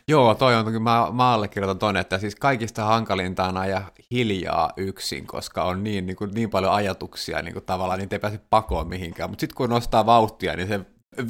Joo, 0.07 0.35
toi 0.35 0.55
on, 0.55 0.65
kun 0.65 0.83
mä, 0.83 1.07
mä 1.11 1.33
allekirjoitan 1.33 1.79
ton, 1.79 1.97
että 1.97 2.17
siis 2.17 2.35
kaikista 2.35 2.85
hankalinta 2.85 3.45
on 3.45 3.57
ajaa 3.57 3.91
hiljaa 4.11 4.73
yksin, 4.77 5.27
koska 5.27 5.63
on 5.63 5.83
niin, 5.83 6.05
niin, 6.05 6.15
kuin, 6.15 6.31
niin 6.33 6.49
paljon 6.49 6.73
ajatuksia 6.73 7.41
niin 7.41 7.53
kuin 7.53 7.65
tavallaan, 7.65 7.99
niin 7.99 8.09
ei 8.11 8.19
pääse 8.19 8.39
pakoon 8.49 8.87
mihinkään. 8.87 9.29
Mutta 9.29 9.41
sitten 9.41 9.55
kun 9.55 9.69
nostaa 9.69 10.05
vauhtia, 10.05 10.55
niin 10.55 10.67
se 10.67 10.79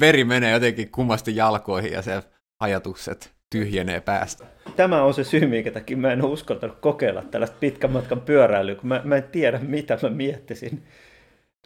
veri 0.00 0.24
menee 0.24 0.52
jotenkin 0.52 0.90
kummasti 0.90 1.36
jalkoihin 1.36 1.92
ja 1.92 2.02
se 2.02 2.22
ajatukset 2.60 3.39
tyhjenee 3.50 4.00
päästä. 4.00 4.46
Tämä 4.76 5.02
on 5.02 5.14
se 5.14 5.24
syy, 5.24 5.46
minkä 5.46 5.70
takia 5.70 5.96
mä 5.96 6.12
en 6.12 6.24
uskaltanut 6.24 6.78
kokeilla 6.80 7.22
tällaista 7.22 7.56
pitkän 7.60 7.92
matkan 7.92 8.20
pyöräilyä, 8.20 8.74
kun 8.74 8.88
mä, 8.88 9.00
mä 9.04 9.16
en 9.16 9.22
tiedä, 9.22 9.58
mitä 9.58 9.98
mä 10.02 10.08
miettisin. 10.08 10.82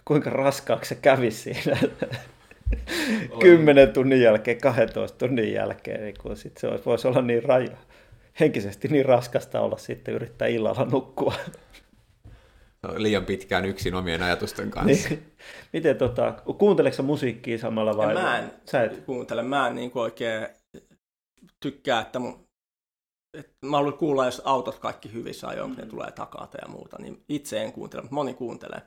Kuinka 0.05 0.31
raskaaksi 0.31 0.89
se 0.89 0.95
kävi 0.95 1.31
siinä. 1.31 1.79
Kymmenen 3.41 3.93
tunnin 3.93 4.21
jälkeen, 4.21 4.61
12 4.61 5.19
tunnin 5.19 5.53
jälkeen, 5.53 6.01
niin 6.01 6.15
kun 6.23 6.37
sit 6.37 6.57
se 6.57 6.69
voisi 6.87 7.09
olla 7.09 7.23
niin 7.23 7.43
raja, 7.43 7.77
henkisesti 8.41 8.89
niin 8.89 9.05
raskasta 9.05 9.61
olla 9.61 9.77
sitten 9.77 10.15
yrittää 10.15 10.49
illalla 10.49 10.85
nukkua. 10.93 11.35
No, 12.83 12.95
liian 12.97 13.25
pitkään 13.25 13.65
yksin 13.65 13.95
omien 13.95 14.23
ajatusten 14.23 14.71
kanssa. 14.71 15.09
Niin. 15.09 15.33
Miten 15.73 15.97
tota, 15.97 16.33
kuunteleksä 16.59 17.03
musiikkia 17.03 17.59
samalla 17.59 17.97
vai? 17.97 18.15
Ja 18.15 18.23
mä 18.23 18.39
en 18.39 18.51
Sä 18.65 18.83
et... 18.83 19.05
kuuntele, 19.07 19.43
mä 19.43 19.69
en 19.69 19.75
niin 19.75 19.91
oikein 19.95 20.47
tykkää, 21.65 22.01
että 22.01 22.19
mun, 22.19 22.49
että 23.39 23.53
mä 23.67 23.77
haluan 23.77 23.99
kuulla, 23.99 24.25
jos 24.25 24.43
autot 24.45 24.79
kaikki 24.79 25.13
hyvissä 25.13 25.49
ajoin, 25.49 25.71
kun 25.71 25.85
ne 25.85 25.91
tulee 25.91 26.11
takaa 26.11 26.49
ja 26.63 26.69
muuta, 26.69 26.97
niin 26.99 27.25
itse 27.29 27.63
en 27.63 27.73
kuuntele, 27.73 28.03
mutta 28.03 28.15
moni 28.15 28.35
kuuntelee. 28.35 28.83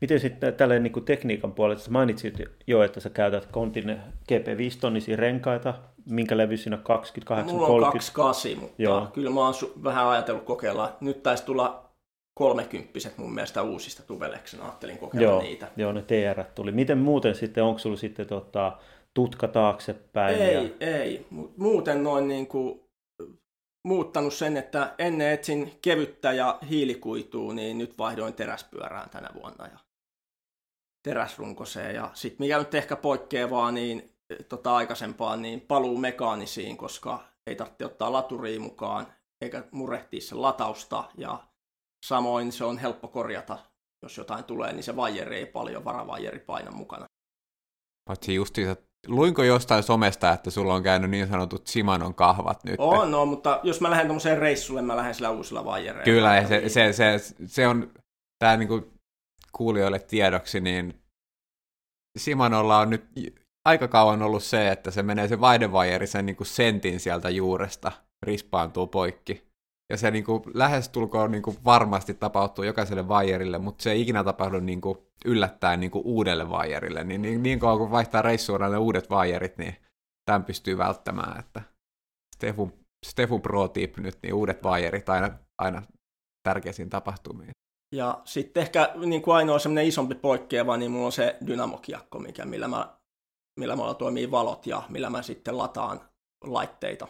Miten 0.00 0.20
sitten 0.20 0.54
tälleen 0.54 0.82
niin 0.82 0.92
kuin 0.92 1.04
tekniikan 1.04 1.52
puolella, 1.52 1.80
sä 1.80 1.90
mainitsit 1.90 2.38
jo, 2.66 2.82
että 2.82 3.00
sä 3.00 3.10
käytät 3.10 3.46
Kontin 3.46 4.00
GP5 4.32 4.78
tonnisia 4.80 5.16
renkaita, 5.16 5.74
minkä 6.06 6.36
levy 6.36 6.56
siinä 6.56 6.76
28 6.76 7.54
Mulla 7.54 7.66
on 7.66 7.80
28, 7.80 8.52
mutta 8.60 8.82
Joo. 8.82 9.08
kyllä 9.12 9.30
mä 9.30 9.40
oon 9.40 9.54
su- 9.54 9.84
vähän 9.84 10.08
ajatellut 10.08 10.44
kokeilla. 10.44 10.96
Nyt 11.00 11.22
taisi 11.22 11.44
tulla 11.44 11.90
kolmekymppiset 12.34 13.18
mun 13.18 13.34
mielestä 13.34 13.62
uusista 13.62 14.02
Tubeleksen, 14.02 14.60
ajattelin 14.60 14.98
kokeilla 14.98 15.30
joo, 15.30 15.42
niitä. 15.42 15.68
Joo, 15.76 15.92
ne 15.92 16.02
TR 16.02 16.44
tuli. 16.54 16.72
Miten 16.72 16.98
muuten 16.98 17.34
sitten, 17.34 17.64
onko 17.64 17.78
sulla 17.78 17.96
sitten 17.96 18.26
tota, 18.26 18.78
tutka 19.14 19.48
taaksepäin? 19.48 20.36
Ei, 20.36 20.54
ja... 20.54 20.70
ei. 20.80 21.26
Muuten 21.56 22.02
noin 22.02 22.28
niin 22.28 22.46
kuin 22.46 22.80
muuttanut 23.84 24.34
sen, 24.34 24.56
että 24.56 24.94
ennen 24.98 25.32
etsin 25.32 25.78
kevyttä 25.82 26.32
ja 26.32 26.58
hiilikuitua, 26.70 27.54
niin 27.54 27.78
nyt 27.78 27.98
vaihdoin 27.98 28.34
teräspyörään 28.34 29.10
tänä 29.10 29.28
vuonna 29.34 29.66
ja 29.66 29.78
teräsrunkoseen. 31.02 31.94
Ja 31.94 32.10
sitten 32.14 32.44
mikä 32.44 32.58
nyt 32.58 32.74
ehkä 32.74 32.96
poikkeavaa 32.96 33.72
niin 33.72 34.16
tota 34.48 34.76
aikaisempaan, 34.76 35.42
niin 35.42 35.60
paluu 35.60 35.98
mekaanisiin, 35.98 36.76
koska 36.76 37.24
ei 37.46 37.56
tarvitse 37.56 37.84
ottaa 37.86 38.12
laturia 38.12 38.60
mukaan, 38.60 39.06
eikä 39.40 39.64
murehtia 39.70 40.20
sen 40.20 40.42
latausta 40.42 41.04
ja 41.16 41.44
samoin 42.06 42.52
se 42.52 42.64
on 42.64 42.78
helppo 42.78 43.08
korjata, 43.08 43.58
jos 44.02 44.18
jotain 44.18 44.44
tulee, 44.44 44.72
niin 44.72 44.82
se 44.82 44.96
vajeri 44.96 45.36
ei 45.36 45.46
paljon 45.46 45.84
varavajeri 45.84 46.38
paina 46.38 46.70
mukana. 46.70 47.06
Paitsi 48.08 48.34
justiinsa, 48.34 48.76
luinko 49.06 49.42
jostain 49.42 49.82
somesta, 49.82 50.32
että 50.32 50.50
sulla 50.50 50.74
on 50.74 50.82
käynyt 50.82 51.10
niin 51.10 51.28
sanotut 51.28 51.66
Simanon 51.66 52.14
kahvat 52.14 52.64
nyt? 52.64 52.74
On, 52.78 53.10
no, 53.10 53.26
mutta 53.26 53.60
jos 53.62 53.80
mä 53.80 53.90
lähden 53.90 54.06
tuommoiseen 54.06 54.38
reissulle, 54.38 54.82
mä 54.82 54.96
lähden 54.96 55.14
sillä 55.14 55.30
uusilla 55.30 55.64
vajereilla. 55.64 56.04
Kyllä, 56.04 56.46
se, 56.46 56.68
se, 56.68 56.92
se, 56.92 57.34
se 57.46 57.68
on, 57.68 57.92
tämä 58.38 58.56
niinku 58.56 58.92
kuulijoille 59.52 59.98
tiedoksi, 59.98 60.60
niin 60.60 60.94
Simanolla 62.18 62.78
on 62.78 62.90
nyt 62.90 63.04
aika 63.64 63.88
kauan 63.88 64.22
ollut 64.22 64.42
se, 64.42 64.70
että 64.70 64.90
se 64.90 65.02
menee 65.02 65.28
se 65.28 65.40
vaihdevajeri 65.40 66.06
sen 66.06 66.26
niin 66.26 66.36
kuin 66.36 66.46
sentin 66.46 67.00
sieltä 67.00 67.30
juuresta, 67.30 67.92
rispaantuu 68.26 68.86
poikki. 68.86 69.53
Ja 69.94 69.98
se 69.98 70.10
niin 70.10 70.24
kuin, 70.24 70.42
lähestulkoon 70.54 71.30
niin 71.30 71.42
kuin, 71.42 71.56
varmasti 71.64 72.14
tapahtuu 72.14 72.64
jokaiselle 72.64 73.08
vajerille, 73.08 73.58
mutta 73.58 73.82
se 73.82 73.90
ei 73.90 74.00
ikinä 74.00 74.24
tapahdu 74.24 74.60
niin 74.60 74.80
kuin, 74.80 74.98
yllättäen 75.24 75.80
niin 75.80 75.90
kuin, 75.90 76.04
uudelle 76.04 76.50
vajerille. 76.50 77.04
Niin, 77.04 77.22
niin, 77.22 77.42
niin 77.42 77.58
kauan 77.58 77.78
kun 77.78 77.90
vaihtaa 77.90 78.22
reissuudella 78.22 78.72
ne 78.72 78.78
uudet 78.78 79.10
vajerit, 79.10 79.58
niin 79.58 79.76
tämän 80.24 80.44
pystyy 80.44 80.78
välttämään. 80.78 81.40
Että 81.40 81.62
Stefun, 82.36 82.72
Stefun 83.06 83.42
pro 83.42 83.68
tip 83.68 83.96
nyt, 83.96 84.18
niin 84.22 84.34
uudet 84.34 84.62
vajerit 84.62 85.08
aina, 85.08 85.30
aina 85.58 85.82
tärkeisiin 86.48 86.90
tapahtumiin. 86.90 87.50
Ja 87.94 88.22
sitten 88.24 88.60
ehkä 88.62 88.92
niin 89.06 89.22
kuin 89.22 89.36
ainoa 89.36 89.58
semmoinen 89.58 89.86
isompi 89.86 90.14
poikkeava, 90.14 90.76
niin 90.76 90.90
mulla 90.90 91.06
on 91.06 91.12
se 91.12 91.36
dynamokiakko, 91.46 92.18
mikä, 92.18 92.44
millä, 92.44 92.68
mä, 92.68 92.96
millä 93.60 93.76
mulla 93.76 93.94
toimii 93.94 94.30
valot 94.30 94.66
ja 94.66 94.82
millä 94.88 95.10
mä 95.10 95.22
sitten 95.22 95.58
lataan 95.58 96.00
laitteita 96.44 97.08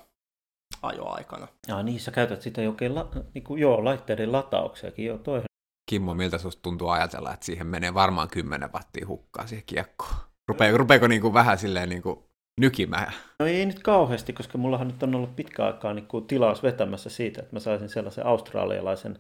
ajoaikana. 0.87 1.49
Ja 1.69 1.83
niin, 1.83 2.01
sä 2.01 2.11
käytät 2.11 2.43
sitä 2.43 2.63
jokin 2.63 2.95
la, 2.95 3.11
niin 3.35 3.45
kuin, 3.45 3.61
joo, 3.61 3.85
laitteiden 3.85 4.33
latauksiakin. 4.33 5.07
Joo, 5.07 5.19
toi. 5.19 5.43
Kimmo, 5.91 6.15
miltä 6.15 6.39
susta 6.39 6.63
tuntuu 6.63 6.89
ajatella, 6.89 7.35
että 7.35 7.47
siihen 7.47 7.67
menee 7.67 7.95
varmaan 7.95 8.29
10 8.29 8.73
wattia 8.73 9.07
hukkaa 9.07 9.47
siihen 9.47 9.65
kiekkoon? 9.67 10.15
Rupeeko, 10.49 10.79
rupeeko 10.79 11.07
niin 11.07 11.21
kuin 11.21 11.35
vähän 11.35 11.59
silleen 11.59 11.89
niin 11.89 12.03
kuin 12.03 12.19
nykimään? 12.61 13.13
No 13.39 13.47
ei 13.47 13.67
nyt 13.67 13.83
kauheasti, 13.83 14.33
koska 14.33 14.59
mullahan 14.59 14.89
nyt 14.89 15.03
on 15.03 15.15
ollut 15.15 15.37
pitkä 15.37 15.67
aikaa 15.67 15.95
niin 15.95 16.07
kuin 16.07 16.27
tilaus 16.27 16.63
vetämässä 16.63 17.11
siitä, 17.11 17.43
että 17.43 17.57
mä 17.57 17.61
saisin 17.61 17.89
sellaisen 17.89 18.27
australialaisen 18.27 19.19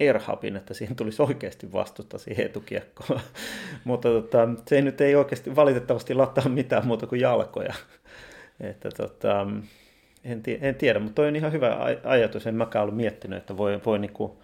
Airhubin, 0.00 0.56
että 0.56 0.74
siihen 0.74 0.96
tulisi 0.96 1.22
oikeasti 1.22 1.72
vastusta 1.72 2.18
siihen 2.18 2.46
etukiekkoon. 2.46 3.20
Mutta 3.84 4.08
tota, 4.08 4.48
se 4.68 4.82
nyt 4.82 5.00
ei 5.00 5.14
oikeasti 5.14 5.56
valitettavasti 5.56 6.14
lataa 6.14 6.48
mitään 6.48 6.86
muuta 6.86 7.06
kuin 7.06 7.20
jalkoja. 7.20 7.74
että 8.60 8.90
tota, 8.90 9.46
en, 10.26 10.42
en 10.60 10.74
tiedä, 10.74 10.98
mutta 10.98 11.14
toi 11.14 11.28
on 11.28 11.36
ihan 11.36 11.52
hyvä 11.52 11.76
ajatus. 12.04 12.46
En 12.46 12.54
mäkään 12.54 12.82
ollut 12.82 12.96
miettinyt, 12.96 13.38
että 13.38 13.56
voi, 13.56 13.80
voi 13.86 13.98
niinku 13.98 14.42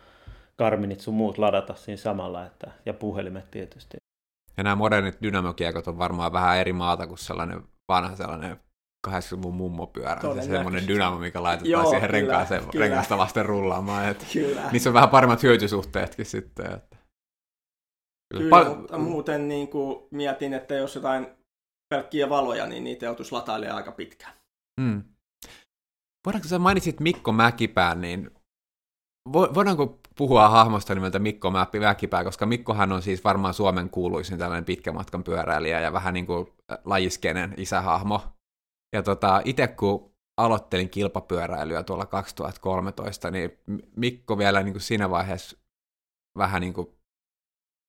Garminit 0.59 1.01
sun 1.01 1.15
muut 1.15 1.39
ladata 1.39 1.75
siinä 1.75 1.97
samalla, 1.97 2.47
että, 2.47 2.71
ja 2.87 2.95
puhelimet 2.95 3.51
tietysti. 3.51 3.97
Ja 4.57 4.63
nämä 4.63 4.77
modernit 4.77 5.23
dynamokiekot 5.23 5.89
on 5.89 5.99
varmaan 5.99 6.33
vähän 6.33 6.59
eri 6.59 6.73
maata 6.73 7.07
kuin 7.07 7.19
sellainen 7.19 7.63
vanha 7.89 8.17
sellainen 8.17 8.57
80-luvun 9.09 9.55
mummopyörä, 9.55 10.21
se 10.21 10.43
semmoinen 10.43 10.89
dynamo, 10.89 11.19
mikä 11.19 11.43
laitetaan 11.43 11.71
Joo, 11.71 11.85
siihen 11.85 12.01
kyllä, 12.01 12.13
renkaaseen, 12.13 12.65
kyllä. 12.71 12.85
renkaasta 12.85 13.19
vasten 13.19 13.47
rullaamaan. 13.47 14.09
Että 14.09 14.25
kyllä. 14.33 14.71
Niissä 14.73 14.91
on 14.91 14.95
vähän 14.95 15.09
paremmat 15.09 15.43
hyötysuhteetkin 15.43 16.27
sitten. 16.27 16.67
Että. 16.67 16.97
Kyllä, 18.33 18.43
kyllä 18.45 18.51
Pal- 18.51 18.75
mutta 18.75 18.99
muuten 18.99 19.49
niin 19.49 19.69
kuin 19.69 20.03
mietin, 20.11 20.55
että 20.55 20.75
jos 20.75 20.95
jotain 20.95 21.27
pelkkiä 21.95 22.29
valoja, 22.29 22.67
niin 22.67 22.85
niitä 22.85 23.07
joutuisi 23.07 23.33
latailemaan 23.33 23.77
aika 23.77 23.93
pitkään. 23.93 24.33
Hmm. 24.81 25.03
Voidaanko 26.27 26.49
sä 26.49 26.59
mainitsit 26.59 27.01
Mikko 27.01 27.33
Mäkipään, 27.33 28.01
niin 28.01 28.31
voidaanko 29.33 29.99
puhua 30.17 30.49
hahmosta 30.49 30.95
nimeltä 30.95 31.19
Mikko 31.19 31.51
Mäkipää, 31.51 32.25
koska 32.25 32.47
Mikkohan 32.47 32.93
on 32.93 33.03
siis 33.03 33.25
varmaan 33.25 33.55
Suomen 33.55 33.91
kuuluisin 33.91 34.39
tällainen 34.39 34.65
pitkän 34.65 34.95
matkan 34.95 35.25
pyöräilijä 35.25 35.81
ja 35.81 35.93
vähän 35.93 36.15
niin 36.15 36.27
kuin 36.27 36.47
lajiskenen 36.85 37.55
isähahmo. 37.57 38.21
Ja 38.95 39.03
tota, 39.03 39.43
itse 39.45 39.67
kun 39.67 40.13
aloittelin 40.41 40.91
kilpapyöräilyä 40.91 41.83
tuolla 41.83 42.07
2013, 42.07 43.31
niin 43.31 43.59
Mikko 43.97 44.39
vielä 44.39 44.63
niin 44.63 44.75
kuin 44.75 44.83
siinä 44.83 45.11
vaiheessa 45.11 45.59
vähän 46.39 46.61
niin 46.61 46.75
kuin 46.75 46.89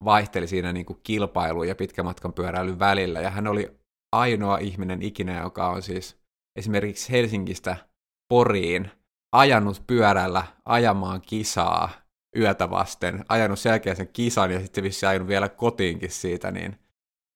vaihteli 0.05 0.47
siinä 0.47 0.73
niin 0.73 0.85
kuin 0.85 0.99
kilpailu 1.03 1.63
ja 1.63 1.75
pitkän 1.75 2.05
matkan 2.05 2.33
pyöräilyn 2.33 2.79
välillä. 2.79 3.21
Ja 3.21 3.29
hän 3.29 3.47
oli 3.47 3.79
ainoa 4.15 4.57
ihminen 4.57 5.01
ikinä, 5.01 5.41
joka 5.41 5.69
on 5.69 5.81
siis 5.81 6.21
esimerkiksi 6.59 7.11
Helsingistä 7.11 7.92
Poriin 8.33 8.91
ajanut 9.31 9.83
pyörällä 9.87 10.43
ajamaan 10.65 11.21
kisaa 11.21 11.89
yötä 12.37 12.69
vasten, 12.69 13.25
ajanut 13.29 13.59
selkeä 13.59 13.95
sen 13.95 14.07
kisan 14.07 14.51
ja 14.51 14.59
sitten 14.59 14.83
vissi 14.83 15.05
ajanut 15.05 15.27
vielä 15.27 15.49
kotiinkin 15.49 16.11
siitä, 16.11 16.51
niin 16.51 16.79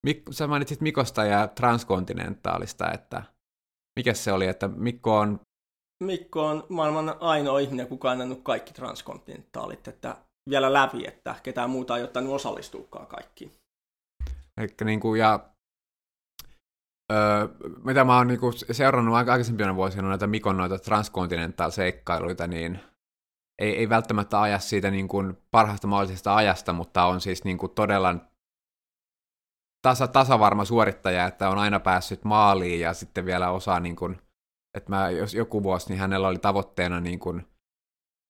Mikko, 0.05 0.31
sä 0.31 0.47
mainitsit 0.47 0.81
Mikosta 0.81 1.25
ja 1.25 1.47
transkontinentaalista, 1.47 2.91
että 2.91 3.23
mikä 3.99 4.13
se 4.13 4.31
oli, 4.31 4.47
että 4.47 4.67
Mikko 4.67 5.17
on... 5.17 5.39
Mikko 6.03 6.45
on 6.45 6.63
maailman 6.69 7.15
ainoa 7.19 7.59
ihminen, 7.59 7.87
kuka 7.87 8.11
on 8.11 8.17
ajanut 8.17 8.41
kaikki 8.43 8.73
transkontinentaalit, 8.73 9.87
että 9.87 10.17
vielä 10.49 10.73
läpi, 10.73 11.07
että 11.07 11.35
ketään 11.43 11.69
muuta 11.69 11.97
ei 11.97 12.03
ottanut 12.03 12.33
osallistuukaan 12.33 13.07
kaikkiin. 13.07 13.51
Eli 14.57 14.67
niin 14.83 14.99
kuin, 14.99 15.19
ja 15.19 15.49
Öö, 17.11 17.47
mitä 17.83 18.03
mä 18.03 18.17
oon 18.17 18.27
niinku 18.27 18.51
seurannut 18.51 19.15
aika 19.15 19.31
aikaisempina 19.31 19.75
vuosina 19.75 20.09
näitä 20.09 20.27
Mikon 20.27 20.57
noita 20.57 20.79
transkontinentaal-seikkailuita, 20.79 22.47
niin 22.47 22.79
ei, 23.61 23.77
ei 23.77 23.89
välttämättä 23.89 24.41
aja 24.41 24.59
siitä 24.59 24.91
niin 24.91 25.07
kuin 25.07 25.37
parhaasta 25.51 25.87
mahdollisesta 25.87 26.35
ajasta, 26.35 26.73
mutta 26.73 27.05
on 27.05 27.21
siis 27.21 27.43
niin 27.43 27.57
kuin 27.57 27.71
todella 27.71 28.15
tasa, 29.87 30.07
tasavarma 30.07 30.65
suorittaja, 30.65 31.25
että 31.25 31.49
on 31.49 31.57
aina 31.57 31.79
päässyt 31.79 32.23
maaliin 32.23 32.79
ja 32.79 32.93
sitten 32.93 33.25
vielä 33.25 33.49
osaa, 33.51 33.79
niin 33.79 33.95
kuin, 33.95 34.21
että 34.77 34.89
mä, 34.89 35.09
jos 35.09 35.33
joku 35.33 35.63
vuosi, 35.63 35.89
niin 35.89 35.99
hänellä 35.99 36.27
oli 36.27 36.39
tavoitteena 36.39 36.99
niin 36.99 37.19
kuin 37.19 37.47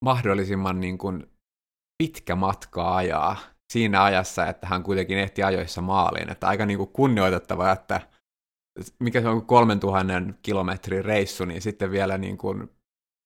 mahdollisimman 0.05 0.79
niin 0.79 0.97
kuin 0.97 1.31
pitkä 2.03 2.35
matka 2.35 2.95
ajaa 2.95 3.37
siinä 3.73 4.03
ajassa, 4.03 4.47
että 4.47 4.67
hän 4.67 4.83
kuitenkin 4.83 5.17
ehti 5.17 5.43
ajoissa 5.43 5.81
maaliin. 5.81 6.31
Että 6.31 6.47
aika 6.47 6.65
niin 6.65 6.77
kuin 6.77 6.89
kunnioitettava, 6.93 7.71
että 7.71 8.01
mikä 8.99 9.21
se 9.21 9.27
on 9.27 9.45
3000 9.45 10.13
kilometrin 10.41 11.05
reissu, 11.05 11.45
niin 11.45 11.61
sitten 11.61 11.91
vielä 11.91 12.17
niin 12.17 12.37
kuin 12.37 12.69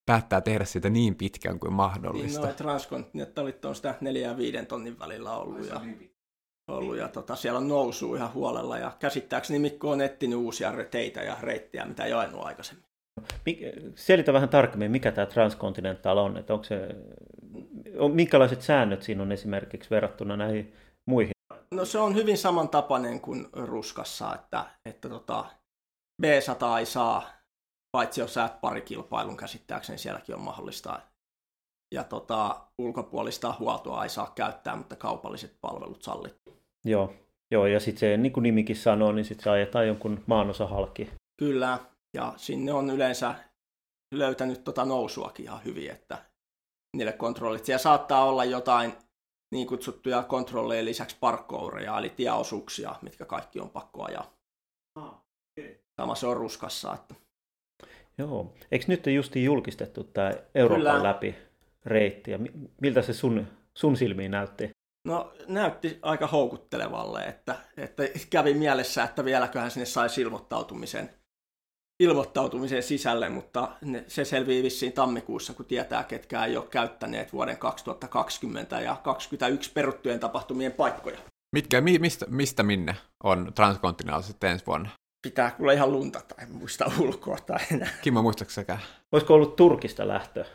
päättää 0.05 0.41
tehdä 0.41 0.65
sitä 0.65 0.89
niin 0.89 1.15
pitkän 1.15 1.59
kuin 1.59 1.73
mahdollista. 1.73 2.39
Niin, 2.39 2.47
no, 2.47 2.53
transkontinentaalit 2.53 3.65
on 3.65 3.75
sitä 3.75 3.95
4 4.01 4.27
ja 4.27 4.37
5 4.37 4.65
tonnin 4.65 4.99
välillä 4.99 5.37
ollut. 5.37 5.67
Ja, 5.67 5.79
niin 5.79 6.11
ollut 6.67 6.97
ja 6.97 7.07
tota, 7.07 7.35
siellä 7.35 7.57
on 7.57 7.67
nousu 7.67 8.15
ihan 8.15 8.33
huolella. 8.33 8.77
Ja 8.77 8.91
käsittääkseni 8.99 9.59
Mikko 9.59 9.89
on 9.89 10.01
etsinyt 10.01 10.39
uusia 10.39 10.73
teitä 10.91 11.21
ja 11.21 11.37
reittejä, 11.41 11.85
mitä 11.85 12.05
ei 12.05 12.13
ole 12.13 12.27
aikaisemmin. 12.35 12.85
Selitä 13.95 14.33
vähän 14.33 14.49
tarkemmin, 14.49 14.91
mikä 14.91 15.11
tämä 15.11 15.25
Transcontinental 15.25 16.17
on. 16.17 16.37
Että 16.37 16.53
onko 16.53 16.63
se, 16.63 16.87
on, 17.97 18.15
minkälaiset 18.15 18.61
säännöt 18.61 19.03
siinä 19.03 19.23
on 19.23 19.31
esimerkiksi 19.31 19.89
verrattuna 19.89 20.37
näihin 20.37 20.73
muihin? 21.05 21.31
No 21.76 21.86
se 21.86 21.99
on 21.99 22.15
hyvin 22.15 22.38
samantapainen 22.38 23.22
kuin 23.22 23.47
ruskassa, 23.53 24.36
että, 24.36 24.65
että 24.86 25.09
tota, 25.09 25.45
B100 26.24 26.80
ei 26.80 26.86
saa, 26.86 27.24
paitsi 27.91 28.22
jos 28.22 28.34
sä 28.34 28.49
parikilpailun 28.61 29.38
käsittääkseni 29.38 29.97
sielläkin 29.97 30.36
on 30.36 30.41
mahdollista. 30.41 30.99
Ja 31.93 32.03
tota, 32.03 32.67
ulkopuolista 32.78 33.55
huoltoa 33.59 34.03
ei 34.03 34.09
saa 34.09 34.32
käyttää, 34.36 34.76
mutta 34.76 34.95
kaupalliset 34.95 35.57
palvelut 35.61 36.03
sallittu. 36.03 36.57
Joo, 36.86 37.13
Joo 37.51 37.67
ja 37.67 37.80
sitten 37.80 37.99
se, 37.99 38.17
niin 38.17 38.34
kuin 38.34 38.43
nimikin 38.43 38.76
sanoo, 38.76 39.11
niin 39.11 39.26
sitten 39.26 39.43
se 39.43 39.49
ajetaan 39.49 39.88
jonkun 39.88 40.24
maanosa 40.26 40.67
halki. 40.67 41.09
Kyllä, 41.39 41.80
ja 42.13 42.34
sinne 42.38 42.74
on 42.74 42.89
yleensä 42.89 43.36
löytänyt 44.13 44.63
tota 44.63 44.86
nousuakin 44.86 45.45
ihan 45.45 45.63
hyvin, 45.65 45.91
että 45.91 46.17
niille 46.97 47.11
kontrollit. 47.11 47.65
Siellä 47.65 47.78
saattaa 47.78 48.26
olla 48.26 48.45
jotain 48.45 48.93
niin 49.51 49.67
kutsuttuja 49.67 50.23
kontrolleja 50.23 50.85
lisäksi 50.85 51.17
parkkoureja, 51.19 51.97
eli 51.97 52.09
tieosuuksia, 52.09 52.95
mitkä 53.01 53.25
kaikki 53.25 53.59
on 53.59 53.69
pakko 53.69 54.03
ajaa. 54.03 54.33
Sama 56.01 56.15
se 56.15 56.27
on 56.27 56.37
ruskassa. 56.37 56.93
Että... 56.93 57.15
Joo. 58.17 58.53
Eikö 58.71 58.85
nyt 58.87 59.07
justi 59.07 59.43
julkistettu 59.43 60.03
tämä 60.03 60.33
Euroopan 60.55 60.85
Kyllä. 60.85 61.03
läpi 61.03 61.35
reitti, 61.85 62.31
ja 62.31 62.39
miltä 62.81 63.01
se 63.01 63.13
sun, 63.13 63.47
sun 63.77 63.97
silmiin 63.97 64.31
näytti? 64.31 64.69
No 65.07 65.33
näytti 65.47 65.99
aika 66.01 66.27
houkuttelevalle, 66.27 67.23
että, 67.23 67.55
että 67.77 68.03
kävi 68.29 68.53
mielessä, 68.53 69.03
että 69.03 69.25
vieläköhän 69.25 69.71
sinne 69.71 69.85
saisi 69.85 70.21
ilmoittautumisen 70.21 71.09
ilmoittautumisen 72.01 72.83
sisälle, 72.83 73.29
mutta 73.29 73.69
se 74.07 74.25
selvii 74.25 74.63
vissiin 74.63 74.93
tammikuussa, 74.93 75.53
kun 75.53 75.65
tietää, 75.65 76.03
ketkä 76.03 76.45
ei 76.45 76.57
ole 76.57 76.65
käyttäneet 76.69 77.33
vuoden 77.33 77.57
2020 77.57 78.75
ja 78.75 78.95
2021 79.03 79.71
peruttujen 79.73 80.19
tapahtumien 80.19 80.71
paikkoja. 80.71 81.17
Mitkä, 81.55 81.81
mi, 81.81 81.99
mistä, 81.99 82.25
mistä 82.29 82.63
minne 82.63 82.95
on 83.23 83.51
transkontinentaaliset 83.55 84.43
ensi 84.43 84.65
vuonna? 84.65 84.89
Pitää 85.21 85.51
kuule 85.51 85.73
ihan 85.73 85.91
lunta 85.91 86.21
tai 86.21 86.45
muista 86.49 86.91
ulkoa 86.99 87.37
tai 87.45 87.59
enää. 87.71 87.89
Kimmo, 88.01 88.21
muistaaksä 88.21 88.77
Olisiko 89.11 89.33
ollut 89.33 89.55
Turkista 89.55 90.07
lähtö? 90.07 90.45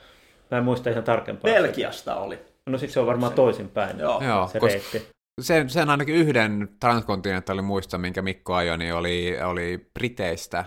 Mä 0.50 0.58
en 0.58 0.64
muista 0.64 0.90
ihan 0.90 1.04
tarkempaa. 1.04 1.52
Belgiasta 1.52 2.16
oli. 2.16 2.38
No 2.66 2.78
sitten 2.78 2.92
se 2.92 3.00
on 3.00 3.06
varmaan 3.06 3.32
toisinpäin. 3.32 3.98
Joo. 3.98 4.22
Joo, 4.24 4.48
se 4.48 4.60
koska 4.60 4.78
reitti. 4.78 5.08
sen, 5.40 5.70
sen 5.70 5.90
ainakin 5.90 6.14
yhden 6.14 6.68
transkontinentaalin 6.80 7.64
muista, 7.64 7.98
minkä 7.98 8.22
Mikko 8.22 8.54
ajoi, 8.54 8.78
niin 8.78 8.94
oli, 8.94 9.36
oli 9.42 9.90
Briteistä, 9.94 10.64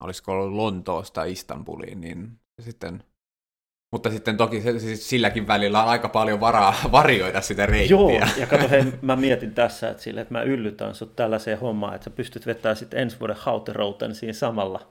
olisiko 0.00 0.32
ollut 0.32 0.52
Lontoosta 0.52 1.24
Istanbuliin, 1.24 2.00
niin 2.00 2.40
sitten 2.60 3.02
mutta 3.92 4.10
sitten 4.10 4.36
toki 4.36 4.60
se, 4.60 4.78
siis 4.78 5.08
silläkin 5.08 5.46
välillä 5.46 5.82
on 5.82 5.88
aika 5.88 6.08
paljon 6.08 6.40
varaa 6.40 6.74
varioida 6.92 7.40
sitä 7.40 7.66
reittiä. 7.66 7.96
Joo, 7.96 8.10
ja 8.36 8.46
kato, 8.50 8.68
hei, 8.68 8.84
mä 9.02 9.16
mietin 9.16 9.54
tässä, 9.54 9.90
että, 9.90 10.02
sille, 10.02 10.20
että 10.20 10.34
mä 10.34 10.42
yllytän 10.42 10.94
sut 10.94 11.16
tällaiseen 11.16 11.60
hommaan, 11.60 11.94
että 11.94 12.04
sä 12.04 12.10
pystyt 12.10 12.46
vetämään 12.46 12.76
sitten 12.76 13.00
ensi 13.00 13.20
vuoden 13.20 13.36
hauterouten 13.38 14.14
siinä 14.14 14.32
samalla. 14.32 14.86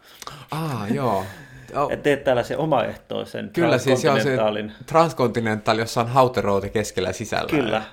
Ah, 0.51 0.93
joo. 0.93 1.26
Oh, 1.76 1.91
Et 1.93 2.03
teet 2.03 2.24
tällaisen 2.24 2.58
omaehtoisen 2.58 3.49
kyllä 3.53 3.78
siis 3.78 4.01
se 4.01 4.10
on 4.10 4.22
se 4.22 4.38
transkontinentaali, 4.86 5.82
jossa 5.82 6.01
on 6.01 6.08
hauterouti 6.08 6.70
keskellä 6.70 7.14
sisällä. 7.14 7.49
Kyllä. 7.49 7.84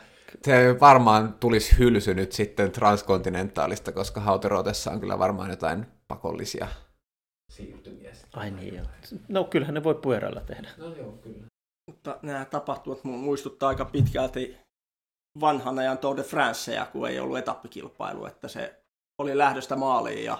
Se 0.43 0.81
varmaan 0.81 1.35
tulisi 1.41 1.79
hylsy 1.79 2.15
nyt 2.15 2.33
sitten 2.33 2.73
transkontinentaalista, 2.73 3.93
koska 3.93 4.21
hauteroutessa 4.21 4.91
on 4.91 5.01
kyllä 5.01 5.19
varmaan 5.19 5.51
jotain 5.51 5.87
pakollisia 6.09 6.69
siirtymiä. 7.53 8.13
Ai 8.33 8.51
niin 8.51 8.75
joo. 8.75 8.85
No 9.29 9.45
kyllähän 9.45 9.75
ne 9.75 9.85
voi 9.85 9.95
pyörällä 9.95 10.41
tehdä. 10.41 10.69
No 10.77 10.95
joo, 10.95 11.13
kyllä. 11.13 11.47
Mutta 11.91 12.19
nämä 12.23 12.45
tapahtumat 12.45 12.99
mu- 12.99 13.09
muistuttaa 13.09 13.69
aika 13.69 13.85
pitkälti 13.85 14.57
vanhan 15.41 15.79
ajan 15.79 15.99
Tour 15.99 16.17
de 16.17 16.23
Franceja, 16.23 16.87
kun 16.87 17.09
ei 17.09 17.21
ollut 17.21 17.39
etappikilpailu, 17.39 18.27
että 18.27 18.49
se 18.49 18.83
oli 19.19 19.39
lähdöstä 19.39 19.77
maaliin 19.77 20.25
ja 20.25 20.39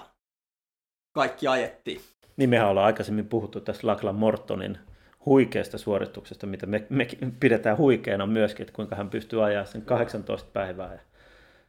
kaikki 1.15 1.47
ajettiin. 1.47 2.01
Niin 2.37 2.49
mehän 2.49 2.69
ollaan 2.69 2.85
aikaisemmin 2.85 3.27
puhuttu 3.27 3.61
tästä 3.61 3.87
Laklan 3.87 4.15
Mortonin 4.15 4.77
huikeasta 5.25 5.77
suorituksesta, 5.77 6.47
mitä 6.47 6.65
me, 6.65 6.87
me 6.89 7.07
pidetään 7.39 7.77
huikeana 7.77 8.25
myöskin, 8.25 8.63
että 8.63 8.75
kuinka 8.75 8.95
hän 8.95 9.09
pystyy 9.09 9.45
ajaa 9.45 9.65
sen 9.65 9.81
18 9.81 10.49
päivää. 10.53 10.93
Ja 10.93 10.99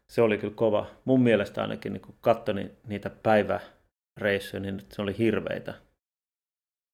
se 0.08 0.22
oli 0.22 0.38
kyllä 0.38 0.54
kova. 0.54 0.86
Mun 1.04 1.22
mielestä 1.22 1.62
ainakin 1.62 1.92
niin 1.92 2.00
kun 2.00 2.14
katsoin 2.20 2.76
niitä 2.86 3.10
päiväreissuja, 4.20 4.60
niin 4.60 4.86
se 4.92 5.02
oli 5.02 5.18
hirveitä. 5.18 5.74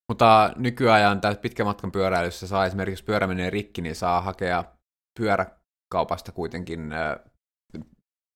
Mutta 0.08 0.52
nykyajan 0.56 1.20
tässä 1.20 1.40
pitkän 1.40 1.66
matkan 1.66 1.92
pyöräilyssä 1.92 2.46
saa 2.46 2.66
esimerkiksi 2.66 3.04
pyörä 3.04 3.26
menee 3.26 3.50
rikki, 3.50 3.82
niin 3.82 3.94
saa 3.94 4.20
hakea 4.20 4.64
pyöräkaupasta 5.18 6.32
kuitenkin 6.32 6.90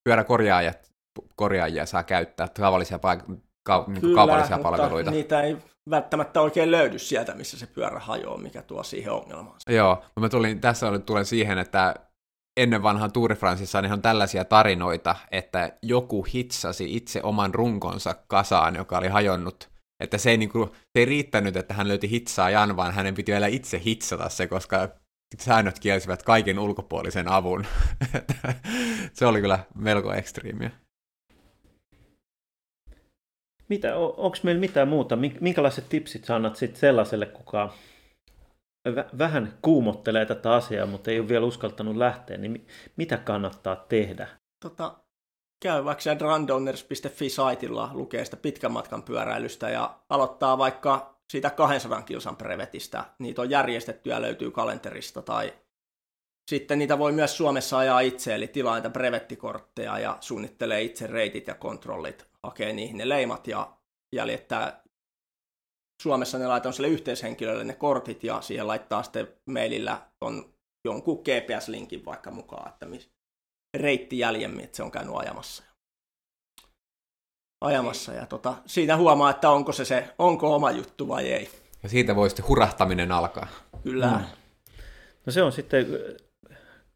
pyöräkorjaajat, 0.09 0.93
korjaajia 1.37 1.87
saa 1.87 2.03
käyttää 2.03 2.49
tavallisia, 2.49 2.99
paik- 2.99 3.41
ka- 3.67 3.85
niin 3.89 4.15
kaupallisia 4.15 4.57
mutta 4.57 4.71
palveluita. 4.71 5.11
niitä 5.11 5.41
ei 5.41 5.57
välttämättä 5.91 6.41
oikein 6.41 6.71
löydy 6.71 6.99
sieltä, 6.99 7.35
missä 7.35 7.59
se 7.59 7.67
pyörä 7.67 7.99
hajoaa, 7.99 8.39
mikä 8.39 8.63
tuo 8.63 8.83
siihen 8.83 9.13
ongelmaan. 9.13 9.57
Joo, 9.69 9.95
mutta 9.95 10.21
mä 10.21 10.29
tulin, 10.29 10.61
tässä 10.61 10.89
oli, 10.89 10.99
tulen 10.99 11.25
siihen, 11.25 11.59
että 11.59 11.95
ennen 12.57 12.83
vanhan 12.83 13.13
Tour 13.13 13.31
de 13.31 13.35
Franceissa 13.35 13.79
on 13.79 13.85
ihan 13.85 14.03
tällaisia 14.03 14.45
tarinoita, 14.45 15.17
että 15.31 15.73
joku 15.83 16.23
hitsasi 16.23 16.97
itse 16.97 17.21
oman 17.23 17.55
runkonsa 17.55 18.15
kasaan, 18.27 18.75
joka 18.77 18.99
oli 18.99 19.09
hajonnut. 19.09 19.71
Että 20.01 20.19
se 20.19 20.31
ei, 20.31 20.37
niin 20.37 20.49
kuin, 20.49 20.69
se 20.69 20.99
ei 21.01 21.05
riittänyt, 21.05 21.57
että 21.57 21.75
hän 21.75 21.89
löyti 21.89 22.11
hitsaajan, 22.11 22.77
vaan 22.77 22.95
hänen 22.95 23.15
piti 23.15 23.33
vielä 23.33 23.47
itse 23.47 23.81
hitsata 23.85 24.29
se, 24.29 24.47
koska 24.47 24.89
säännöt 25.39 25.79
kielsivät 25.79 26.23
kaiken 26.23 26.59
ulkopuolisen 26.59 27.29
avun. 27.29 27.67
se 29.13 29.27
oli 29.27 29.41
kyllä 29.41 29.59
melko 29.75 30.13
ekstriimiä. 30.15 30.71
Mitä, 33.69 33.97
onko 33.97 34.37
meillä 34.43 34.61
mitään 34.61 34.89
muuta? 34.89 35.17
Mink- 35.17 35.41
Minkälaiset 35.41 35.89
tipsit 35.89 36.25
sä 36.25 36.37
annat 36.37 36.57
sit 36.57 36.77
sellaiselle, 36.77 37.27
kuka 37.27 37.73
vähän 39.19 39.59
kuumottelee 39.63 40.27
tätä 40.27 40.55
asiaa, 40.55 40.87
mutta 40.87 41.11
ei 41.11 41.21
ole 41.21 41.29
vielä 41.29 41.47
uskaltanut 41.47 41.97
lähteä, 41.97 42.37
niin 42.37 42.53
mi- 42.53 42.67
mitä 42.97 43.17
kannattaa 43.17 43.77
tehdä? 43.77 44.29
Tota, 44.61 44.95
käy 45.63 45.85
vaikka 45.85 46.03
siellä 46.03 46.21
rundowners.fi-saitilla, 46.21 47.91
lukee 47.93 48.25
sitä 48.25 48.37
pitkän 48.37 48.73
matkan 48.73 49.03
pyöräilystä 49.03 49.71
ja 49.71 49.99
aloittaa 50.09 50.59
vaikka 50.59 51.15
siitä 51.31 51.51
200 51.51 52.03
kilsan 52.03 52.37
brevetistä. 52.37 53.05
Niitä 53.19 53.43
on 53.43 53.51
järjestetty 53.51 54.11
ja 54.11 54.23
löytyy 54.23 54.51
kalenterista 54.51 55.23
tai 55.23 55.53
sitten 56.51 56.79
niitä 56.79 56.99
voi 56.99 57.13
myös 57.13 57.37
Suomessa 57.37 57.79
ajaa 57.79 58.01
itse, 58.01 58.35
eli 58.35 58.49
tilaa 58.49 58.75
niitä 58.75 58.91
brevettikortteja 58.91 59.99
ja 59.99 60.17
suunnittelee 60.21 60.83
itse 60.83 61.07
reitit 61.07 61.47
ja 61.47 61.55
kontrollit, 61.55 62.27
hakee 62.43 62.73
niihin 62.73 62.97
ne 62.97 63.09
leimat 63.09 63.47
ja 63.47 63.77
jäljittää. 64.13 64.84
Suomessa 66.03 66.39
ne 66.39 66.47
laitetaan 66.47 66.73
sille 66.73 66.89
yhteishenkilölle 66.89 67.65
ne 67.65 67.75
kortit 67.75 68.25
ja 68.25 68.41
siihen 68.41 68.67
laittaa 68.67 69.03
sitten 69.03 69.29
mailillä 69.51 70.03
on 70.21 70.55
jonkun 70.85 71.23
GPS-linkin 71.25 72.05
vaikka 72.05 72.31
mukaan, 72.31 72.69
että 72.69 72.87
mis, 72.87 73.11
reitti 73.75 74.19
jäljemmin, 74.19 74.65
että 74.65 74.77
se 74.77 74.83
on 74.83 74.91
käynyt 74.91 75.15
ajamassa. 75.17 75.65
Ajamassa 77.65 78.13
ja 78.13 78.27
tota, 78.27 78.55
siinä 78.67 78.97
huomaa, 78.97 79.31
että 79.31 79.51
onko 79.51 79.73
se, 79.73 79.85
se 79.85 80.15
onko 80.19 80.55
oma 80.55 80.71
juttu 80.71 81.09
vai 81.09 81.33
ei. 81.33 81.51
Ja 81.83 81.89
siitä 81.89 82.17
voi 82.17 82.31
sitten 82.31 82.49
hurahtaminen 82.49 83.13
alkaa. 83.13 83.47
Kyllä. 83.83 84.07
Mm. 84.07 84.25
No 85.27 85.33
se 85.33 85.43
on 85.43 85.53
sitten, 85.53 85.87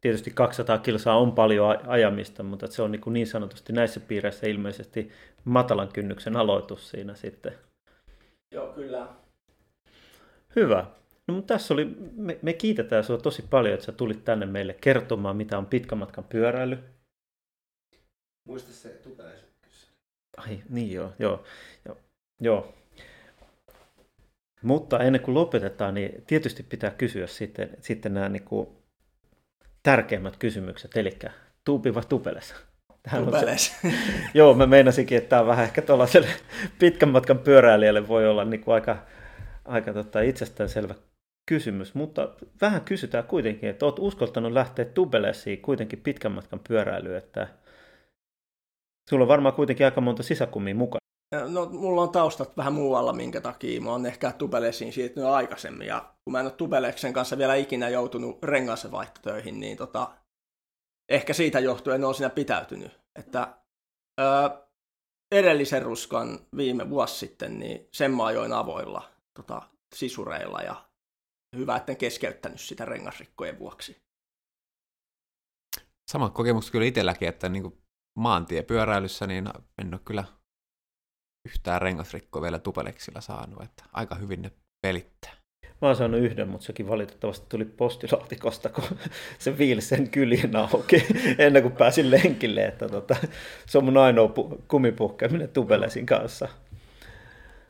tietysti 0.01 0.31
200 0.31 0.77
kilsaa 0.77 1.17
on 1.17 1.31
paljon 1.31 1.87
ajamista, 1.87 2.43
mutta 2.43 2.67
se 2.67 2.81
on 2.81 2.91
niin, 2.91 3.01
kuin 3.01 3.13
niin 3.13 3.27
sanotusti 3.27 3.73
näissä 3.73 3.99
piireissä 3.99 4.47
ilmeisesti 4.47 5.11
matalan 5.45 5.87
kynnyksen 5.93 6.35
aloitus 6.35 6.89
siinä 6.89 7.15
sitten. 7.15 7.68
Joo, 8.51 8.73
kyllä. 8.73 9.07
Hyvä. 10.55 10.85
No 11.27 11.33
mutta 11.35 11.53
tässä 11.53 11.73
oli, 11.73 11.85
me, 12.15 12.39
me 12.41 12.53
kiitetään 12.53 13.03
sinua 13.03 13.21
tosi 13.21 13.41
paljon, 13.49 13.73
että 13.73 13.85
sä 13.85 13.91
tulit 13.91 14.25
tänne 14.25 14.45
meille 14.45 14.73
kertomaan, 14.73 15.37
mitä 15.37 15.57
on 15.57 15.65
pitkän 15.65 15.97
matkan 15.97 16.23
pyöräily. 16.23 16.77
Muista 18.47 18.71
se 18.71 18.89
tupeleisuus. 18.89 19.91
Ai, 20.37 20.61
niin 20.69 20.91
joo, 20.91 21.13
joo, 21.19 21.43
joo, 21.85 21.97
joo. 22.41 22.73
Mutta 24.61 24.99
ennen 24.99 25.21
kuin 25.21 25.35
lopetetaan, 25.35 25.93
niin 25.93 26.23
tietysti 26.27 26.63
pitää 26.63 26.91
kysyä 26.91 27.27
sitten, 27.27 27.77
sitten 27.79 28.13
nämä 28.13 28.29
niin 28.29 28.43
kuin 28.43 28.69
tärkeimmät 29.83 30.37
kysymykset, 30.37 30.97
eli 30.97 31.19
tuupi 31.65 31.95
vai 31.95 32.03
tupeles? 32.09 32.55
Tämähän 33.03 33.33
on 33.33 33.59
se-. 33.59 33.71
Joo, 34.33 34.53
mä 34.53 34.65
meinasinkin, 34.65 35.17
että 35.17 35.29
tämä 35.29 35.41
on 35.41 35.47
vähän 35.47 35.65
ehkä 35.65 35.81
tuollaiselle 35.81 36.29
pitkän 36.79 37.09
matkan 37.09 37.39
pyöräilijälle 37.39 38.07
voi 38.07 38.27
olla 38.27 38.45
niin 38.45 38.61
kuin 38.61 38.75
aika, 38.75 38.97
aika 39.65 39.93
tota, 39.93 40.21
itsestäänselvä 40.21 40.95
kysymys, 41.49 41.95
mutta 41.95 42.29
vähän 42.61 42.81
kysytään 42.81 43.23
kuitenkin, 43.23 43.69
että 43.69 43.85
oot 43.85 43.99
uskaltanut 43.99 44.51
lähteä 44.51 44.85
tubelessiin 44.85 45.61
kuitenkin 45.61 45.99
pitkän 45.99 46.31
matkan 46.31 46.59
pyöräilyyn, 46.67 47.17
että 47.17 47.47
sulla 49.09 49.23
on 49.23 49.27
varmaan 49.27 49.55
kuitenkin 49.55 49.85
aika 49.85 50.01
monta 50.01 50.23
sisäkummia 50.23 50.75
mukana. 50.75 50.99
No, 51.47 51.65
mulla 51.65 52.01
on 52.01 52.09
taustat 52.09 52.57
vähän 52.57 52.73
muualla, 52.73 53.13
minkä 53.13 53.41
takia 53.41 53.81
mä 53.81 53.91
oon 53.91 54.05
ehkä 54.05 54.31
tubelesiin 54.31 54.93
siirtynyt 54.93 55.29
aikaisemmin. 55.29 55.87
Ja 55.87 56.13
kun 56.23 56.31
mä 56.31 56.39
en 56.39 56.45
ole 56.45 56.53
tubeleksen 56.53 57.13
kanssa 57.13 57.37
vielä 57.37 57.55
ikinä 57.55 57.89
joutunut 57.89 58.43
rengaasvaihtotöihin, 58.43 59.59
niin 59.59 59.77
tota, 59.77 60.11
ehkä 61.09 61.33
siitä 61.33 61.59
johtuen 61.59 62.03
on 62.03 62.15
siinä 62.15 62.29
pitäytynyt. 62.29 62.99
Että 63.19 63.57
ö, 64.19 64.23
edellisen 65.31 65.81
ruskan 65.81 66.39
viime 66.57 66.89
vuosi 66.89 67.17
sitten, 67.17 67.59
niin 67.59 67.87
sen 67.93 68.11
mä 68.15 68.25
ajoin 68.25 68.53
avoilla 68.53 69.11
tota, 69.33 69.61
sisureilla 69.95 70.61
ja 70.61 70.89
hyvä, 71.55 71.75
etten 71.75 71.97
keskeyttänyt 71.97 72.61
sitä 72.61 72.85
rengasrikkojen 72.85 73.59
vuoksi. 73.59 74.01
Sama 76.11 76.29
kokemus 76.29 76.71
kyllä 76.71 76.85
itselläkin, 76.85 77.29
että 77.29 77.49
niin 77.49 77.63
kuin 77.63 77.81
maantiepyöräilyssä 78.17 79.27
niin 79.27 79.49
en 79.81 79.93
ole 79.93 80.01
kyllä 80.05 80.23
yhtään 81.47 81.81
rengasrikkoa 81.81 82.41
vielä 82.41 82.59
tupeleksilla 82.59 83.21
saanut, 83.21 83.63
että 83.63 83.83
aika 83.93 84.15
hyvin 84.15 84.41
ne 84.41 84.51
pelittää. 84.81 85.38
Mä 85.81 85.87
oon 85.87 85.95
saanut 85.95 86.19
yhden, 86.19 86.47
mutta 86.47 86.65
sekin 86.65 86.87
valitettavasti 86.87 87.45
tuli 87.49 87.65
postilaatikosta, 87.65 88.69
kun 88.69 88.83
se 89.39 89.57
viilsi 89.57 89.87
sen 89.87 90.09
kyljen 90.09 90.55
auki 90.55 91.07
ennen 91.37 91.61
kuin 91.61 91.75
pääsin 91.75 92.11
lenkille. 92.11 92.65
Että 92.65 92.89
tota, 92.89 93.15
se 93.65 93.77
on 93.77 93.83
mun 93.83 93.97
ainoa 93.97 94.27
pu- 94.27 95.47
tubelesin 95.53 96.05
kanssa. 96.05 96.47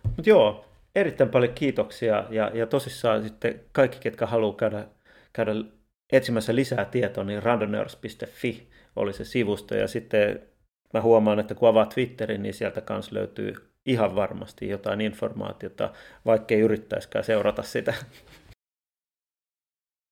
Mutta 0.04 0.30
joo, 0.30 0.66
erittäin 0.96 1.30
paljon 1.30 1.54
kiitoksia 1.54 2.26
ja, 2.30 2.52
ja 2.54 2.68
tosissaan 2.68 3.24
sitten 3.24 3.62
kaikki, 3.72 3.98
ketkä 4.00 4.26
haluaa 4.26 4.56
käydä, 4.56 4.88
käydä 5.34 5.52
etsimässä 6.12 6.56
lisää 6.56 6.86
tietoa, 6.86 7.24
niin 7.24 7.44
randoneurs.fi 7.44 8.70
oli 8.96 9.14
se 9.14 9.26
sivusto 9.26 9.76
ja 9.76 9.88
sitten 9.88 10.42
mä 10.94 11.02
huomaan, 11.02 11.40
että 11.40 11.56
kun 11.56 11.70
avaa 11.70 11.86
Twitterin, 11.86 12.44
niin 12.44 12.54
sieltä 12.54 12.82
kanssa 12.82 13.16
löytyy 13.16 13.69
ihan 13.90 14.16
varmasti 14.16 14.70
jotain 14.70 15.02
informaatiota, 15.02 15.94
vaikka 16.26 16.54
ei 16.54 16.62
yrittäisikään 16.62 17.24
seurata 17.26 17.64
sitä. 17.64 17.94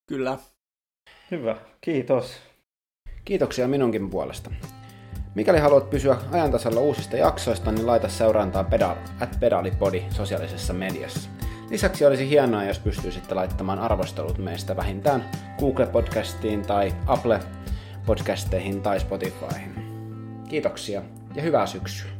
Kyllä. 0.09 0.37
Hyvä, 1.31 1.57
kiitos. 1.81 2.37
Kiitoksia 3.25 3.67
minunkin 3.67 4.09
puolesta. 4.09 4.51
Mikäli 5.35 5.59
haluat 5.59 5.89
pysyä 5.89 6.17
ajantasalla 6.31 6.79
uusista 6.79 7.17
jaksoista, 7.17 7.71
niin 7.71 7.87
laita 7.87 8.09
seurantaa 8.09 8.63
pedal, 8.63 8.95
at 9.19 9.37
pedalipodi 9.39 10.03
sosiaalisessa 10.09 10.73
mediassa. 10.73 11.29
Lisäksi 11.69 12.05
olisi 12.05 12.29
hienoa, 12.29 12.63
jos 12.63 12.79
pystyisitte 12.79 13.35
laittamaan 13.35 13.79
arvostelut 13.79 14.37
meistä 14.37 14.75
vähintään 14.75 15.31
Google-podcastiin 15.57 16.65
tai 16.67 16.93
Apple-podcasteihin 17.05 18.81
tai 18.81 18.99
Spotifyhin. 18.99 19.75
Kiitoksia 20.49 21.01
ja 21.35 21.41
hyvää 21.41 21.65
syksyä! 21.65 22.16